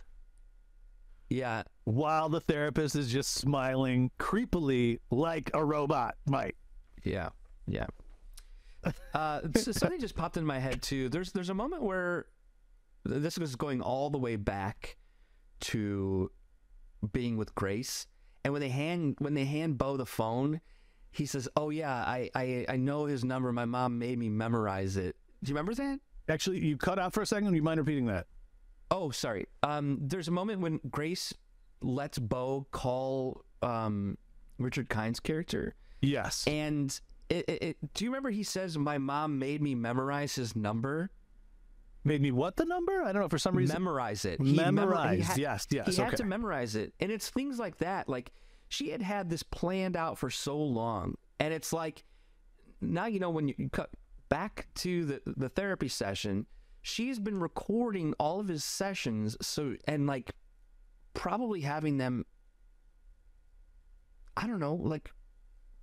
[1.30, 1.64] yeah.
[1.86, 6.56] While the therapist is just smiling creepily like a robot might.
[7.04, 7.30] Yeah,
[7.68, 7.88] yeah.
[9.14, 11.10] Uh, something just popped in my head too.
[11.10, 12.26] There's there's a moment where
[13.06, 14.98] this was going all the way back
[15.62, 16.32] to
[17.12, 18.08] being with Grace,
[18.44, 20.62] and when they hand when they hand Beau the phone,
[21.12, 23.52] he says, "Oh yeah, I I, I know his number.
[23.52, 26.00] My mom made me memorize it." Do you remember that?
[26.30, 27.50] Actually, you cut out for a second.
[27.50, 28.28] Do you mind repeating that?
[28.92, 29.48] Oh, sorry.
[29.64, 31.34] Um, there's a moment when Grace
[31.82, 34.18] lets Beau call um,
[34.60, 36.46] Richard Kind's character, Yes.
[36.48, 37.00] and
[37.30, 41.10] it, it, it, do you remember he says, "My mom made me memorize his number."
[42.04, 43.04] Made me what the number?
[43.04, 43.30] I don't know.
[43.30, 43.76] For some reason.
[43.76, 44.42] memorize it.
[44.42, 45.26] He memor- Memorize.
[45.28, 45.68] ha- yes.
[45.70, 45.86] Yes.
[45.88, 46.04] he okay.
[46.04, 48.10] had to memorize it, and it's things like that.
[48.10, 48.32] Like
[48.70, 52.04] she had had this planned out for so long, and it's like
[52.80, 53.92] now you know when you cut
[54.30, 56.48] back to the the therapy session,
[56.82, 60.32] she's been recording all of his sessions, so and like
[61.14, 62.26] probably having them.
[64.36, 65.12] I don't know, like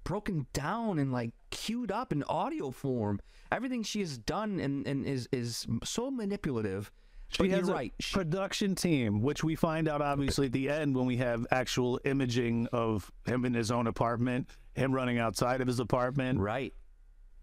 [0.03, 3.21] broken down and like queued up in audio form.
[3.51, 6.91] Everything she has done and, and is is so manipulative.
[7.31, 7.93] She but has a right.
[8.13, 12.69] Production team, which we find out obviously at the end when we have actual imaging
[12.73, 16.41] of him in his own apartment, him running outside of his apartment.
[16.41, 16.73] right,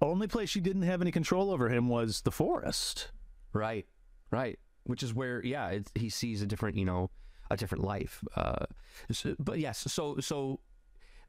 [0.02, 3.12] Only place she didn't have any control over him was the forest.
[3.54, 3.86] right,
[4.32, 4.58] right.
[4.86, 7.10] Which is where, yeah, he sees a different, you know,
[7.52, 8.24] a different life.
[8.36, 8.66] Uh,
[9.12, 10.60] so, but yes, so so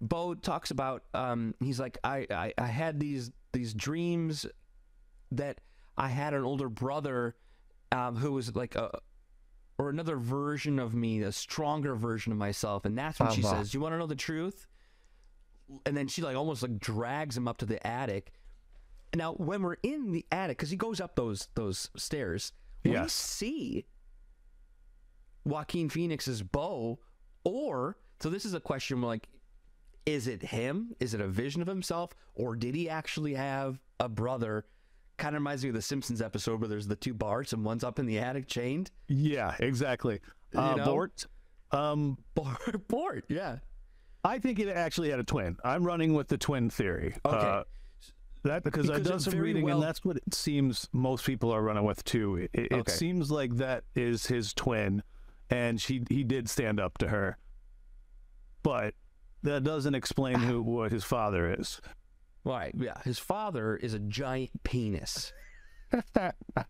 [0.00, 1.04] Beau talks about.
[1.14, 4.46] Um, he's like, I, I I had these these dreams
[5.32, 5.60] that
[5.96, 7.36] I had an older brother
[7.92, 8.98] um, who was like a
[9.78, 13.56] or another version of me, a stronger version of myself, and that's when she Uh-huh.
[13.56, 14.66] says, "You want to know the truth?"
[15.84, 18.32] And then she like almost like drags him up to the attic.
[19.14, 22.52] Now, when we're in the attic, because he goes up those those stairs,
[22.84, 23.86] we see
[25.44, 26.98] Joaquin Phoenix's Beau,
[27.44, 29.28] or so this is a question like,
[30.06, 30.94] is it him?
[31.00, 34.64] Is it a vision of himself, or did he actually have a brother?
[35.18, 37.82] Kind of reminds me of the Simpsons episode where there's the two Barts and one's
[37.82, 38.90] up in the attic chained.
[39.08, 40.20] Yeah, exactly.
[40.54, 40.84] Uh, know?
[40.84, 41.26] Bort.
[41.72, 42.58] Um, Bart,
[42.88, 43.58] Bart, yeah.
[44.24, 45.56] I think it actually had a twin.
[45.64, 47.14] I'm running with the twin theory.
[47.24, 47.36] Okay.
[47.36, 47.64] Uh,
[48.44, 51.62] that because, I've done some reading, well- and that's what it seems most people are
[51.62, 52.36] running with too.
[52.36, 52.92] It, it Okay.
[52.92, 55.02] seems like that is his twin,
[55.50, 57.38] and she he did stand up to her,
[58.62, 58.94] but
[59.46, 61.80] that doesn't explain who what his father is.
[62.44, 63.00] Right, yeah.
[63.04, 65.32] His father is a giant penis.
[66.14, 66.64] But a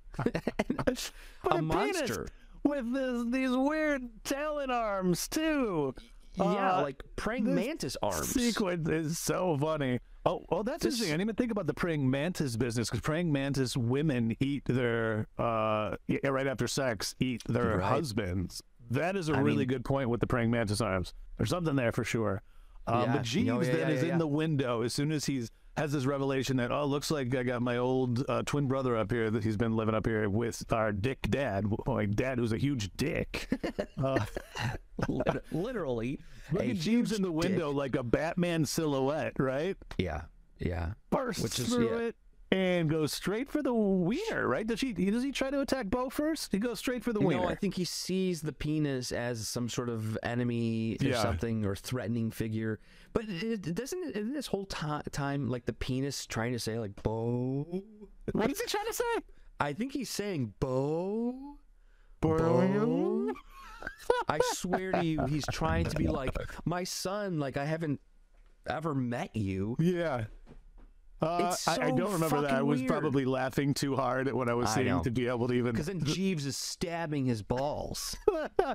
[1.59, 2.27] penis monster.
[2.65, 5.94] with this, these weird talon arms too.
[6.35, 8.28] yeah, Uh, like praying mantis arms.
[8.28, 10.01] sequence is so funny.
[10.24, 11.11] Oh, well, that's This- interesting.
[11.15, 15.28] I didn't even think about the praying mantis business because praying mantis women eat their
[15.39, 17.89] uh right after sex eat their Right.
[17.89, 18.62] husbands.
[18.90, 21.15] That is a I really mean- good point with the praying mantis arms.
[21.36, 22.43] There's something there for sure.
[22.87, 23.13] Um, Yeah.
[23.15, 25.93] But Jeeves No, yeah, then yeah, is in the window as soon as he's has
[25.93, 29.31] this revelation that oh looks like I got my old uh, twin brother up here
[29.31, 32.91] that he's been living up here with our dick dad, my dad who's a huge
[32.97, 33.49] dick.
[34.03, 34.25] Uh,
[35.53, 36.21] Literally.
[36.53, 37.77] Look at Jeeves in the window dick.
[37.77, 39.77] like a Batman silhouette, right?
[39.99, 40.23] Yeah,
[40.59, 40.93] yeah.
[41.11, 42.17] Bursts Which is- through it
[42.52, 44.66] and goes straight for the wiener, right?
[44.66, 46.52] Does he does he try to attack Beau first?
[46.52, 47.43] He goes straight for the wiener.
[47.43, 51.23] No, I think he sees the penis as some sort of enemy or Yeah.
[51.23, 52.78] something or threatening figure.
[53.12, 57.02] But it, it doesn't this whole ti time like the penis trying to say like
[57.02, 57.82] Beau.
[58.32, 59.05] what is he trying to say?
[59.59, 61.56] I think he's saying Beau.
[62.20, 63.32] Beau?
[64.28, 67.39] I swear to you, he's trying to be like my son.
[67.39, 68.01] Like I haven't
[68.68, 69.77] ever met you.
[69.78, 70.24] Yeah.
[71.22, 72.51] Uh, It's I, I don't remember that.
[72.52, 72.90] I was weird.
[72.90, 75.72] probably laughing too hard at what I was I saying to be able to even
[75.72, 78.14] Because then Jeeves is stabbing his balls.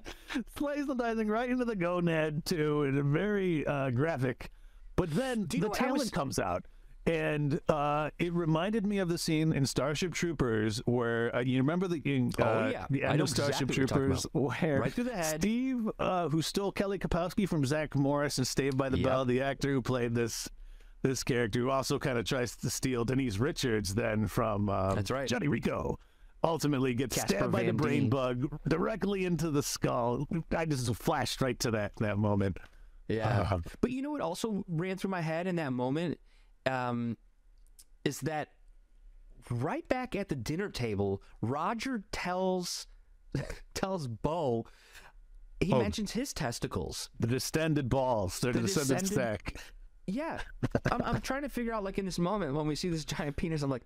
[0.57, 4.49] slicing right into the gonad too, and a very uh, graphic.
[4.95, 6.65] But then the know, talent was- comes out,
[7.05, 11.87] and uh, it reminded me of the scene in Starship Troopers where uh, you remember
[11.87, 12.85] the in, uh, Oh, yeah.
[12.89, 15.41] the I end know of Starship exactly Troopers where Right through the head.
[15.41, 19.05] Steve, uh, who stole Kelly Kapowski from Zack Morris and Saved by the Yep.
[19.05, 20.49] Bell, the actor who played this.
[21.03, 25.09] This character who also kind of tries to steal Denise Richards then from uh, That's
[25.09, 25.27] right.
[25.27, 25.97] Johnny Rico
[26.43, 30.27] ultimately gets Casper stabbed by the brain bug directly into the skull.
[30.55, 32.57] I just flashed right to that that moment.
[33.07, 33.47] Yeah.
[33.51, 36.19] Uh, But you know what also ran through my head in that moment
[36.67, 37.17] um,
[38.05, 38.49] is that
[39.49, 42.85] right back at the dinner table, Roger tells
[43.73, 44.65] tells Beau
[45.59, 45.79] he Oh.
[45.79, 47.09] mentions his testicles.
[47.19, 49.55] the distended balls, the descended descended- sack.
[50.11, 50.39] Yeah,
[50.91, 53.35] I'm, I'm trying to figure out like in this moment when we see this giant
[53.37, 53.83] penis, I'm like,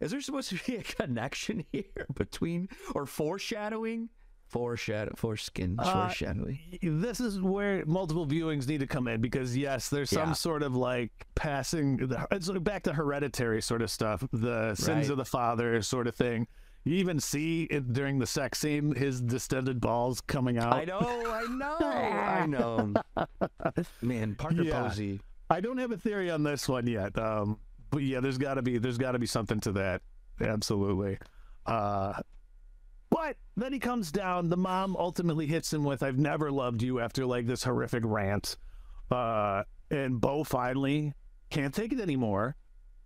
[0.00, 1.84] is there supposed to be a connection here
[2.14, 4.08] between or foreshadowing?
[4.48, 6.58] Foreshadow, foreskin, Uh, foreshadowing.
[6.82, 10.32] This is where multiple viewings need to come in because yes, there's some Yeah.
[10.34, 11.98] sort of like passing.
[11.98, 15.10] the- It's back to hereditary sort of stuff, the sins Right.
[15.10, 16.46] of the father sort of thing.
[16.84, 20.72] You even see it during the sex scene his distended balls coming out.
[20.72, 22.94] I know, I know, I know.
[24.00, 24.82] Man, Parker Yeah.
[24.88, 25.20] Posey.
[25.50, 27.18] I don't have a theory on this one yet.
[27.18, 27.58] Um,
[27.90, 30.02] but yeah, there's got to be there's got to be something to that.
[30.40, 31.18] Absolutely.
[31.66, 32.20] Uh,
[33.10, 34.50] but then he comes down.
[34.50, 38.56] The mom ultimately hits him with "I've never loved you" after like this horrific rant.
[39.10, 41.14] Uh, and Beau finally
[41.50, 42.56] can't take it anymore,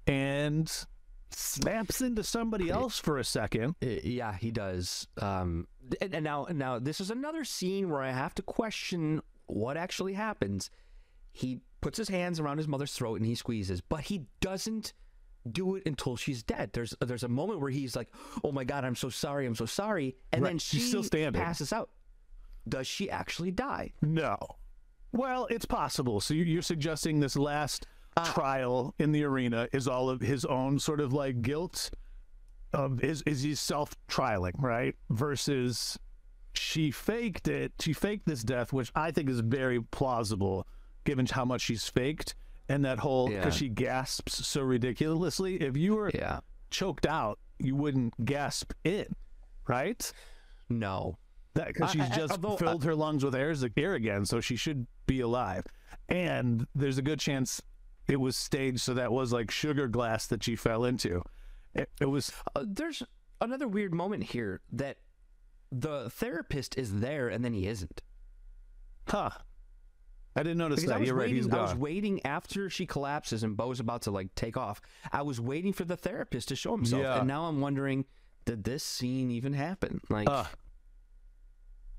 [0.06, 0.70] and
[1.30, 3.76] snaps into somebody else for a second.
[3.82, 5.06] Uh, Yeah, he does.
[5.20, 5.68] Um,
[6.00, 10.14] and, and now, now this is another scene where I have to question what actually
[10.14, 10.70] happens.
[11.32, 14.94] he puts his hands around his mother's throat and he squeezes, but he doesn't
[15.50, 16.70] do it until she's dead.
[16.72, 18.08] There's there's a moment where he's like,
[18.42, 21.02] "Oh my god, I'm so sorry, I'm so sorry," and Right, then she she's still
[21.02, 21.42] standing.
[21.42, 21.90] passes out.
[22.68, 23.92] Does she actually die?
[24.00, 24.38] No.
[25.10, 26.20] Well, it's possible.
[26.20, 27.86] So you- you're suggesting this last
[28.16, 31.90] Uh, trial in the arena is all of his own sort of like guilt
[32.74, 34.94] of is is he self trialing, right?
[35.10, 35.98] Versus
[36.54, 37.72] she faked it.
[37.80, 40.66] She faked this death, which I think is very plausible
[41.04, 42.34] given how much she's faked
[42.68, 43.38] and that whole Yeah.
[43.40, 45.56] because she gasps so ridiculously.
[45.56, 46.40] If you were Yeah.
[46.70, 49.12] choked out, you wouldn't gasp it,
[49.66, 50.12] right?
[50.68, 51.18] No.
[51.54, 54.24] That because I- she's I- just although, uh, filled her lungs with air, air again,
[54.24, 55.66] so she should be alive.
[56.08, 57.60] And there's a good chance
[58.08, 61.22] it was staged, so that was like sugar glass that she fell into.
[61.74, 63.02] It, it was Uh, there's
[63.40, 64.98] another weird moment here that
[65.70, 68.02] the therapist is there and then he isn't.
[69.08, 69.30] huh.
[70.34, 71.06] I didn't notice Because that.
[71.06, 71.22] You're right.
[71.28, 74.80] waiting, He's I was waiting after she collapses and Beau's about to like take off.
[75.12, 77.18] I was waiting for the therapist to show himself, Yeah.
[77.18, 78.06] and now I'm wondering,
[78.46, 80.00] did this scene even happen?
[80.08, 80.44] Like, Uh,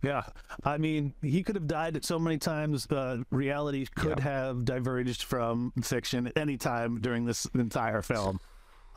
[0.01, 0.23] yeah,
[0.65, 2.88] I mean, he could have died so many times.
[2.91, 8.39] Uh, reality could have diverged from fiction at any time during this entire film.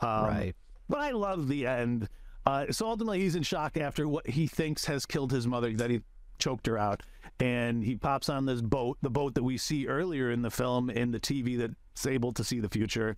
[0.01, 0.55] Um, Right.
[0.89, 2.09] But I love the end.
[2.45, 5.89] Uh, so ultimately, he's in shock after what he thinks has killed his mother, that
[5.89, 6.01] he
[6.39, 7.03] choked her out.
[7.39, 10.89] And he pops on this boat, the boat that we see earlier in the film
[10.89, 13.15] in the TV that's able to see the future.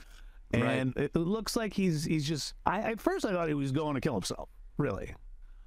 [0.54, 0.64] Right.
[0.64, 2.54] And it looks like he's he's just.
[2.66, 4.50] I at first I thought he was going to kill himself.
[4.78, 5.14] Really,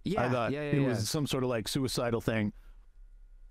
[0.04, 0.88] yeah, I thought yeah, yeah, it yeah.
[0.88, 2.52] was some sort of like suicidal thing.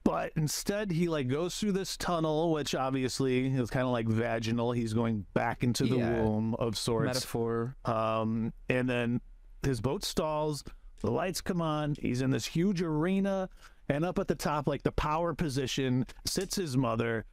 [0.03, 4.71] But instead, he like goes through this tunnel, which obviously is kind of like vaginal.
[4.71, 7.05] He's going back into the womb of sorts.
[7.05, 7.75] metaphor.
[7.85, 9.21] Um, and then
[9.63, 10.63] his boat stalls.
[11.01, 11.95] The lights come on.
[11.99, 13.49] He's in this huge arena,
[13.91, 17.25] and up at the top, like the power position, sits his mother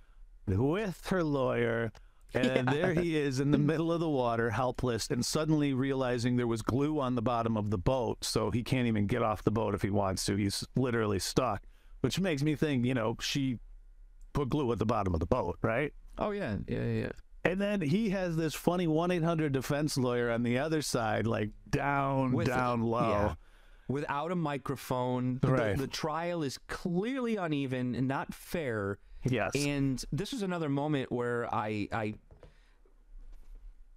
[0.46, 1.92] with her lawyer.
[2.34, 6.46] And there he is in the middle of the water, helpless, and suddenly realizing there
[6.46, 9.50] was glue on the bottom of the boat, so he can't even get off the
[9.50, 10.36] boat if he wants to.
[10.36, 11.62] He's literally stuck,
[12.00, 13.58] which makes me think, you know, she
[14.32, 15.92] put glue at the bottom of the boat, right?
[16.18, 17.00] Oh yeah, yeah, yeah.
[17.02, 17.10] yeah.
[17.44, 21.50] And then he has this funny 1 800 defense lawyer on the other side, like
[21.70, 23.08] down, With- down low.
[23.08, 23.34] yeah.
[23.88, 25.76] Without a microphone, The- Right.
[25.76, 28.98] the, trial is clearly uneven and not fair.
[29.24, 29.52] Yes.
[29.56, 32.14] And this was another moment where I I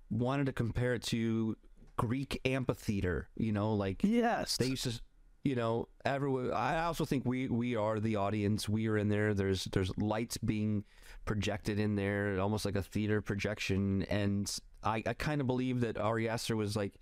[0.09, 1.55] wanted to compare it to
[1.97, 3.29] Greek amphitheater.
[3.35, 4.57] You know, like yes.
[4.57, 4.99] they used to,
[5.43, 6.51] you know, everyone.
[6.53, 8.67] I also think we we are the audience.
[8.67, 9.33] We are in there.
[9.33, 10.83] There's there's lights being
[11.25, 14.03] projected in there, almost like a theater projection.
[14.03, 14.53] And
[14.83, 16.95] I I kind of believe that Ari Aster was like,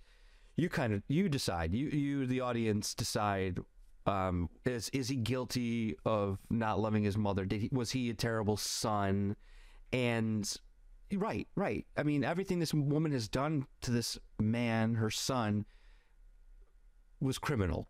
[0.60, 1.74] you kind of you decide.
[1.74, 3.58] You you the audience decide.
[4.06, 7.44] Um, is is he guilty of not loving his mother?
[7.44, 9.36] Did he was he a terrible son?
[9.92, 10.52] And
[11.14, 11.86] right, right.
[11.96, 15.64] I mean, everything this woman has done to this man, her son,
[17.20, 17.88] was criminal.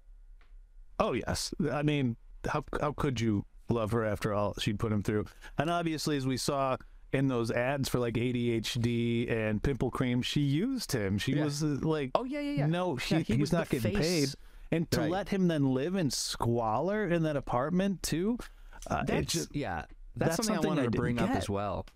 [0.99, 2.17] Oh yes, I mean,
[2.47, 5.27] how how could you love her after all she'd put him through?
[5.59, 6.77] And obviously, as we saw
[7.13, 11.19] in those ads for like ADHD and pimple cream, she used him.
[11.19, 11.45] She Yeah.
[11.45, 12.67] was uh, like, Oh yeah, yeah, yeah.
[12.67, 14.29] no, he, Yeah, he he's was not getting paid.
[14.71, 15.11] And to Right.
[15.11, 18.39] let him then live in squalor in that apartment too,
[18.87, 19.85] uh, That's just yeah.
[20.17, 21.87] that's That's, something, I wanted I to bring up as well.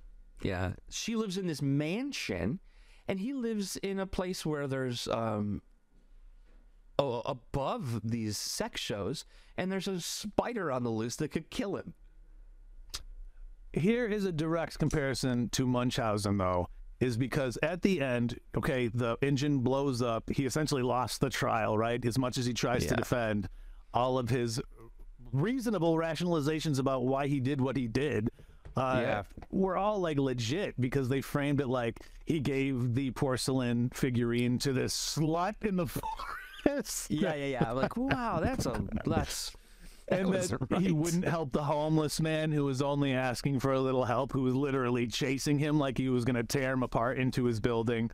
[0.42, 2.58] Yeah, she lives in this mansion,
[3.08, 5.62] and he lives in a place where there's um.
[6.96, 9.24] Oh, above these sex shows,
[9.56, 11.94] and there's a spider on the loose that could kill him.
[13.74, 16.68] Here is a direct comparison to Munchausen, though,
[17.00, 20.30] is because at the end, okay, the engine blows up.
[20.30, 22.04] He essentially lost the trial, right?
[22.04, 23.48] As much as he tries to defend
[23.92, 24.60] all of his
[25.32, 28.30] reasonable rationalizations about why he did what he did.
[28.76, 29.22] Uh, Yeah.
[29.50, 34.72] were all like legit because they framed it like he gave the porcelain figurine to
[34.72, 35.86] this slut in the
[36.66, 37.10] forest.
[37.10, 37.70] Yeah, yeah, yeah.
[37.70, 39.52] I'm like, wow, that's a that's.
[40.08, 40.80] That and was that right.
[40.82, 44.42] he wouldn't help the homeless man who was only asking for a little help, who
[44.42, 48.10] was literally chasing him like he was going to tear him apart into his building.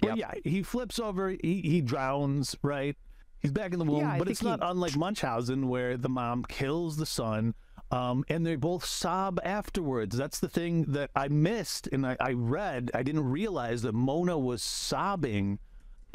[0.00, 2.96] But yeah, he flips over, he, he drowns, right?
[3.40, 6.44] He's back in the womb, Yeah, but it's not he- unlike Munchausen where the mom
[6.44, 7.54] kills the son.
[7.90, 10.16] Um, and they both sob afterwards.
[10.16, 12.90] That's the thing that I missed, and I, I read.
[12.94, 15.60] I didn't realize that Mona was sobbing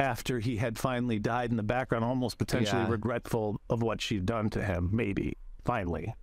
[0.02, 2.90] after he had finally died in the background, almost potentially Yeah.
[2.90, 4.90] regretful of what she'd done to him.
[4.92, 6.14] Maybe finally,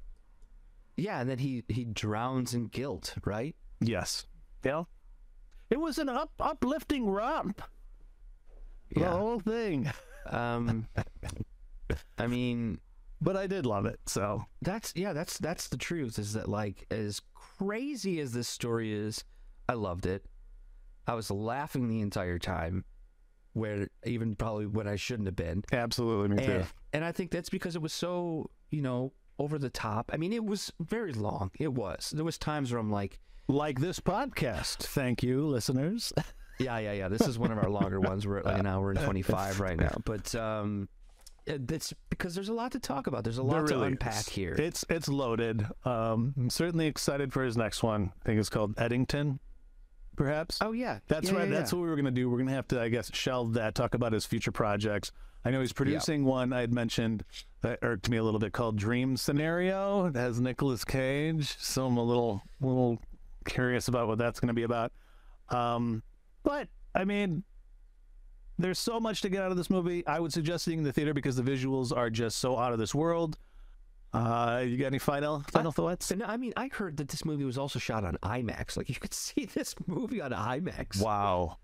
[0.96, 3.54] Yeah, and then he he drowns in guilt, right?
[3.80, 4.26] yes.
[4.64, 4.84] Yeah,
[5.70, 7.62] it was an up uplifting romp.
[8.90, 9.12] The Yeah.
[9.12, 9.90] whole thing.
[10.26, 10.88] Um,
[12.18, 12.80] I mean,
[13.20, 14.00] but I did love it.
[14.06, 16.18] So That's yeah, that's that's the truth.
[16.18, 19.24] Is that like as crazy as this story is,
[19.68, 20.26] I loved it.
[21.06, 22.84] I was laughing the entire time,
[23.52, 25.64] where even probably when I shouldn't have been.
[25.72, 26.52] absolutely, me too.
[26.52, 30.10] And, and I think that's because it was so you know over the top.
[30.12, 31.50] I mean, it was very long.
[31.58, 32.12] It was.
[32.14, 34.78] There was times where I'm like, Like this podcast.
[34.78, 36.12] Thank you, listeners.
[36.58, 37.08] yeah, yeah, yeah.
[37.08, 38.26] This is one of our longer ones.
[38.26, 39.96] We're at like an hour and 25 right now.
[40.04, 40.88] But um,
[41.46, 43.24] it's because there's a lot to talk about.
[43.24, 44.28] There's a lot There to unpack is.
[44.28, 44.54] here.
[44.54, 45.66] It's it's loaded.
[45.84, 48.12] Um, I'm certainly excited for his next one.
[48.20, 49.38] I think it's called Eddington,
[50.18, 50.58] perhaps.
[50.60, 51.48] oh yeah, That's yeah, right.
[51.48, 51.78] yeah, That's yeah.
[51.78, 52.28] what we were gonna do.
[52.28, 53.74] We're gonna have to, I guess, shelve that.
[53.74, 55.12] Talk about his future projects.
[55.44, 57.24] I know he's producing one I had mentioned
[57.62, 60.06] that irked me a little bit called Dream Scenario.
[60.06, 62.98] It has Nicolas Cage, so I'm a little little
[63.46, 64.92] curious about what that's gonna be about.
[65.48, 66.02] Um,
[66.42, 67.44] but I mean,
[68.58, 70.04] there's so much to get out of this movie.
[70.06, 72.78] I would suggest seeing in the theater because the visuals are just so out of
[72.80, 73.38] this world.
[74.12, 76.10] Uh, you got any final final thoughts?
[76.10, 78.76] And I mean, I heard that this movie was also shot on IMAX.
[78.76, 81.02] Like you could see this movie on IMAX.
[81.02, 81.58] Wow.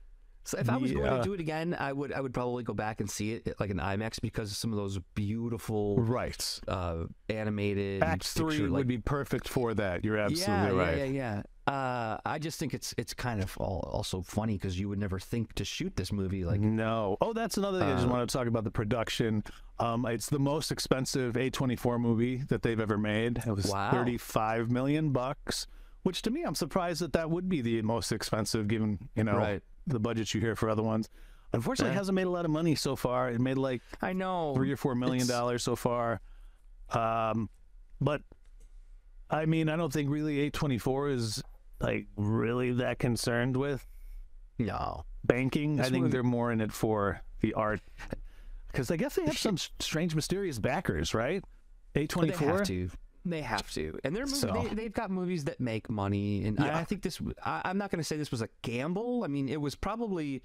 [0.47, 2.75] So if I was going to do it again, I would I would probably go
[2.75, 6.61] back and see it like an IMAX because of some of those beautiful Right.
[6.69, 10.05] uh, animated Act three like, would be perfect for that.
[10.05, 10.99] You're absolutely yeah, right.
[10.99, 11.43] Yeah, yeah, yeah.
[11.67, 15.19] Uh, I just think it's it's kind of all, also funny because you would never
[15.19, 17.17] think to shoot this movie like No.
[17.23, 17.89] Oh, that's another thing.
[17.89, 19.43] I just Uh, want to talk about the production.
[19.79, 23.39] Um, it's the most expensive A24 movie that they've ever made.
[23.47, 23.93] It was Wow.
[23.93, 25.67] 35 million bucks,
[26.03, 29.37] which to me, I'm surprised that that would be the most expensive, given you know
[29.39, 29.63] Right.
[29.87, 31.09] the budgets you hear for other ones.
[31.55, 33.31] Unfortunately, it hasn't made a lot of money so far.
[33.31, 36.21] It made like I know three or four million It's- dollars so far.
[36.91, 37.49] Um,
[38.03, 38.21] but
[39.31, 41.43] I mean, I don't think really A24 is
[41.85, 43.87] like really that concerned with
[44.59, 45.05] no.
[45.25, 45.77] banking.
[45.77, 47.81] This I think they're more in it for the art.
[48.71, 51.45] Because I guess they have some strange, mysterious backers, right?
[51.93, 52.37] They A24?
[52.37, 52.91] have to.
[53.27, 54.53] They have to, and they're so.
[54.53, 56.77] they, they've got movies that make money, and Yeah.
[56.77, 57.23] I, I think this.
[57.43, 59.25] I, I'm not going to say this was a gamble.
[59.25, 60.43] I mean, it was probably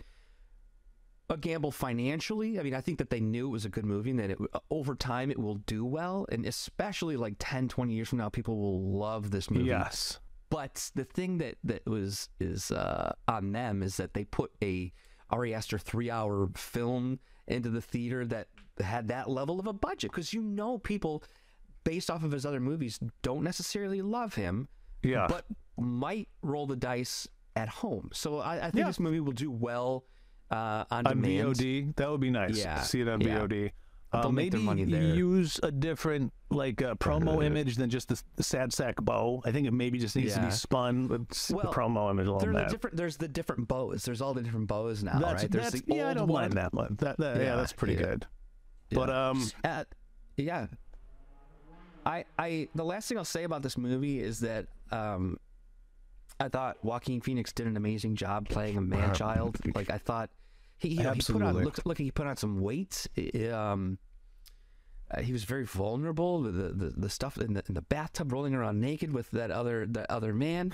[1.29, 2.57] a gamble financially.
[2.57, 4.37] I mean, I think that they knew it was a good movie, and that it,
[4.53, 8.29] uh, over time it will do well, and especially like 10, 20 years from now,
[8.29, 9.65] people will love this movie.
[9.65, 10.19] Yes.
[10.49, 14.91] But the thing that that was is uh, on them is that they put a
[15.29, 18.47] Ari Aster three hour film into the theater that
[18.79, 21.23] had that level of a budget because you know people
[21.83, 24.67] based off of his other movies don't necessarily love him,
[25.03, 25.27] Yeah.
[25.27, 25.45] but
[25.77, 28.09] might roll the dice at home.
[28.13, 28.87] So I, I think Yeah.
[28.87, 30.05] this movie will do well
[30.51, 31.55] uh, on, on demand.
[31.55, 32.57] VOD, that would be nice.
[32.57, 33.39] Yeah, See it on yeah.
[33.39, 33.71] VOD.
[34.11, 35.13] Uh, They'll make maybe their money there.
[35.13, 39.41] use a different like uh, promo image than just the, the sad sack Beau.
[39.45, 42.49] I think it maybe just needs to be spun with Well, the promo image There
[42.49, 42.97] are the different.
[42.97, 44.03] There's the different Beaus.
[44.05, 45.51] There's all the different Beaus now, That's, right?
[45.51, 46.41] There's that's the yeah, I don't one.
[46.41, 46.95] mind that one.
[46.99, 47.99] That, that- yeah, Yeah, that's pretty yeah.
[48.01, 48.25] good.
[48.91, 49.83] But um, Uh,
[50.37, 50.65] yeah.
[52.05, 55.37] I I the last thing I'll say about this movie is that um,
[56.39, 59.57] I thought Joaquin Phoenix did an amazing job playing a man child.
[59.75, 60.29] Like I thought
[60.79, 61.63] he you know, he put on Absolutely.
[61.65, 63.07] look look he put on some weight.
[63.51, 63.97] Um,
[65.11, 66.41] uh, he was very vulnerable.
[66.43, 69.85] The, the the stuff in the in the bathtub, rolling around naked with that other
[69.87, 70.69] that other man.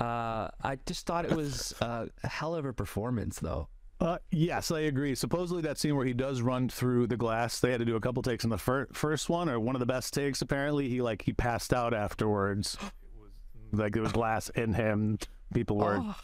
[0.00, 3.68] Uh, I just thought it was uh, a hell of a performance, though.
[4.00, 5.14] Uh, yes, I agree.
[5.16, 8.00] Supposedly, that scene where he does run through the glass, they had to do a
[8.00, 10.40] couple takes in the fir- first one, or one of the best takes.
[10.40, 12.76] Apparently, he like he passed out afterwards.
[13.72, 15.18] like there was glass in him.
[15.54, 16.16] People were Oh.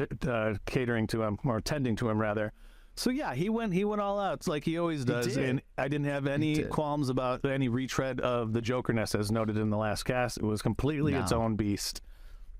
[0.00, 2.52] Uh, catering to him or tending to him rather.
[2.98, 5.38] So yeah, he went he went all out like he always does, did.
[5.44, 9.68] and I didn't have any qualms about any retread of the Jokerness as noted in
[9.68, 10.38] the last cast.
[10.38, 12.00] It was completely its own beast,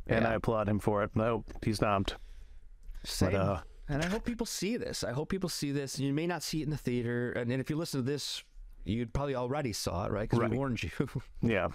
[0.07, 0.33] and Yeah.
[0.33, 1.11] I applaud him for it.
[1.15, 2.17] No, he's stomped.
[3.05, 3.35] Same.
[3.35, 5.05] uh, and I hope people see this.
[5.05, 5.99] I hope people see this.
[5.99, 8.43] You may not see it in the theater, and then if you listen to this,
[8.85, 10.23] you'd probably already saw it, right?
[10.29, 10.51] Because Right.
[10.51, 10.91] we warned you.
[11.41, 11.69] Yeah,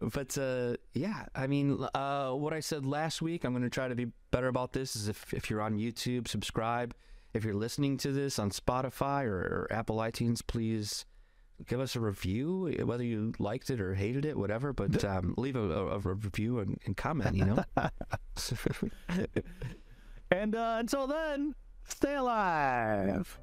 [0.00, 3.88] but uh, yeah, I mean, uh, what I said last week, I'm going to try
[3.88, 4.96] to be better about this.
[4.96, 6.94] Is if if you're on YouTube, subscribe.
[7.32, 11.04] If you're listening to this on Spotify or, or Apple iTunes, please
[11.66, 14.72] give us a review, whether you liked it or hated it, whatever.
[14.72, 17.36] But um, leave a, a, a review and, and comment.
[17.36, 17.64] You know.
[20.30, 21.54] and uh, until then,
[21.84, 23.38] stay alive.